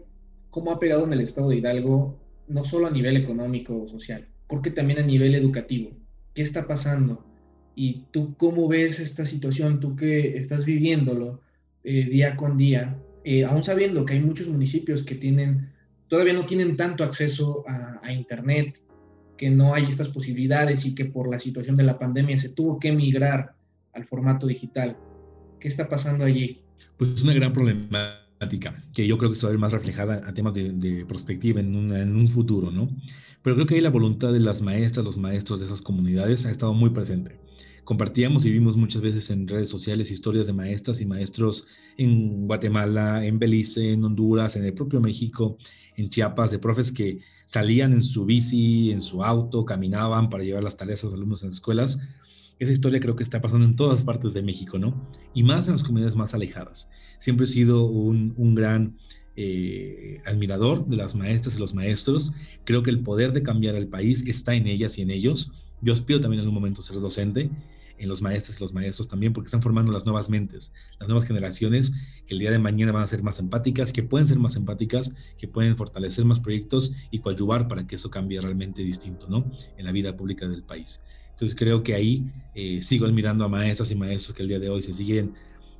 ¿cómo 0.51 0.73
ha 0.73 0.79
pegado 0.79 1.07
en 1.07 1.14
el 1.14 1.23
estado 1.23 1.49
de 1.49 1.57
Hidalgo 1.57 2.18
no 2.50 2.64
solo 2.64 2.88
a 2.88 2.90
nivel 2.90 3.16
económico 3.16 3.82
o 3.82 3.88
social, 3.88 4.26
porque 4.48 4.70
también 4.70 4.98
a 4.98 5.06
nivel 5.06 5.34
educativo. 5.34 5.90
¿Qué 6.34 6.42
está 6.42 6.66
pasando? 6.66 7.24
Y 7.74 8.04
tú 8.10 8.34
cómo 8.36 8.68
ves 8.68 9.00
esta 9.00 9.24
situación, 9.24 9.80
tú 9.80 9.96
que 9.96 10.36
estás 10.36 10.64
viviéndolo 10.64 11.40
eh, 11.84 12.04
día 12.04 12.36
con 12.36 12.56
día, 12.56 12.98
eh, 13.24 13.44
aún 13.44 13.64
sabiendo 13.64 14.04
que 14.04 14.14
hay 14.14 14.20
muchos 14.20 14.48
municipios 14.48 15.04
que 15.04 15.14
tienen, 15.14 15.70
todavía 16.08 16.32
no 16.32 16.46
tienen 16.46 16.76
tanto 16.76 17.04
acceso 17.04 17.64
a, 17.66 18.12
Internet, 18.12 18.76
que 19.36 19.50
no 19.50 19.72
hay 19.72 19.84
estas 19.84 20.08
posibilidades 20.08 20.84
y 20.84 20.96
que 20.96 21.04
por 21.04 21.30
la 21.30 21.38
situación 21.38 21.76
de 21.76 21.84
la 21.84 21.96
pandemia 21.96 22.36
se 22.36 22.48
tuvo 22.48 22.80
que 22.80 22.88
emigrar 22.88 23.54
al 23.92 24.04
formato 24.04 24.48
digital. 24.48 24.96
¿Qué 25.60 25.68
está 25.68 25.88
pasando 25.88 26.24
allí? 26.24 26.60
Pues 26.96 27.10
es 27.10 27.22
una 27.22 27.34
gran 27.34 27.52
problema 27.52 28.19
que 28.94 29.07
yo 29.07 29.18
creo 29.18 29.31
que 29.31 29.37
se 29.37 29.44
va 29.44 29.50
a 29.50 29.53
ver 29.53 29.61
más 29.61 29.72
reflejada 29.72 30.22
a 30.26 30.33
temas 30.33 30.55
de, 30.55 30.72
de 30.72 31.05
perspectiva 31.05 31.61
en, 31.61 31.92
en, 31.94 32.16
un 32.16 32.26
futuro, 32.26 32.70
¿no? 32.70 32.88
Pero 33.42 33.55
creo 33.57 33.66
que 33.66 33.74
ahí 33.74 33.81
la 33.83 33.90
voluntad 33.90 34.33
de 34.33 34.40
las 34.40 34.62
maestras, 34.62 35.05
los 35.05 35.18
maestros 35.18 35.61
de 35.61 35.66
esas 35.66 35.83
comunidades 35.83 36.46
ha 36.46 36.50
estado 36.50 36.72
muy 36.72 36.90
presente. 36.90 37.38
Compartíamos 37.85 38.44
y 38.46 38.50
vimos 38.50 38.76
muchas 38.76 39.03
veces 39.03 39.31
en 39.31 39.46
redes 39.46 39.68
sociales 39.68 40.11
historias 40.11 40.46
de 40.46 40.53
maestras 40.53 41.00
y 41.00 41.07
maestros 41.07 41.66
en 41.98 42.46
Guatemala, 42.46 43.24
en 43.26 43.38
Belice, 43.38 43.92
en 43.92 44.05
Honduras, 44.05 44.57
en 44.57 44.64
el 44.64 44.72
propio 44.72 45.00
México, 45.00 45.59
en 45.96 46.09
Chiapas, 46.09 46.50
de 46.50 46.59
profes 46.59 46.92
que 46.92 47.20
salían 47.44 47.92
en 47.92 48.03
su 48.03 48.24
bici, 48.24 48.90
en 48.90 49.03
su 49.03 49.22
auto, 49.22 49.64
caminaban 49.64 50.31
para 50.31 50.44
llevar 50.44 50.64
las 50.64 50.76
tareas 50.76 51.03
a 51.03 51.07
los 51.07 51.14
alumnos 51.14 51.42
en 51.42 51.48
las 51.48 51.57
escuelas 51.57 51.98
esa 52.61 52.73
historia 52.73 53.01
creo 53.01 53.16
que 53.16 53.23
está 53.23 53.40
pasando 53.40 53.64
en 53.64 53.75
todas 53.75 54.05
partes 54.05 54.35
de 54.35 54.42
México, 54.42 54.79
¿no? 54.79 55.09
Y 55.33 55.42
más 55.42 55.66
en 55.66 55.73
las 55.73 55.83
comunidades 55.83 56.14
más 56.14 56.35
alejadas. 56.35 56.90
Siempre 57.18 57.46
he 57.46 57.49
sido 57.49 57.87
un, 57.87 58.55
gran 58.55 58.99
eh, 59.35 60.20
admirador 60.27 60.87
de 60.87 60.96
las 60.96 61.14
maestras 61.14 61.57
y 61.57 61.59
los 61.59 61.73
maestros. 61.75 62.33
Creo 62.64 62.83
que 62.83 62.90
el 62.90 63.01
poder 63.01 63.33
de 63.33 63.42
cambiar 63.42 63.77
al 63.77 63.88
país 63.88 64.27
está 64.27 64.55
en 64.55 64.66
ellas 64.66 64.99
y 64.99 65.03
en 65.03 65.11
ellos. 65.11 65.51
Yo 65.81 65.94
aspiro 65.94 66.20
también 66.20 66.40
en 66.40 66.44
algún 66.44 66.55
momento 66.55 66.83
ser 66.83 67.01
docente. 67.01 67.51
en 67.99 68.09
los 68.09 68.23
maestros 68.23 68.57
y 68.57 68.62
los 68.62 68.73
maestros 68.73 69.09
también, 69.09 69.35
porque 69.35 69.49
están 69.49 69.61
formando 69.61 69.92
las 69.92 70.07
nuevas 70.07 70.31
mentes, 70.31 70.73
las 70.99 71.07
nuevas 71.07 71.27
generaciones 71.29 71.92
que 72.27 72.33
el 72.33 72.38
día 72.38 72.51
de 72.51 72.59
mañana 72.59 72.92
van 72.92 73.03
a 73.03 73.07
ser 73.07 73.23
más 73.23 73.38
empáticas, 73.38 73.92
que 73.92 74.03
pueden 74.03 74.27
ser 74.27 74.38
más 74.38 74.57
empáticas, 74.57 75.14
que 75.37 75.49
pueden 75.49 75.77
fortalecer 75.77 76.25
más 76.25 76.40
proyectos 76.40 76.92
y 77.11 77.18
coadyuvar 77.18 77.68
para 77.68 77.87
que 77.87 77.96
eso 77.96 78.11
cambie 78.11 78.40
realmente 78.40 78.83
distinto, 78.83 79.29
¿no? 79.29 79.53
En 79.77 79.85
la 79.85 79.92
vida 79.92 80.16
pública 80.16 80.49
del 80.49 80.62
país. 80.62 81.03
Entonces 81.40 81.59
creo 81.59 81.83
que 81.83 81.94
ahí 81.94 82.31
eh, 82.55 82.83
sigo 82.83 83.07
admirando 83.07 83.46
a 83.46 83.48
maestras 83.48 83.90
y 83.90 83.94
maestros 83.94 84.37
que 84.37 84.42
el 84.42 84.48
día 84.48 84.59
de 84.59 84.68
hoy 84.68 84.83
se 84.83 84.92
siguen 84.92 85.33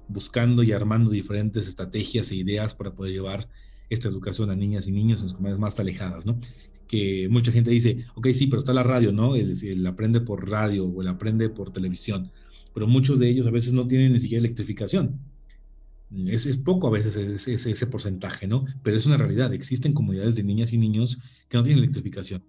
buscando 0.09 0.63
y 0.63 0.73
armando 0.73 1.11
diferentes 1.11 1.69
estrategias 1.69 2.31
e 2.31 2.37
ideas 2.37 2.75
para 2.75 2.95
poder 2.95 3.13
llevar 3.13 3.47
esta 3.91 4.09
educación 4.09 4.51
a 4.51 4.57
niñas 4.57 4.89
y 4.89 4.93
niños 4.93 5.21
en 5.21 5.27
las 5.27 5.35
comunidades 5.35 5.61
más 5.61 5.79
alejadas, 5.79 6.25
¿no? 6.25 6.41
Que 6.89 7.29
mucha 7.29 7.53
gente 7.53 7.71
dice, 7.71 8.07
ok, 8.15 8.29
sí, 8.33 8.47
pero 8.47 8.61
está 8.61 8.73
la 8.73 8.83
radio, 8.83 9.13
¿no? 9.13 9.37
Él, 9.37 9.87
aprende 9.87 10.23
por 10.23 10.49
radio 10.49 10.87
o 10.87 11.03
él 11.03 11.09
aprende 11.09 11.51
por 11.51 11.71
televisión, 11.71 12.33
pero 12.73 12.87
muchos 12.87 13.19
de 13.19 13.29
ellos 13.29 13.47
a 13.47 13.51
veces 13.51 13.75
no 13.75 13.87
tienen 13.87 14.13
ni 14.13 14.19
siquiera 14.19 14.41
electrificación. 14.41 15.21
Es, 16.27 16.57
poco 16.57 16.87
a 16.87 16.91
veces 16.91 17.47
ese 17.47 17.87
porcentaje, 17.87 18.47
¿no? 18.47 18.65
Pero 18.83 18.97
es 18.97 19.05
una 19.05 19.19
realidad. 19.19 19.53
Existen 19.53 19.93
comunidades 19.93 20.37
de 20.37 20.43
niñas 20.43 20.73
y 20.73 20.79
niños 20.79 21.19
que 21.51 21.59
no 21.59 21.63
tienen 21.63 21.81
electrificación. 21.81 22.43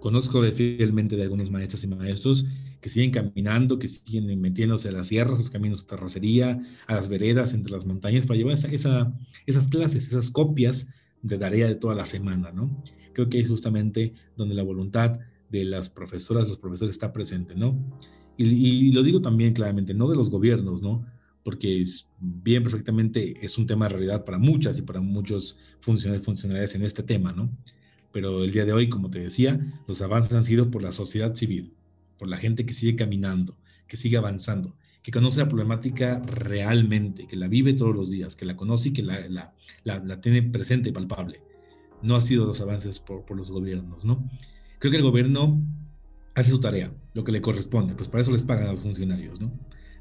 Conozco 0.00 0.42
fielmente 0.50 1.14
de 1.14 1.22
algunos 1.22 1.50
maestras 1.50 1.84
y 1.84 1.88
maestros 1.88 2.46
que 2.80 2.88
siguen 2.88 3.10
caminando, 3.10 3.78
que 3.78 3.86
siguen 3.86 4.40
metiéndose 4.40 4.88
a 4.88 4.92
las 4.92 5.08
sierras, 5.08 5.38
los 5.38 5.50
caminos 5.50 5.82
de 5.82 5.90
terracería, 5.90 6.60
a 6.86 6.94
las 6.94 7.08
veredas, 7.08 7.52
entre 7.54 7.72
las 7.72 7.86
montañas, 7.86 8.26
para 8.26 8.38
llevar 8.38 8.54
esa, 8.54 9.12
esas 9.46 9.68
clases, 9.68 10.06
esas 10.06 10.30
copias 10.30 10.88
de 11.22 11.36
tarea 11.36 11.66
de 11.66 11.74
toda 11.74 11.94
la 11.94 12.06
semana, 12.06 12.50
¿no? 12.52 12.82
Creo 13.12 13.28
que 13.28 13.38
es 13.38 13.48
justamente 13.48 14.14
donde 14.36 14.54
la 14.54 14.62
voluntad 14.62 15.18
de 15.50 15.64
las 15.64 15.90
profesoras, 15.90 16.48
los 16.48 16.58
profesores 16.58 16.94
está 16.94 17.12
presente, 17.12 17.54
¿no? 17.54 17.78
Y, 18.38 18.46
y 18.46 18.92
lo 18.92 19.02
digo 19.02 19.20
también 19.20 19.52
claramente, 19.52 19.92
no 19.92 20.08
de 20.08 20.16
los 20.16 20.30
gobiernos, 20.30 20.80
¿no? 20.80 21.04
Porque 21.42 21.80
es 21.80 22.08
bien 22.18 22.62
perfectamente 22.62 23.34
es 23.44 23.58
un 23.58 23.66
tema 23.66 23.86
de 23.86 23.90
realidad 23.90 24.24
para 24.24 24.38
muchas 24.38 24.78
y 24.78 24.82
para 24.82 25.00
muchos 25.00 25.58
funcionarios 25.78 26.24
funcionarias 26.24 26.74
en 26.74 26.82
este 26.82 27.02
tema, 27.02 27.32
¿no? 27.32 27.50
Pero 28.12 28.42
el 28.42 28.50
día 28.50 28.64
de 28.64 28.72
hoy, 28.72 28.88
como 28.88 29.10
te 29.10 29.20
decía, 29.20 29.60
los 29.86 30.02
avances 30.02 30.32
han 30.34 30.44
sido 30.44 30.70
por 30.70 30.82
la 30.82 30.92
sociedad 30.92 31.34
civil, 31.34 31.74
por 32.18 32.28
la 32.28 32.36
gente 32.36 32.66
que 32.66 32.74
sigue 32.74 32.96
caminando, 32.96 33.56
que 33.86 33.96
sigue 33.96 34.16
avanzando, 34.16 34.76
que 35.02 35.10
conoce 35.10 35.40
la 35.40 35.48
problemática 35.48 36.20
realmente, 36.20 37.26
que 37.26 37.36
la 37.36 37.48
vive 37.48 37.72
todos 37.72 37.94
los 37.94 38.10
días, 38.10 38.36
que 38.36 38.44
la 38.44 38.56
conoce 38.56 38.90
y 38.90 38.92
que 38.92 39.02
la, 39.02 39.28
la, 39.28 39.54
la, 39.84 40.20
tiene 40.20 40.42
presente 40.42 40.90
y 40.90 40.92
palpable. 40.92 41.42
No 42.02 42.16
ha 42.16 42.20
sido 42.20 42.46
los 42.46 42.60
avances 42.60 43.00
por, 43.00 43.24
por 43.24 43.36
los 43.36 43.50
gobiernos, 43.50 44.04
¿no? 44.04 44.28
Creo 44.78 44.90
que 44.90 44.96
el 44.96 45.02
gobierno 45.02 45.62
hace 46.34 46.50
su 46.50 46.60
tarea, 46.60 46.92
lo 47.14 47.24
que 47.24 47.32
le 47.32 47.40
corresponde, 47.40 47.94
pues 47.94 48.08
para 48.08 48.22
eso 48.22 48.32
les 48.32 48.44
pagan 48.44 48.68
a 48.68 48.72
los 48.72 48.80
funcionarios, 48.80 49.40
¿no? 49.40 49.52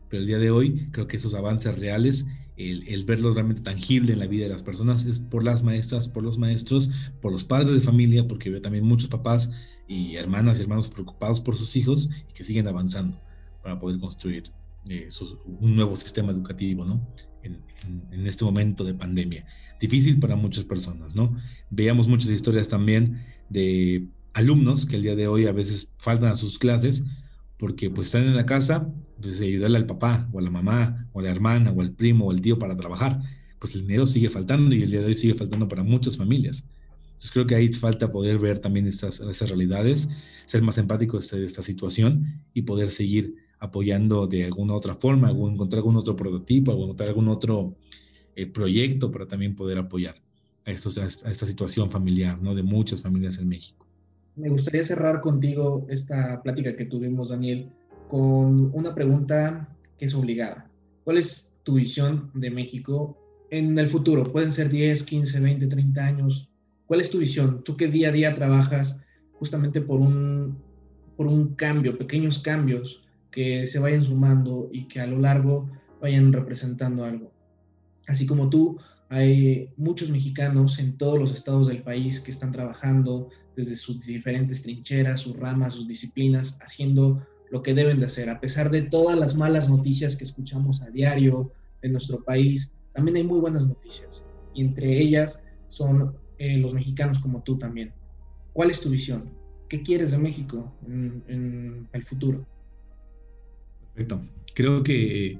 Pero 0.10 0.22
el 0.22 0.28
día 0.28 0.39
de 0.39 0.52
hoy 0.52 0.89
creo 0.91 1.08
que 1.08 1.17
esos 1.17 1.36
avances 1.36 1.78
reales 1.78 2.26
el, 2.60 3.06
verlo 3.06 3.32
realmente 3.32 3.62
tangible 3.62 4.12
en 4.12 4.19
la 4.19 4.28
vida 4.28 4.43
de 4.43 4.50
las 4.50 4.63
personas 4.63 5.06
es 5.06 5.22
por 5.22 5.45
las 5.45 5.63
maestras, 5.63 6.10
por 6.10 6.24
los 6.24 6.38
maestros, 6.38 6.89
por 7.22 7.32
los 7.32 7.45
padres 7.45 7.74
de 7.74 7.80
familia, 7.80 8.28
porque 8.28 8.50
veo 8.50 8.60
también 8.60 8.84
muchos 8.84 9.08
papás 9.08 9.52
y 9.88 10.15
hermanas 10.15 10.60
y 10.60 10.63
hermanos 10.63 10.89
preocupados 10.89 11.39
por 11.39 11.56
sus 11.56 11.78
hijos 11.78 12.10
y 12.30 12.34
que 12.34 12.43
siguen 12.43 12.67
avanzando 12.67 13.17
para 13.63 13.80
poder 13.80 13.98
construir 14.00 14.52
eh, 14.89 15.08
un 15.62 15.76
nuevo 15.76 15.95
sistema 15.95 16.34
educativo, 16.34 16.84
¿no? 16.84 17.08
En, 17.43 17.62
en, 18.12 18.28
este 18.28 18.43
momento 18.43 18.84
de 18.84 18.93
pandemia. 18.93 19.45
Difícil 19.80 20.19
para 20.19 20.36
muchas 20.36 20.65
personas, 20.65 21.15
¿no? 21.15 21.38
Veíamos 21.69 22.10
muchas 22.10 22.30
historias 22.30 22.67
también 22.67 23.24
de 23.50 24.10
alumnos 24.34 24.86
que 24.86 24.98
el 24.98 25.04
día 25.04 25.15
de 25.15 25.28
hoy 25.28 25.48
a 25.48 25.54
veces 25.54 25.93
faltan 25.98 26.32
a 26.32 26.36
sus 26.36 26.60
clases 26.60 27.06
porque 27.58 27.89
pues 27.89 28.08
están 28.08 28.26
en 28.26 28.36
la 28.36 28.45
casa, 28.45 28.89
pues 29.21 29.41
ayudarle 29.41 29.77
al 29.77 29.86
papá 29.86 30.27
o 30.32 30.39
a 30.39 30.41
la 30.41 30.49
mamá 30.49 31.08
o 31.13 31.19
a 31.19 31.23
la 31.23 31.29
hermana 31.29 31.71
o 31.71 31.82
al 31.82 31.91
primo 31.91 32.27
o 32.27 32.32
al 32.32 32.41
tío 32.41 32.58
para 32.58 32.75
trabajar, 32.75 33.19
pues 33.60 33.75
el 33.75 33.82
dinero 33.82 34.05
sigue 34.05 34.29
faltando 34.29 34.75
y 34.75 34.84
el 34.84 34.91
día 34.91 35.01
de 35.01 35.08
hoy 35.08 35.15
sigue 35.15 35.36
faltando 35.36 35.67
para 35.67 35.84
muchas 35.84 36.17
familias. 36.17 36.65
Entonces 37.08 37.32
creo 37.32 37.45
que 37.45 37.55
ahí 37.55 37.67
falta 37.69 38.12
poder 38.12 38.39
ver 38.39 38.60
también 38.60 38.88
estas, 38.88 39.19
esas 39.19 39.49
realidades, 39.49 40.10
ser 40.45 40.62
más 40.62 40.77
empáticos 40.77 41.29
de 41.32 41.45
esta 41.45 41.62
situación 41.62 42.41
y 42.53 42.62
poder 42.62 42.89
seguir 42.89 43.36
apoyando 43.60 44.25
de 44.25 44.45
alguna 44.45 44.73
otra 44.73 44.95
forma, 44.95 45.27
algún, 45.27 45.53
encontrar 45.53 45.79
algún 45.79 45.97
otro 45.97 46.15
prototipo, 46.15 46.71
encontrar 46.71 47.10
algún 47.10 47.27
otro 47.27 47.75
eh, 48.36 48.45
proyecto 48.45 49.12
para 49.12 49.27
también 49.27 49.55
poder 49.55 49.77
apoyar 49.79 50.15
a, 50.65 50.71
estos, 50.71 50.97
a 50.97 51.05
esta 51.05 51.45
situación 51.45 51.91
familiar, 51.91 52.41
¿no? 52.41 52.55
De 52.55 52.63
muchas 52.63 53.01
familias 53.01 53.38
en 53.38 53.49
México 53.49 53.89
me 54.39 54.49
gustaría 54.49 54.84
cerrar 54.84 55.21
contigo 55.21 55.86
esta 55.89 56.41
plática 56.41 56.75
que 56.75 56.86
tuvimos, 56.86 57.29
Daniel, 57.29 57.69
con 58.10 58.72
una 58.74 58.93
pregunta 58.95 59.69
que 59.98 60.06
es 60.06 60.15
obligada. 60.15 60.67
¿Cuál 61.04 61.19
es 61.19 61.54
tu 61.63 61.76
visión 61.76 62.32
de 62.34 62.50
México 62.50 63.17
en 63.52 63.78
el 63.78 63.88
futuro? 63.88 64.24
Pueden 64.24 64.52
ser 64.52 64.69
10, 64.69 65.04
15, 65.04 65.39
20, 65.39 65.67
30 65.67 66.06
años. 66.06 66.50
¿Cuál 66.88 67.02
es 67.02 67.12
tu 67.12 67.19
visión? 67.19 67.63
Tú 67.63 67.78
que 67.78 67.88
día 67.88 68.10
a 68.10 68.12
día 68.12 68.34
trabajas 68.34 69.02
justamente 69.34 69.80
por 69.80 70.00
un, 70.00 70.58
por 71.15 71.28
un 71.28 71.54
cambio, 71.54 72.00
pequeños 72.00 72.39
cambios 72.39 73.04
que 73.30 73.67
se 73.67 73.78
vayan 73.78 74.04
sumando 74.04 74.69
y 74.74 74.88
que 74.88 75.00
a 75.00 75.08
lo 75.08 75.19
largo 75.19 75.69
vayan 76.02 76.34
representando 76.34 77.06
algo. 77.06 77.32
Así 78.08 78.26
como 78.26 78.50
tú, 78.50 78.80
hay 79.10 79.69
muchos 79.78 80.10
mexicanos 80.10 80.80
en 80.80 80.98
todos 80.98 81.19
los 81.19 81.32
estados 81.32 81.67
del 81.67 81.84
país 81.84 82.19
que 82.22 82.32
están 82.32 82.52
trabajando 82.52 83.30
desde 83.56 83.76
sus 83.76 84.04
diferentes 84.04 84.63
trincheras, 84.63 85.19
sus 85.19 85.38
ramas, 85.38 85.76
sus 85.76 85.88
disciplinas, 85.88 86.58
haciendo 86.60 87.24
lo 87.51 87.63
que 87.63 87.73
deben 87.73 87.99
de 87.99 88.05
hacer. 88.05 88.29
A 88.29 88.39
pesar 88.39 88.69
de 88.69 88.83
todas 88.83 89.17
las 89.17 89.35
malas 89.35 89.69
noticias 89.69 90.15
que 90.15 90.23
escuchamos 90.23 90.81
a 90.81 90.89
diario 90.89 91.51
en 91.81 91.91
nuestro 91.91 92.23
país, 92.23 92.73
también 92.93 93.17
hay 93.17 93.23
muy 93.23 93.39
buenas 93.39 93.67
noticias. 93.67 94.23
Y 94.53 94.62
entre 94.62 94.99
ellas 94.99 95.41
son 95.69 96.15
eh, 96.38 96.57
los 96.57 96.73
mexicanos 96.73 97.19
como 97.19 97.41
tú 97.43 97.57
también. 97.57 97.93
¿Cuál 98.53 98.69
es 98.69 98.79
tu 98.79 98.89
visión? 98.89 99.29
¿Qué 99.67 99.81
quieres 99.81 100.12
de 100.12 100.17
México 100.17 100.73
en, 100.88 101.23
en 101.27 101.88
el 101.93 102.03
futuro? 102.03 102.45
Perfecto. 103.93 104.21
Creo 104.53 104.83
que 104.83 105.39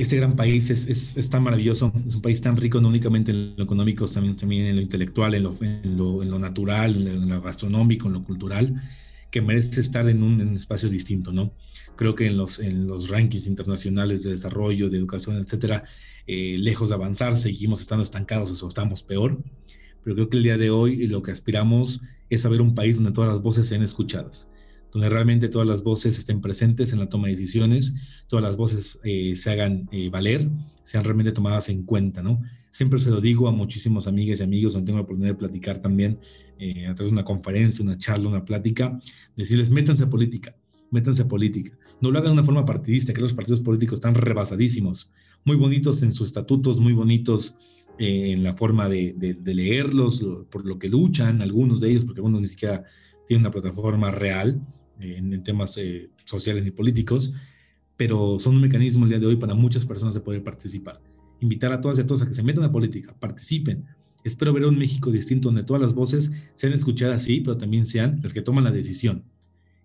este 0.00 0.16
gran 0.16 0.36
país 0.36 0.70
es, 0.70 1.16
es, 1.16 1.30
tan 1.30 1.42
maravilloso, 1.42 1.92
es 2.06 2.14
un 2.14 2.22
país 2.22 2.40
tan 2.40 2.56
rico 2.56 2.80
no 2.80 2.88
únicamente 2.88 3.30
en 3.30 3.56
lo 3.56 3.64
económico, 3.64 4.06
también, 4.06 4.36
también 4.36 4.66
en 4.66 4.76
lo 4.76 4.82
intelectual, 4.82 5.34
en 5.34 5.42
lo, 5.42 5.54
en 5.60 5.96
lo, 5.96 6.22
en 6.22 6.30
lo 6.30 6.38
natural, 6.38 7.06
en 7.06 7.28
lo 7.28 7.40
gastronómico, 7.40 8.08
en 8.08 8.14
lo 8.14 8.22
cultural, 8.22 8.74
que 9.36 9.42
merece 9.42 9.82
estar 9.82 10.08
en 10.08 10.22
un, 10.22 10.56
espacio 10.56 10.88
distinto, 10.88 11.30
¿no? 11.30 11.52
Creo 11.94 12.14
que 12.14 12.26
en 12.26 12.38
los, 12.38 12.58
en 12.58 12.86
los 12.86 13.10
rankings 13.10 13.46
internacionales 13.46 14.22
de 14.22 14.30
desarrollo, 14.30 14.88
de 14.88 14.96
educación, 14.96 15.36
etcétera, 15.36 15.84
eh, 16.26 16.56
lejos 16.58 16.88
de 16.88 16.94
avanzar, 16.94 17.36
seguimos 17.36 17.82
estando 17.82 18.02
estancados 18.02 18.62
o 18.62 18.66
estamos 18.66 19.02
peor, 19.02 19.38
pero 20.02 20.16
creo 20.16 20.30
que 20.30 20.38
el 20.38 20.42
día 20.42 20.56
de 20.56 20.70
hoy 20.70 21.06
lo 21.08 21.20
que 21.20 21.32
aspiramos 21.32 22.00
es 22.30 22.46
a 22.46 22.48
ver 22.48 22.62
un 22.62 22.74
país 22.74 22.96
donde 22.96 23.12
todas 23.12 23.28
las 23.28 23.42
voces 23.42 23.66
sean 23.66 23.82
escuchadas 23.82 24.48
donde 24.90 25.10
realmente 25.10 25.48
todas 25.48 25.68
las 25.68 25.82
voces 25.82 26.16
estén 26.16 26.40
presentes 26.40 26.94
en 26.94 27.00
la 27.00 27.08
toma 27.10 27.26
de 27.26 27.34
decisiones, 27.34 27.94
todas 28.28 28.42
las 28.42 28.56
voces 28.56 28.98
eh, 29.04 29.36
se 29.36 29.50
hagan 29.50 29.86
eh, 29.92 30.08
valer, 30.08 30.48
sean 30.80 31.04
realmente 31.04 31.32
tomadas 31.32 31.68
en 31.68 31.82
cuenta, 31.82 32.22
¿no? 32.22 32.40
Siempre 32.76 33.00
se 33.00 33.08
lo 33.08 33.22
digo 33.22 33.48
a 33.48 33.52
muchísimos 33.52 34.06
amigas 34.06 34.40
y 34.40 34.42
amigos, 34.42 34.74
donde 34.74 34.84
tengo 34.84 34.98
la 34.98 35.04
oportunidad 35.04 35.32
de 35.32 35.38
platicar 35.38 35.80
también 35.80 36.18
eh, 36.58 36.86
a 36.86 36.94
través 36.94 37.10
de 37.10 37.14
una 37.14 37.24
conferencia, 37.24 37.82
una 37.82 37.96
charla, 37.96 38.28
una 38.28 38.44
plática, 38.44 39.00
decirles, 39.34 39.70
métanse 39.70 40.04
a 40.04 40.10
política, 40.10 40.54
métanse 40.90 41.22
a 41.22 41.26
política. 41.26 41.74
No 42.02 42.10
lo 42.10 42.18
hagan 42.18 42.32
de 42.32 42.34
una 42.34 42.44
forma 42.44 42.66
partidista, 42.66 43.14
que 43.14 43.22
los 43.22 43.32
partidos 43.32 43.62
políticos 43.62 43.96
están 43.96 44.14
rebasadísimos, 44.14 45.10
muy 45.42 45.56
bonitos 45.56 46.02
en 46.02 46.12
sus 46.12 46.26
estatutos, 46.26 46.78
muy 46.78 46.92
bonitos 46.92 47.56
en 47.96 48.42
la 48.42 48.52
forma 48.52 48.90
de, 48.90 49.38
leerlos, 49.42 50.22
por 50.50 50.66
lo 50.66 50.78
que 50.78 50.90
luchan, 50.90 51.40
algunos 51.40 51.80
de 51.80 51.88
ellos, 51.88 52.04
porque 52.04 52.18
algunos 52.18 52.42
ni 52.42 52.46
siquiera 52.46 52.84
tienen 53.26 53.40
una 53.40 53.52
plataforma 53.52 54.10
real, 54.10 54.60
en, 55.00 55.42
temas 55.42 55.78
eh, 55.78 56.10
sociales 56.26 56.66
y 56.66 56.72
políticos, 56.72 57.32
pero 57.96 58.38
son 58.38 58.56
un 58.56 58.60
mecanismo 58.60 59.06
el 59.06 59.08
día 59.08 59.18
de 59.18 59.24
hoy 59.24 59.36
para 59.36 59.54
muchas 59.54 59.86
personas 59.86 60.12
de 60.12 60.20
poder 60.20 60.44
participar. 60.44 61.00
Invitar 61.40 61.72
a 61.72 61.80
todas 61.80 61.98
y 61.98 62.02
a 62.02 62.06
todos 62.06 62.22
a 62.22 62.26
que 62.26 62.34
se 62.34 62.42
metan 62.42 62.64
a 62.64 62.72
política, 62.72 63.14
participen. 63.18 63.84
Espero 64.24 64.52
ver 64.52 64.64
un 64.64 64.76
México 64.76 65.10
distinto 65.10 65.48
donde 65.48 65.62
todas 65.62 65.82
las 65.82 65.94
voces 65.94 66.32
sean 66.54 66.72
escuchadas, 66.72 67.22
sí, 67.22 67.40
pero 67.40 67.56
también 67.56 67.86
sean 67.86 68.18
las 68.22 68.32
que 68.32 68.42
toman 68.42 68.64
la 68.64 68.72
decisión. 68.72 69.24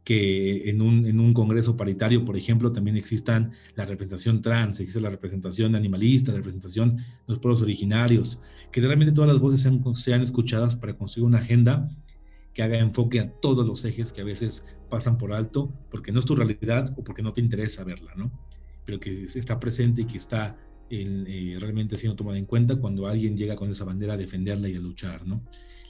Que 0.04 0.70
en 0.70 0.82
un, 0.82 1.06
en 1.06 1.20
un 1.20 1.34
congreso 1.34 1.78
paritario, 1.78 2.26
por 2.26 2.36
ejemplo, 2.36 2.72
también 2.72 2.97
existan 2.97 3.52
la 3.76 3.86
representación 3.86 4.41
trans, 4.41 4.80
existe 4.80 4.99
la 4.99 5.12
representación 5.12 5.76
animalista, 5.76 6.32
la 6.32 6.39
representación 6.39 6.97
de 6.97 7.04
los 7.28 7.38
pueblos 7.38 7.62
originarios, 7.62 8.41
que 8.72 8.82
realmente 8.82 9.14
todas 9.14 9.30
las 9.30 9.39
voces 9.39 9.62
sean, 9.62 9.80
sean 9.93 10.22
escuchadas 10.22 10.76
para 10.76 10.97
conseguir 10.97 11.28
una 11.28 11.38
agenda 11.38 11.91
que 12.54 12.64
haga 12.64 12.78
enfoque 12.78 13.20
a 13.20 13.32
todos 13.32 13.66
los 13.66 13.86
ejes 13.86 14.12
que 14.12 14.22
a 14.22 14.26
veces 14.26 14.66
pasan 14.89 15.18
por 15.18 15.34
alto 15.34 15.72
porque 15.89 16.12
no 16.12 16.20
es 16.20 16.26
tu 16.26 16.36
realidad 16.36 16.93
o 16.97 17.04
porque 17.04 17.22
no 17.22 17.34
te 17.34 17.41
interesa 17.41 17.84
verla, 17.84 18.14
¿no? 18.16 18.32
Pero 18.86 18.99
que 18.99 19.24
está 19.24 19.60
presente 19.60 20.02
y 20.02 20.06
que 20.06 20.18
está 20.18 20.58
eh, 20.92 21.58
realmente 21.60 21.96
siendo 21.96 22.16
tomada 22.16 22.38
en 22.38 22.46
cuenta 22.46 22.76
cuando 22.76 23.08
alguien 23.08 23.38
llega 23.38 23.56
con 23.56 23.70
esa 23.72 23.86
bandera 23.86 24.14
a 24.14 24.18
defenderla 24.18 24.68
y 24.68 24.76
a 24.76 24.80
luchar, 24.80 25.26
¿no? 25.26 25.42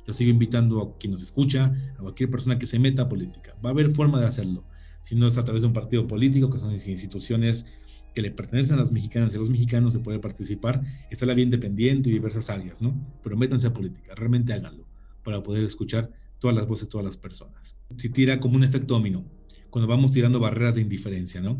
Yo 0.06 0.14
sigo 0.14 0.30
invitando 0.32 0.82
a 0.82 0.98
quien 0.98 1.12
nos 1.12 1.24
escucha, 1.24 1.74
a 1.98 2.02
cualquier 2.02 2.30
persona 2.30 2.58
que 2.58 2.66
se 2.66 2.80
meta 2.80 3.04
a 3.04 3.10
política. 3.10 3.56
Va 3.64 3.70
a 3.70 3.74
haber 3.74 3.90
forma 3.90 4.20
de 4.20 4.28
hacerlo. 4.28 4.64
Si 5.02 5.16
no 5.16 5.28
es 5.28 5.38
a 5.38 5.44
través 5.44 5.64
de 5.64 5.68
un 5.68 5.74
partido 5.74 6.08
político, 6.08 6.50
que 6.50 6.58
son 6.58 6.72
instituciones 6.72 7.66
que 8.14 8.22
le 8.22 8.32
pertenecen 8.32 8.78
a 8.78 8.82
los 8.82 8.92
mexicanos 8.92 9.34
y 9.34 9.38
a 9.38 9.40
los 9.40 9.50
mexicanos 9.50 9.94
se 9.94 10.00
puede 10.00 10.20
participar. 10.20 10.82
Está 11.10 11.26
la 11.26 11.34
vía 11.34 11.46
independiente 11.46 12.10
y 12.10 12.14
diversas 12.14 12.50
áreas, 12.50 12.82
¿no? 12.82 12.94
Pero 13.24 13.38
métanse 13.38 13.68
a 13.68 13.74
política, 13.74 14.14
realmente 14.16 14.54
háganlo 14.54 14.86
para 15.24 15.42
poder 15.44 15.64
escuchar 15.64 16.12
todas 16.40 16.56
las 16.56 16.68
voces 16.68 16.90
todas 16.90 17.06
las 17.06 17.18
personas. 17.18 17.78
Si 17.98 18.10
tira 18.10 18.40
como 18.40 18.56
un 18.56 18.64
efecto 18.64 18.96
domino, 18.96 19.26
cuando 19.70 19.88
vamos 19.88 20.12
tirando 20.12 20.40
barreras 20.40 20.76
de 20.76 20.82
indiferencia, 20.82 21.42
¿no? 21.42 21.60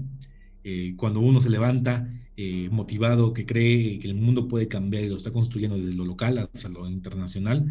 Eh, 0.64 0.94
cuando 0.96 1.20
uno 1.20 1.40
se 1.40 1.50
levanta 1.50 2.08
eh, 2.38 2.70
motivado, 2.72 3.34
que 3.34 3.46
cree 3.46 4.00
que 4.00 4.08
el 4.08 4.16
mundo 4.16 4.48
puede 4.48 4.68
cambiar 4.68 5.04
y 5.04 5.10
lo 5.10 5.16
está 5.16 5.32
construyendo 5.32 5.78
desde 5.78 5.94
lo 5.94 6.06
local 6.06 6.38
hasta 6.38 6.70
lo 6.70 6.88
internacional, 6.90 7.66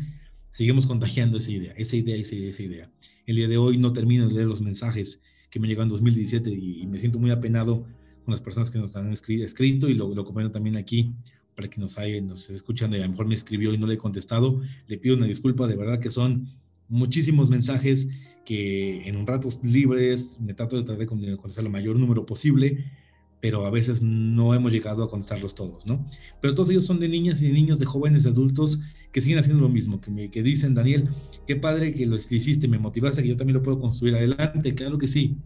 seguimos 0.50 0.86
contagiando 0.86 1.38
esa 1.38 1.52
idea, 1.52 1.72
esa 1.76 1.96
idea, 1.96 2.16
esa 2.16 2.34
idea, 2.34 2.50
esa 2.50 2.62
idea. 2.62 2.90
El 3.26 3.36
día 3.36 3.48
de 3.48 3.56
hoy 3.56 3.78
no 3.78 3.92
termino 3.92 4.26
de 4.26 4.34
leer 4.34 4.46
los 4.46 4.60
mensajes 4.60 5.22
que 5.50 5.60
me 5.60 5.68
llegaron 5.68 5.88
en 5.88 5.92
2017 5.92 6.50
y, 6.50 6.86
me 6.86 6.98
siento 6.98 7.18
muy 7.18 7.30
apenado 7.30 7.82
con 8.24 8.32
las 8.32 8.40
personas 8.40 8.70
que 8.70 8.78
nos 8.78 8.94
han 8.96 9.12
escrito 9.12 9.88
y 9.88 9.94
lo, 9.94 10.14
lo 10.14 10.24
comento 10.24 10.52
también 10.52 10.76
aquí 10.76 11.12
para 11.54 11.68
que 11.68 11.80
nos, 11.80 11.98
hay, 11.98 12.20
nos 12.22 12.48
escuchan, 12.50 12.92
y 12.92 12.96
a 12.96 13.00
lo 13.00 13.10
mejor 13.10 13.26
me 13.26 13.34
escribió 13.34 13.74
y 13.74 13.78
no 13.78 13.86
le 13.86 13.94
he 13.94 13.98
contestado, 13.98 14.60
le 14.86 14.98
pido 14.98 15.16
una 15.16 15.26
disculpa, 15.26 15.66
de 15.66 15.76
verdad 15.76 16.00
que 16.00 16.10
son 16.10 16.48
muchísimos 16.88 17.50
mensajes 17.50 18.08
que 18.44 19.08
en 19.08 19.26
ratos 19.26 19.62
libres 19.64 20.38
me 20.40 20.54
trato 20.54 20.76
de 20.76 20.82
tratar 20.82 21.00
de 21.00 21.36
contestar 21.36 21.64
el 21.64 21.70
mayor 21.70 21.98
número 21.98 22.26
posible, 22.26 22.84
pero 23.40 23.64
a 23.64 23.70
veces 23.70 24.02
no 24.02 24.54
hemos 24.54 24.72
llegado 24.72 25.02
a 25.02 25.08
contestarlos 25.08 25.54
todos, 25.54 25.86
¿no? 25.86 26.06
Pero 26.40 26.54
todos 26.54 26.70
ellos 26.70 26.84
son 26.84 27.00
de 27.00 27.08
niñas 27.08 27.40
y 27.42 27.46
de 27.46 27.52
niños, 27.52 27.78
de 27.78 27.86
jóvenes, 27.86 28.24
de 28.24 28.30
adultos 28.30 28.80
que 29.12 29.20
siguen 29.20 29.38
haciendo 29.38 29.62
lo 29.62 29.68
mismo, 29.68 30.00
que, 30.00 30.10
me, 30.10 30.30
que 30.30 30.42
dicen, 30.42 30.74
Daniel, 30.74 31.08
qué 31.46 31.56
padre 31.56 31.92
que 31.92 32.06
lo 32.06 32.16
hiciste, 32.16 32.68
me 32.68 32.78
motivaste, 32.78 33.22
que 33.22 33.28
yo 33.28 33.36
también 33.36 33.56
lo 33.56 33.62
puedo 33.62 33.80
construir 33.80 34.14
adelante, 34.14 34.74
claro 34.74 34.98
que 34.98 35.08
sí. 35.08 35.38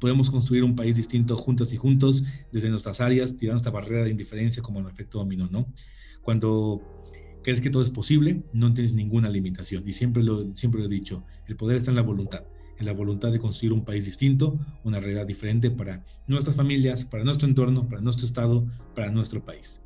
Podemos 0.00 0.30
construir 0.30 0.62
un 0.62 0.76
país 0.76 0.94
distinto 0.94 1.36
juntas 1.36 1.72
y 1.72 1.76
juntos 1.76 2.24
desde 2.52 2.70
nuestras 2.70 3.00
áreas, 3.00 3.36
tirando 3.36 3.56
esta 3.56 3.70
barrera 3.70 4.04
de 4.04 4.10
indiferencia 4.10 4.62
como 4.62 4.80
el 4.80 4.86
efecto 4.86 5.18
dominó, 5.18 5.48
¿no? 5.50 5.72
Cuando 6.22 6.97
crees 7.48 7.62
que 7.62 7.70
todo 7.70 7.82
es 7.82 7.88
posible, 7.88 8.42
no 8.52 8.74
tienes 8.74 8.92
ninguna 8.92 9.30
limitación. 9.30 9.82
Y 9.86 9.92
siempre 9.92 10.22
lo, 10.22 10.54
siempre 10.54 10.82
lo 10.82 10.86
he 10.86 10.90
dicho, 10.90 11.24
el 11.46 11.56
poder 11.56 11.78
está 11.78 11.90
en 11.90 11.96
la 11.96 12.02
voluntad, 12.02 12.44
en 12.78 12.84
la 12.84 12.92
voluntad 12.92 13.32
de 13.32 13.38
construir 13.38 13.72
un 13.72 13.86
país 13.86 14.04
distinto, 14.04 14.58
una 14.84 15.00
realidad 15.00 15.26
diferente 15.26 15.70
para 15.70 16.04
nuestras 16.26 16.56
familias, 16.56 17.06
para 17.06 17.24
nuestro 17.24 17.48
entorno, 17.48 17.88
para 17.88 18.02
nuestro 18.02 18.26
estado, 18.26 18.66
para 18.94 19.10
nuestro 19.10 19.42
país. 19.42 19.80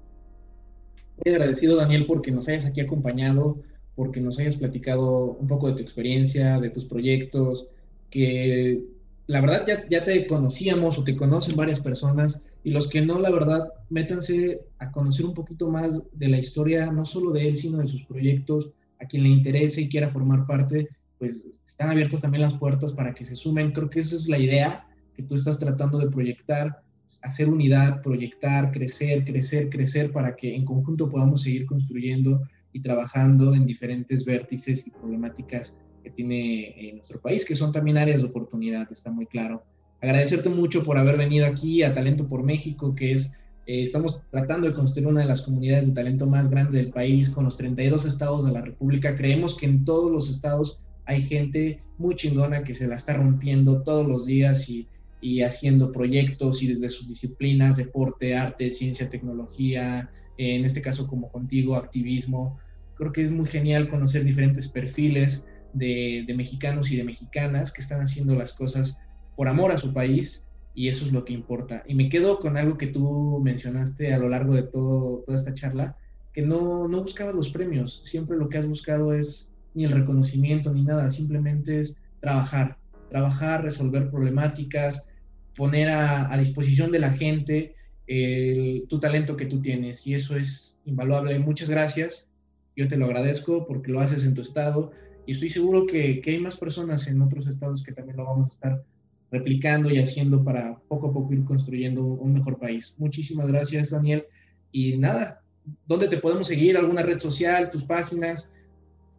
Muy 1.25 1.33
agradecido, 1.33 1.77
Daniel, 1.77 2.05
porque 2.07 2.33
nos 2.33 2.49
hayas 2.49 2.67
aquí 2.67 2.81
acompañado, 2.81 3.63
porque 3.95 4.21
nos 4.21 4.41
hayas 4.41 4.57
platicado 4.57 5.37
un 5.39 5.47
poco 5.47 5.69
de 5.69 5.75
tu 5.75 5.83
experiencia, 5.83 6.59
de 6.59 6.71
tus 6.71 6.87
proyectos, 6.87 7.69
que 8.11 8.83
la 9.29 9.41
verdad 9.41 9.65
ya, 9.69 9.89
ya 9.89 10.03
te 10.03 10.27
conocíamos 10.27 10.99
o 10.99 11.05
te 11.05 11.15
conocen 11.15 11.55
varias 11.55 11.79
personas 11.79 12.43
y 12.65 12.71
los 12.71 12.89
que 12.89 13.03
no, 13.03 13.19
la 13.19 13.31
verdad, 13.31 13.73
métanse 13.91 14.61
a 14.79 14.93
conocer 14.93 15.27
un 15.27 15.35
poquito 15.35 15.69
más 15.69 16.03
de 16.13 16.29
la 16.29 16.39
historia, 16.39 16.93
no 16.93 17.05
solo 17.05 17.33
de 17.33 17.49
él, 17.49 17.57
sino 17.57 17.79
de 17.79 17.89
sus 17.89 18.05
proyectos. 18.05 18.71
A 19.01 19.07
quien 19.07 19.25
le 19.25 19.31
interese 19.31 19.81
y 19.81 19.89
quiera 19.89 20.09
formar 20.09 20.47
parte, 20.47 20.89
pues 21.19 21.59
están 21.65 21.91
abiertas 21.91 22.21
también 22.21 22.43
las 22.43 22.55
puertas 22.55 22.93
para 22.93 23.13
que 23.15 23.25
se 23.25 23.35
sumen. 23.35 23.73
Creo 23.73 23.91
que 23.91 23.99
esa 23.99 24.15
es 24.15 24.29
la 24.29 24.39
idea 24.39 24.87
que 25.17 25.25
tú 25.25 25.35
estás 25.35 25.59
tratando 25.59 25.99
de 25.99 26.09
proyectar, 26.09 26.83
hacer 27.23 27.49
unidad, 27.49 28.01
proyectar, 28.01 28.71
crecer, 28.71 29.25
crecer, 29.25 29.69
crecer, 29.69 30.13
para 30.13 30.37
que 30.37 30.55
en 30.55 30.65
conjunto 30.65 31.11
podamos 31.11 31.43
seguir 31.43 31.67
construyendo 31.67 32.43
y 32.73 32.81
trabajando 32.81 33.55
en 33.55 33.67
diferentes 33.67 34.25
vértices 34.25 34.87
y 34.87 34.91
problemáticas 34.91 35.77
que 36.05 36.11
tiene 36.11 36.69
eh, 36.69 36.93
nuestro 36.95 37.21
país, 37.21 37.45
que 37.45 37.57
son 37.57 37.73
también 37.73 37.99
áreas 37.99 38.23
de 38.23 38.29
oportunidad, 38.29 38.91
está 38.91 39.11
muy 39.11 39.27
claro 39.27 39.65
agradecerte 40.03 40.49
mucho 40.49 40.83
por 40.85 40.99
haber 40.99 41.17
venido 41.17 41.47
aquí 41.47 41.85
a 41.85 41.95
Talento 41.95 42.29
por 42.29 42.43
México, 42.43 42.95
que 42.95 43.13
es, 43.13 43.27
eh, 43.67 43.83
estamos 43.83 44.21
tratando 44.31 44.67
de 44.67 44.75
construir 44.75 45.07
una 45.07 45.21
de 45.21 45.27
las 45.27 45.43
comunidades 45.43 45.87
de 45.87 45.95
talento 45.95 46.27
más 46.27 46.51
grande 46.51 46.79
del 46.79 46.91
país, 46.91 47.31
con 47.31 47.45
los 47.45 47.57
32 47.57 48.05
estados 48.05 48.45
de 48.45 48.51
la 48.51 48.61
República. 48.61 49.17
Creemos 49.17 49.57
que 49.57 49.67
en 49.67 49.85
todos 49.85 50.11
los 50.11 50.29
estados 50.29 50.81
hay 51.05 51.23
gente 51.23 51.81
muy 51.99 52.17
chingona 52.17 52.65
que 52.65 52.75
se 52.75 52.89
la 52.89 52.97
está 52.97 53.15
rompiendo 53.15 53.83
todos 53.83 54.07
los 54.07 54.27
días 54.27 54.69
y, 54.69 54.89
y 55.21 55.43
haciendo 55.43 55.93
proyectos 55.93 56.65
y 56.65 56.67
desde 56.67 56.89
sus 56.89 57.07
disciplinas, 57.07 57.77
deporte, 57.77 58.35
arte, 58.37 58.71
ciencia, 58.73 59.09
tecnología, 59.09 60.11
en 60.37 60.65
este 60.65 60.83
caso 60.83 61.07
como 61.07 61.31
contigo, 61.31 61.77
activismo. 61.77 62.59
Creo 62.97 63.13
que 63.13 63.23
es 63.23 63.31
muy 63.31 63.47
genial 63.47 63.89
conocer 63.89 64.25
diferentes 64.25 64.67
perfiles 64.67 65.47
de, 65.73 66.25
de 66.27 66.35
mexicanos 66.35 66.91
y 66.91 66.97
de 66.97 67.05
mexicanas 67.05 67.71
que 67.71 67.83
están 67.83 68.01
haciendo 68.01 68.35
las 68.35 68.53
cosas 68.53 68.99
por 69.37 69.49
amor 69.49 69.73
a 69.73 69.79
su 69.79 69.93
país 69.93 70.47
y 70.75 70.89
eso 70.89 71.05
es 71.05 71.13
lo 71.13 71.25
que 71.25 71.33
importa. 71.33 71.83
Y 71.87 71.95
me 71.95 72.09
quedo 72.09 72.39
con 72.39 72.57
algo 72.57 72.79
que 72.79 72.87
tú 72.87 73.41
mencionaste 73.43 74.13
a 74.13 74.19
lo 74.19 74.29
largo 74.29 74.55
de 74.55 74.63
todo, 74.63 75.23
toda 75.27 75.37
esta 75.37 75.55
charla, 75.55 75.97
que 76.33 76.43
no, 76.43 76.89
no 76.89 77.03
buscabas 77.03 77.35
los 77.35 77.51
premios, 77.51 78.03
siempre 78.07 78.37
lo 78.37 78.49
que 78.49 78.59
has 78.59 78.67
buscado 78.67 79.13
es 79.13 79.53
ni 79.75 79.85
el 79.85 79.93
reconocimiento 79.93 80.73
ni 80.73 80.83
nada, 80.83 81.11
simplemente 81.11 81.81
es 81.81 81.97
trabajar, 82.21 82.79
trabajar, 83.11 83.63
resolver 83.63 84.11
problemáticas, 84.11 85.07
poner 85.55 85.91
a, 85.91 86.33
a 86.33 86.39
disposición 86.39 86.91
de 86.91 86.99
la 86.99 87.11
gente 87.11 87.75
el, 88.07 88.87
tu 88.89 88.99
talento 88.99 89.37
que 89.37 89.47
tú 89.47 89.61
tienes 89.61 90.07
y 90.07 90.15
eso 90.15 90.37
es 90.37 90.79
invaluable. 90.85 91.39
Muchas 91.39 91.69
gracias, 91.69 92.29
yo 92.77 92.89
te 92.89 92.97
lo 92.97 93.07
agradezco 93.07 93.67
porque 93.67 93.93
lo 93.93 94.01
haces 94.01 94.25
en 94.25 94.35
tu 94.35 94.41
estado 94.41 94.93
y 95.27 95.33
estoy 95.33 95.51
seguro 95.51 95.87
que, 95.87 96.21
que 96.21 96.31
hay 96.31 96.39
más 96.39 96.57
personas 96.57 97.07
en 97.07 97.21
otros 97.21 97.47
estados 97.47 97.83
que 97.83 97.93
también 97.93 98.17
lo 98.17 98.25
vamos 98.25 98.51
a 98.51 98.55
estar 98.55 98.85
replicando 99.33 99.91
y 99.91 99.99
haciendo 99.99 100.45
para 100.45 100.79
poco 100.89 101.09
a 101.09 101.13
poco 101.13 101.33
ir 101.33 101.43
construyendo 101.45 102.05
un 102.05 102.35
mejor 102.35 102.59
país. 102.59 102.95
Muchísimas 102.99 103.49
gracias, 103.49 103.91
Daniel. 103.91 104.25
Y 104.71 104.99
nada, 104.99 105.43
¿dónde 105.87 106.07
te 106.07 106.19
podemos 106.19 106.47
seguir? 106.47 106.77
¿Alguna 106.77 107.03
red 107.03 107.19
social, 107.19 107.71
tus 107.71 107.83
páginas? 107.83 108.53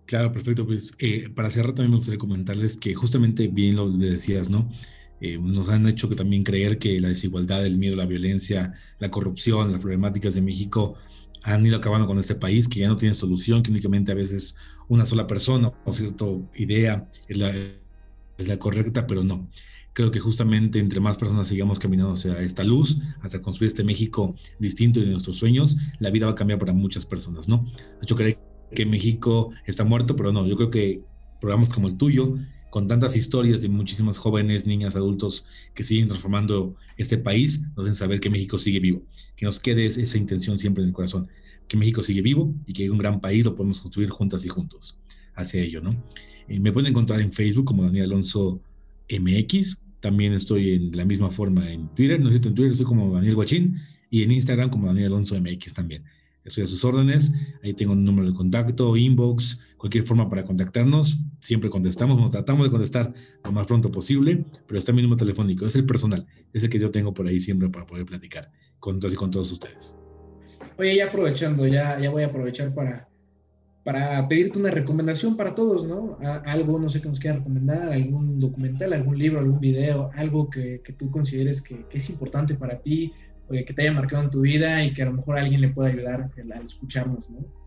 Claro, 0.05 0.32
perfecto. 0.32 0.66
Pues 0.68 0.93
eh, 0.99 1.30
para 1.36 1.49
cerrar 1.49 1.74
también 1.74 1.91
me 1.91 1.97
gustaría 1.97 2.20
comentarles 2.20 2.78
que 2.78 2.93
justamente 2.93 3.47
bien 3.47 3.76
lo 3.76 3.89
decías, 3.89 4.49
¿no? 4.49 4.70
Eh, 5.20 5.39
nos 5.39 5.70
han 5.70 5.88
hecho 5.88 6.07
que 6.07 6.16
también 6.16 6.43
creer 6.43 6.78
que 6.78 6.99
la 6.99 7.07
desigualdad, 7.07 7.66
el 7.66 7.78
miedo, 7.78 7.95
la 7.95 8.05
violencia, 8.05 8.74
la 8.99 9.09
corrupción, 9.09 9.72
las 9.72 9.82
problemáticas 9.82 10.36
de 10.36 10.41
México 10.41 10.95
han 11.41 11.66
ido 11.66 11.78
acabando 11.78 12.05
con 12.05 12.20
este 12.20 12.36
país, 12.36 12.68
que 12.70 12.82
ya 12.82 12.88
no 12.88 12.95
tiene 12.95 13.16
solución, 13.16 13.64
que 13.64 13.72
únicamente 13.72 14.11
a 14.11 14.16
veces 14.16 14.55
una 14.88 15.05
sola 15.05 15.26
persona 15.26 15.74
o 15.86 15.91
cierta 15.91 16.26
idea 16.55 17.09
es 17.28 17.38
la, 17.38 17.51
es 18.38 18.47
la 18.47 18.59
correcta, 18.59 19.07
pero 19.07 19.24
no 19.24 19.49
creo 19.93 20.11
que 20.11 20.19
justamente 20.19 20.79
entre 20.79 20.99
más 20.99 21.17
personas 21.17 21.47
sigamos 21.47 21.79
caminando 21.79 22.13
hacia 22.13 22.39
esta 22.41 22.63
luz, 22.63 22.97
hasta 23.21 23.41
construir 23.41 23.67
este 23.67 23.83
México 23.83 24.35
distinto 24.59 24.99
de 24.99 25.07
nuestros 25.07 25.37
sueños, 25.37 25.77
la 25.99 26.09
vida 26.09 26.25
va 26.25 26.33
a 26.33 26.35
cambiar 26.35 26.59
para 26.59 26.73
muchas 26.73 27.05
personas, 27.05 27.47
¿no? 27.47 27.65
Yo 28.05 28.15
creo 28.15 28.37
que 28.73 28.85
México 28.85 29.51
está 29.65 29.83
muerto, 29.83 30.15
pero 30.15 30.31
no, 30.31 30.45
yo 30.47 30.55
creo 30.55 30.69
que 30.69 31.01
programas 31.39 31.69
como 31.69 31.87
el 31.87 31.95
tuyo, 31.95 32.35
con 32.69 32.87
tantas 32.87 33.15
historias 33.15 33.61
de 33.61 33.69
muchísimas 33.69 34.17
jóvenes, 34.17 34.65
niñas, 34.65 34.95
adultos 34.95 35.45
que 35.75 35.83
siguen 35.83 36.07
transformando 36.07 36.75
este 36.97 37.19
país, 37.19 37.61
nos 37.75 37.85
hacen 37.85 37.95
saber 37.95 38.19
que 38.19 38.31
México 38.31 38.57
sigue 38.57 38.79
vivo, 38.79 39.03
que 39.35 39.45
nos 39.45 39.59
quede 39.59 39.85
esa 39.85 40.17
intención 40.17 40.57
siempre 40.57 40.81
en 40.81 40.89
el 40.89 40.93
corazón, 40.95 41.27
que 41.67 41.77
México 41.77 42.01
sigue 42.01 42.21
vivo 42.21 42.55
y 42.65 42.73
que 42.73 42.89
un 42.89 42.97
gran 42.97 43.21
país 43.21 43.45
lo 43.45 43.53
podemos 43.53 43.79
construir 43.79 44.09
juntas 44.09 44.43
y 44.43 44.49
juntos 44.49 44.97
hacia 45.35 45.61
ello, 45.61 45.81
¿no? 45.81 45.91
Eh, 46.47 46.59
me 46.59 46.71
pueden 46.71 46.89
encontrar 46.89 47.21
en 47.21 47.31
Facebook 47.31 47.65
como 47.65 47.83
Daniel 47.83 48.05
Alonso 48.05 48.59
MX, 49.20 49.78
también 49.99 50.34
estoy 50.34 50.74
en 50.74 50.97
la 50.97 51.05
misma 51.05 51.32
forma 51.32 51.72
en 51.72 51.88
Twitter, 51.95 52.20
no 52.20 52.30
en 52.30 52.41
Twitter 52.41 52.76
soy 52.76 52.86
como 52.86 53.14
Daniel 53.14 53.36
Guachín 53.36 53.80
y 54.09 54.24
en 54.24 54.32
Instagram 54.32 54.70
como 54.70 54.88
Daniel 54.88 55.07
Alonso 55.07 55.39
MX 55.39 55.74
también. 55.74 56.03
Estoy 56.43 56.66
a 56.66 56.68
sus 56.68 56.84
órdenes, 56.84 57.32
ahí 57.64 57.74
tengo 57.74 57.93
un 57.93 58.03
número 58.03 58.30
de 58.30 58.36
contacto, 58.36 58.97
inbox, 58.97 59.61
cualquier 59.78 60.03
forma 60.03 60.28
para 60.28 60.43
contactarnos. 60.43 61.18
Siempre 61.39 61.70
contestamos, 61.70 62.20
nos 62.20 62.32
tratamos 62.32 62.66
de 62.66 62.70
contestar 62.70 63.14
lo 63.45 63.51
más 63.53 63.66
pronto 63.66 63.89
posible, 63.91 64.43
pero 64.68 64.78
está 64.78 64.91
mi 64.91 65.01
número 65.01 65.18
telefónico, 65.18 65.66
es 65.66 65.76
el 65.78 65.86
personal, 65.86 66.26
es 66.51 66.64
el 66.64 66.70
que 66.70 66.80
yo 66.80 66.91
tengo 66.91 67.14
por 67.14 67.28
ahí 67.28 67.39
siempre 67.39 67.70
para 67.70 67.86
poder 67.86 68.05
platicar 68.05 68.51
con 68.80 68.99
todos 68.99 69.14
y 69.14 69.16
con 69.16 69.32
todos 69.32 69.51
ustedes. 69.53 69.97
Oye, 70.78 70.97
ya 70.97 71.07
aprovechando, 71.07 71.66
ya, 71.66 71.97
ya 71.99 72.09
voy 72.09 72.24
a 72.24 72.28
aprovechar 72.28 72.74
para 72.74 73.07
para 73.84 74.25
pedirte 74.27 74.59
una 74.59 74.71
recomendación 74.71 75.36
para 75.36 75.55
todos, 75.55 75.86
¿no? 75.86 76.17
algo, 76.45 76.79
no 76.79 76.89
sé 76.89 77.01
qué 77.01 77.09
nos 77.09 77.19
quieras 77.19 77.39
recomendar, 77.39 77.91
algún 77.91 78.39
documental, 78.39 78.93
algún 78.93 79.17
libro, 79.17 79.39
algún 79.39 79.59
video, 79.59 80.09
algo 80.15 80.49
que, 80.49 80.81
que 80.84 80.93
tú 80.93 81.11
consideres 81.11 81.61
que, 81.61 81.86
es 81.91 82.09
importante 82.09 82.55
para 82.55 82.79
ti, 82.79 83.11
o 83.47 83.51
que 83.51 83.73
te 83.73 83.81
haya 83.81 83.91
marcado 83.91 84.23
en 84.23 84.29
tu 84.29 84.41
vida 84.41 84.84
y 84.84 84.93
que 84.93 85.01
a 85.01 85.05
lo 85.05 85.13
mejor 85.13 85.38
alguien 85.38 85.59
le 85.59 85.69
pueda 85.69 85.89
ayudar 85.89 86.31
al 86.55 86.65
escucharnos, 86.65 87.29
¿no? 87.29 87.62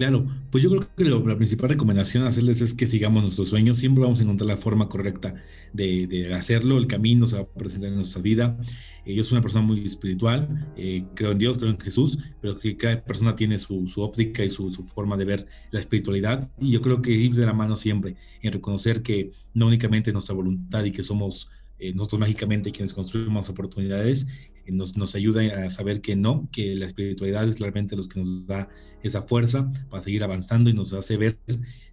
Claro, 0.00 0.26
pues 0.50 0.64
yo 0.64 0.70
creo 0.70 0.88
que 0.96 1.28
la 1.28 1.36
principal 1.36 1.68
recomendación 1.68 2.24
a 2.24 2.28
hacerles 2.28 2.62
es 2.62 2.72
que 2.72 2.86
sigamos 2.86 3.22
nuestros 3.22 3.50
sueños, 3.50 3.76
siempre 3.76 4.02
vamos 4.02 4.18
a 4.18 4.22
encontrar 4.22 4.48
la 4.48 4.56
forma 4.56 4.88
correcta 4.88 5.34
de, 5.74 6.32
hacerlo, 6.32 6.78
el 6.78 6.86
camino 6.86 7.26
se 7.26 7.36
va 7.36 7.42
a 7.42 7.46
presentar 7.46 7.90
en 7.90 7.96
nuestra 7.96 8.22
vida. 8.22 8.58
Eh, 9.04 9.14
yo 9.14 9.22
soy 9.22 9.34
una 9.34 9.42
persona 9.42 9.62
muy 9.62 9.84
espiritual, 9.84 10.72
eh, 10.74 11.04
creo 11.14 11.32
en 11.32 11.38
Dios, 11.38 11.58
creo 11.58 11.70
en 11.70 11.78
Jesús, 11.78 12.18
pero 12.40 12.58
que 12.58 12.78
cada 12.78 13.04
persona 13.04 13.36
tiene 13.36 13.58
su, 13.58 13.84
óptica 13.98 14.42
y 14.42 14.48
su, 14.48 14.70
forma 14.70 15.18
de 15.18 15.26
ver 15.26 15.46
la 15.70 15.80
espiritualidad 15.80 16.50
y 16.58 16.70
yo 16.70 16.80
creo 16.80 17.02
que 17.02 17.10
ir 17.10 17.34
de 17.34 17.44
la 17.44 17.52
mano 17.52 17.76
siempre 17.76 18.16
en 18.40 18.54
reconocer 18.54 19.02
que 19.02 19.32
no 19.52 19.66
únicamente 19.66 20.14
nuestra 20.14 20.34
voluntad 20.34 20.82
y 20.82 20.92
que 20.92 21.02
somos 21.02 21.50
eh, 21.78 21.92
nosotros 21.92 22.20
mágicamente 22.20 22.72
quienes 22.72 22.94
construimos 22.94 23.50
oportunidades, 23.50 24.26
nos, 24.72 24.96
nos 24.96 25.14
ayuda 25.14 25.64
a 25.64 25.70
saber 25.70 26.00
que 26.00 26.16
no, 26.16 26.48
que 26.52 26.74
la 26.76 26.86
espiritualidad 26.86 27.48
es 27.48 27.60
realmente 27.60 27.96
lo 27.96 28.08
que 28.08 28.18
nos 28.18 28.46
da 28.46 28.68
esa 29.02 29.22
fuerza 29.22 29.72
para 29.88 30.02
seguir 30.02 30.22
avanzando 30.24 30.70
y 30.70 30.74
nos 30.74 30.92
hace 30.92 31.16
ver 31.16 31.38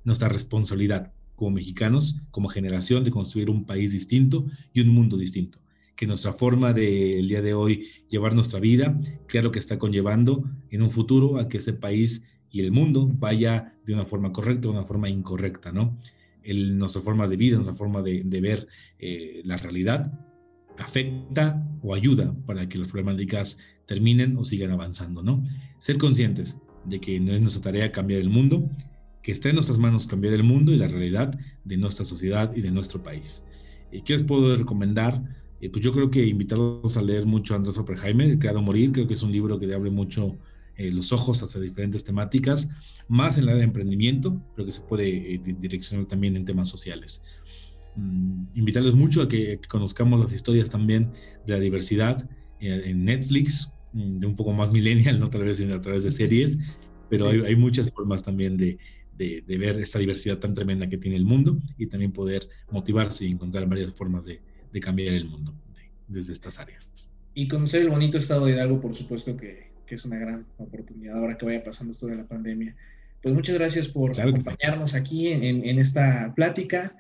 nuestra 0.03 0.30
responsabilidad 0.30 1.13
como 1.36 1.51
mexicanos, 1.51 2.17
como 2.32 2.49
generación, 2.49 3.03
de 3.03 3.11
construir 3.11 3.49
un 3.49 3.65
país 3.65 3.91
distinto 3.91 4.45
y 4.73 4.82
un 4.82 4.89
mundo 4.89 5.17
distinto. 5.17 5.59
Que 5.95 6.07
nuestra 6.07 6.34
forma 6.34 6.73
de 6.73 7.19
el 7.19 7.28
día 7.28 7.41
de 7.41 7.53
hoy 7.53 7.88
llevar 8.09 8.34
nuestra 8.34 8.59
vida, 8.59 8.97
claro 9.28 9.51
que 9.51 9.59
está 9.59 9.78
conllevando 9.78 10.43
en 10.69 10.82
un 10.82 10.91
futuro 10.91 11.38
a 11.39 11.47
que 11.47 11.57
ese 11.57 11.73
país 11.73 12.23
y 12.49 12.61
el 12.61 12.71
mundo 12.71 13.07
vaya 13.07 13.75
de 13.86 13.93
una 13.93 14.03
forma 14.03 14.32
correcta 14.34 14.67
o 14.67 14.71
de 14.71 14.78
una 14.80 14.88
forma 14.88 15.09
incorrecta, 15.09 15.71
¿no? 15.71 15.97
El, 16.41 16.78
nuestra 16.78 17.01
forma 17.01 17.28
de 17.28 17.38
vida, 17.38 17.55
nuestra 17.55 17.75
forma 17.75 18.01
de, 18.01 18.41
ver 18.41 18.67
eh, 18.99 19.41
la 19.43 19.57
realidad, 19.57 20.11
afecta 20.78 21.65
o 21.82 21.93
ayuda 21.93 22.36
para 22.45 22.67
que 22.69 22.78
las 22.78 22.89
problemáticas 22.89 23.57
terminen 23.86 24.38
o 24.38 24.43
sigan 24.43 24.71
avanzando, 24.71 25.23
¿no? 25.23 25.43
Ser 25.78 25.97
conscientes 25.97 26.57
de 26.86 26.99
que 26.99 27.19
no 27.19 27.32
es 27.34 27.41
nuestra 27.41 27.61
tarea 27.61 27.91
cambiar 27.91 28.21
el 28.21 28.30
mundo, 28.30 28.69
que 29.21 29.32
está 29.32 29.49
en 29.49 29.55
nuestras 29.55 29.78
manos 29.78 30.07
cambiar 30.07 30.34
el 30.34 30.43
mundo 30.43 30.71
y 30.71 30.78
la 30.78 30.88
realidad 30.88 31.38
de 31.63 31.78
nuestra 31.78 32.05
sociedad 32.05 32.55
y 32.55 32.61
de 32.61 32.71
nuestro 32.71 33.03
país. 33.03 33.45
Eh, 33.91 34.01
¿Qué 34.03 34.13
les 34.13 34.23
puedo 34.23 34.55
recomendar? 34.55 35.21
Eh, 35.59 35.69
pues 35.69 35.84
yo 35.84 35.91
creo 35.91 36.09
que 36.09 36.25
invitarlos 36.25 36.97
a 36.97 37.01
leer 37.01 37.25
mucho 37.25 37.53
a 37.53 37.57
Andrés 37.57 37.78
Oppenheimer, 37.78 38.30
El 38.30 38.39
Creado 38.39 38.61
Morir, 38.61 38.91
creo 38.91 39.07
que 39.07 39.15
es 39.15 39.23
un 39.23 39.32
libro 39.32 39.59
que 39.59 39.67
le 39.67 39.73
abre 39.73 39.89
mucho 39.89 40.38
eh, 40.75 40.91
los 40.91 41.11
ojos 41.11 41.41
hacia 41.41 41.59
diferentes 41.59 42.03
temáticas, 42.03 42.69
más 43.07 43.38
en 43.38 43.43
el 43.43 43.49
área 43.49 43.59
de 43.59 43.65
emprendimiento, 43.65 44.41
creo 44.53 44.65
que 44.65 44.71
se 44.71 44.82
puede 44.82 45.41
direccionar 45.59 46.05
también 46.05 46.36
en 46.36 46.45
temas 46.45 46.69
sociales. 46.69 47.23
Mm, 47.98 48.45
invitarles 48.54 48.93
mucho 48.93 49.24
a 49.24 49.28
que, 49.28 49.60
conozcamos 49.68 50.20
las 50.20 50.32
historias 50.32 50.70
también 50.70 51.12
de 51.45 51.54
la 51.54 51.60
diversidad 51.60 52.30
eh, 52.60 52.84
en 52.86 53.04
Netflix, 53.04 53.74
mm, 53.93 54.20
de 54.20 54.28
un 54.28 54.36
poco 54.36 54.54
más 54.54 54.72
millennial, 54.72 55.20
no 55.20 55.28
tal 55.28 55.43
vez 55.43 55.60
a 55.62 55.82
través 55.82 56.04
de 56.04 56.12
series, 56.12 56.78
pero 57.10 57.28
hay, 57.28 57.56
muchas 57.56 57.89
formas 57.91 58.22
también 58.22 58.56
de, 58.56 58.78
de, 59.18 59.58
ver 59.58 59.80
esta 59.80 59.98
diversidad 59.98 60.38
tan 60.38 60.54
tremenda 60.54 60.88
que 60.88 60.98
tiene 60.98 61.18
el 61.18 61.26
mundo 61.26 61.58
y 61.78 61.88
también 61.88 62.12
poder 62.12 62.48
motivarse 62.70 63.26
y 63.26 63.32
encontrar 63.32 63.68
varias 63.68 63.93
formas 63.95 64.26
de, 64.26 64.41
de 64.72 64.80
cambiar 64.80 65.14
el 65.14 65.26
mundo 65.26 65.56
desde 66.08 66.34
estas 66.34 66.60
áreas. 66.60 67.12
Y 67.34 67.48
conocer 67.48 67.82
el 67.82 67.89
bonito 67.89 68.18
estado 68.18 68.45
de 68.45 68.54
Hidalgo, 68.54 68.82
por 68.82 68.95
supuesto 68.95 69.38
que, 69.38 69.72
que, 69.86 69.95
es 69.95 70.06
una 70.06 70.18
gran 70.18 70.45
oportunidad 70.58 71.18
ahora 71.18 71.38
que 71.38 71.45
vaya 71.45 71.64
pasando 71.64 71.93
esto 71.93 72.08
de 72.08 72.18
la 72.18 72.28
pandemia. 72.28 72.76
Pues 73.22 73.34
muchas 73.34 73.56
gracias 73.56 73.88
por 73.88 74.20
acompañarnos 74.20 74.93
aquí 74.93 75.28
en, 75.28 75.43
en, 75.43 75.80
esta 75.80 76.34
plática. 76.36 76.95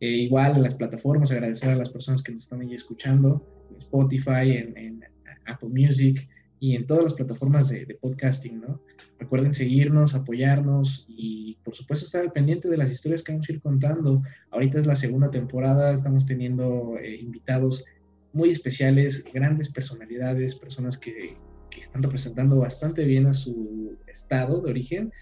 Eh, 0.00 0.08
igual 0.08 0.56
en 0.56 0.62
las 0.62 0.74
plataformas, 0.74 1.30
agradecer 1.30 1.68
a 1.68 1.76
las 1.76 1.90
personas 1.90 2.22
que 2.22 2.32
nos 2.32 2.44
están 2.44 2.62
ahí 2.62 2.74
escuchando, 2.74 3.46
en 3.70 3.76
Spotify, 3.76 4.52
en, 4.52 5.04
Apple 5.46 5.70
Music 5.70 6.28
y 6.60 6.76
en 6.76 6.86
todas 6.86 7.02
las 7.02 7.14
plataformas 7.14 7.68
de, 7.68 7.98
podcasting, 8.00 8.60
¿no? 8.60 8.80
Recuerden 9.18 9.52
seguirnos, 9.52 10.14
apoyarnos 10.14 11.06
y 11.08 11.56
por 11.64 11.74
supuesto 11.74 12.06
estar 12.06 12.22
al 12.22 12.32
pendiente 12.32 12.68
de 12.68 12.76
las 12.76 12.90
historias 12.90 13.22
que 13.22 13.32
vamos 13.32 13.48
a 13.48 13.52
ir 13.52 13.60
contando. 13.60 14.22
Ahorita 14.50 14.78
es 14.78 14.86
la 14.86 14.96
segunda 14.96 15.28
temporada, 15.28 15.92
estamos 15.92 16.24
teniendo 16.24 16.96
eh, 16.98 17.16
invitados 17.16 17.84
muy 18.32 18.50
especiales, 18.50 19.24
grandes 19.34 19.70
personalidades, 19.70 20.54
personas 20.54 20.96
que, 20.96 21.34
que 21.68 21.80
están 21.80 22.02
representando 22.02 22.60
bastante 22.60 23.04
bien 23.04 23.26
a 23.26 23.34
su 23.34 23.98
estado 24.06 24.60
de 24.60 24.70
origen 24.70 25.12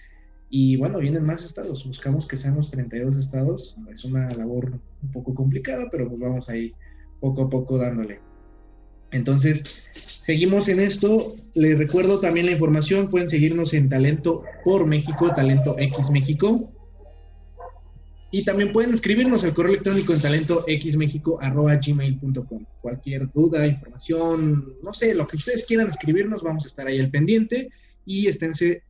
y 0.50 0.76
bueno, 0.76 0.98
vienen 0.98 1.24
más 1.24 1.44
estados, 1.44 1.86
buscamos 1.86 2.26
que 2.26 2.38
sean 2.38 2.56
los 2.56 2.70
32 2.70 3.16
estados, 3.16 3.76
es 3.92 4.04
una 4.04 4.32
labor 4.34 4.80
un 5.02 5.12
poco 5.12 5.34
complicada, 5.34 5.88
pero 5.90 6.08
pues 6.08 6.20
vamos 6.20 6.48
ahí 6.48 6.72
poco 7.20 7.42
a 7.42 7.50
poco 7.50 7.76
dándole. 7.76 8.20
Entonces, 9.10 9.88
seguimos 9.92 10.68
en 10.68 10.80
esto. 10.80 11.34
Les 11.54 11.78
recuerdo 11.78 12.18
también 12.20 12.46
la 12.46 12.52
información, 12.52 13.08
pueden 13.08 13.28
seguirnos 13.28 13.74
en 13.74 13.88
Talento 13.88 14.44
por 14.64 14.86
México, 14.86 15.32
Talento 15.34 15.76
X 15.78 16.10
México. 16.10 16.72
Y 18.30 18.44
también 18.44 18.72
pueden 18.72 18.92
escribirnos 18.92 19.42
al 19.44 19.54
correo 19.54 19.72
electrónico 19.72 20.12
en 20.12 20.20
talentoxmexico.gmail.com. 20.20 22.66
Cualquier 22.82 23.32
duda, 23.32 23.66
información, 23.66 24.74
no 24.82 24.92
sé, 24.92 25.14
lo 25.14 25.26
que 25.26 25.36
ustedes 25.36 25.64
quieran 25.64 25.88
escribirnos, 25.88 26.42
vamos 26.42 26.66
a 26.66 26.68
estar 26.68 26.86
ahí 26.86 27.00
al 27.00 27.10
pendiente 27.10 27.70
y 28.04 28.26
esténse 28.26 28.82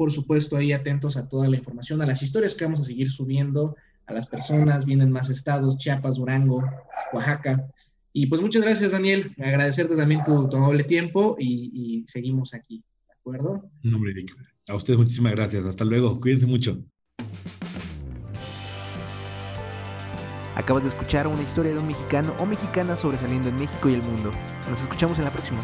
por 0.00 0.12
supuesto, 0.12 0.56
ahí 0.56 0.72
atentos 0.72 1.18
a 1.18 1.28
toda 1.28 1.46
la 1.46 1.58
información, 1.58 2.00
a 2.00 2.06
las 2.06 2.22
historias 2.22 2.54
que 2.54 2.64
vamos 2.64 2.80
a 2.80 2.84
seguir 2.84 3.10
subiendo, 3.10 3.76
a 4.06 4.14
las 4.14 4.26
personas, 4.26 4.86
vienen 4.86 5.12
más 5.12 5.28
estados, 5.28 5.76
Chiapas, 5.76 6.16
Durango, 6.16 6.64
Oaxaca. 7.12 7.66
Y 8.14 8.26
pues 8.26 8.40
muchas 8.40 8.62
gracias, 8.62 8.92
Daniel. 8.92 9.34
Agradecerte 9.36 9.94
también 9.96 10.22
tu, 10.22 10.48
amable 10.56 10.84
tiempo 10.84 11.36
y, 11.38 12.02
seguimos 12.06 12.54
aquí. 12.54 12.82
¿De 13.08 13.12
acuerdo? 13.12 13.70
No, 13.82 13.98
hombre, 13.98 14.24
A 14.68 14.74
ustedes 14.74 14.98
muchísimas 14.98 15.32
gracias. 15.32 15.66
Hasta 15.66 15.84
luego. 15.84 16.18
Cuídense 16.18 16.46
mucho. 16.46 16.82
Acabas 20.56 20.84
de 20.84 20.88
escuchar 20.88 21.26
una 21.26 21.42
historia 21.42 21.72
de 21.72 21.78
un 21.78 21.86
mexicano 21.86 22.34
o 22.38 22.46
mexicana 22.46 22.96
sobresaliendo 22.96 23.50
en 23.50 23.56
México 23.56 23.90
y 23.90 23.92
el 23.92 24.02
mundo. 24.02 24.30
Nos 24.66 24.80
escuchamos 24.80 25.18
en 25.18 25.26
la 25.26 25.30
próxima. 25.30 25.60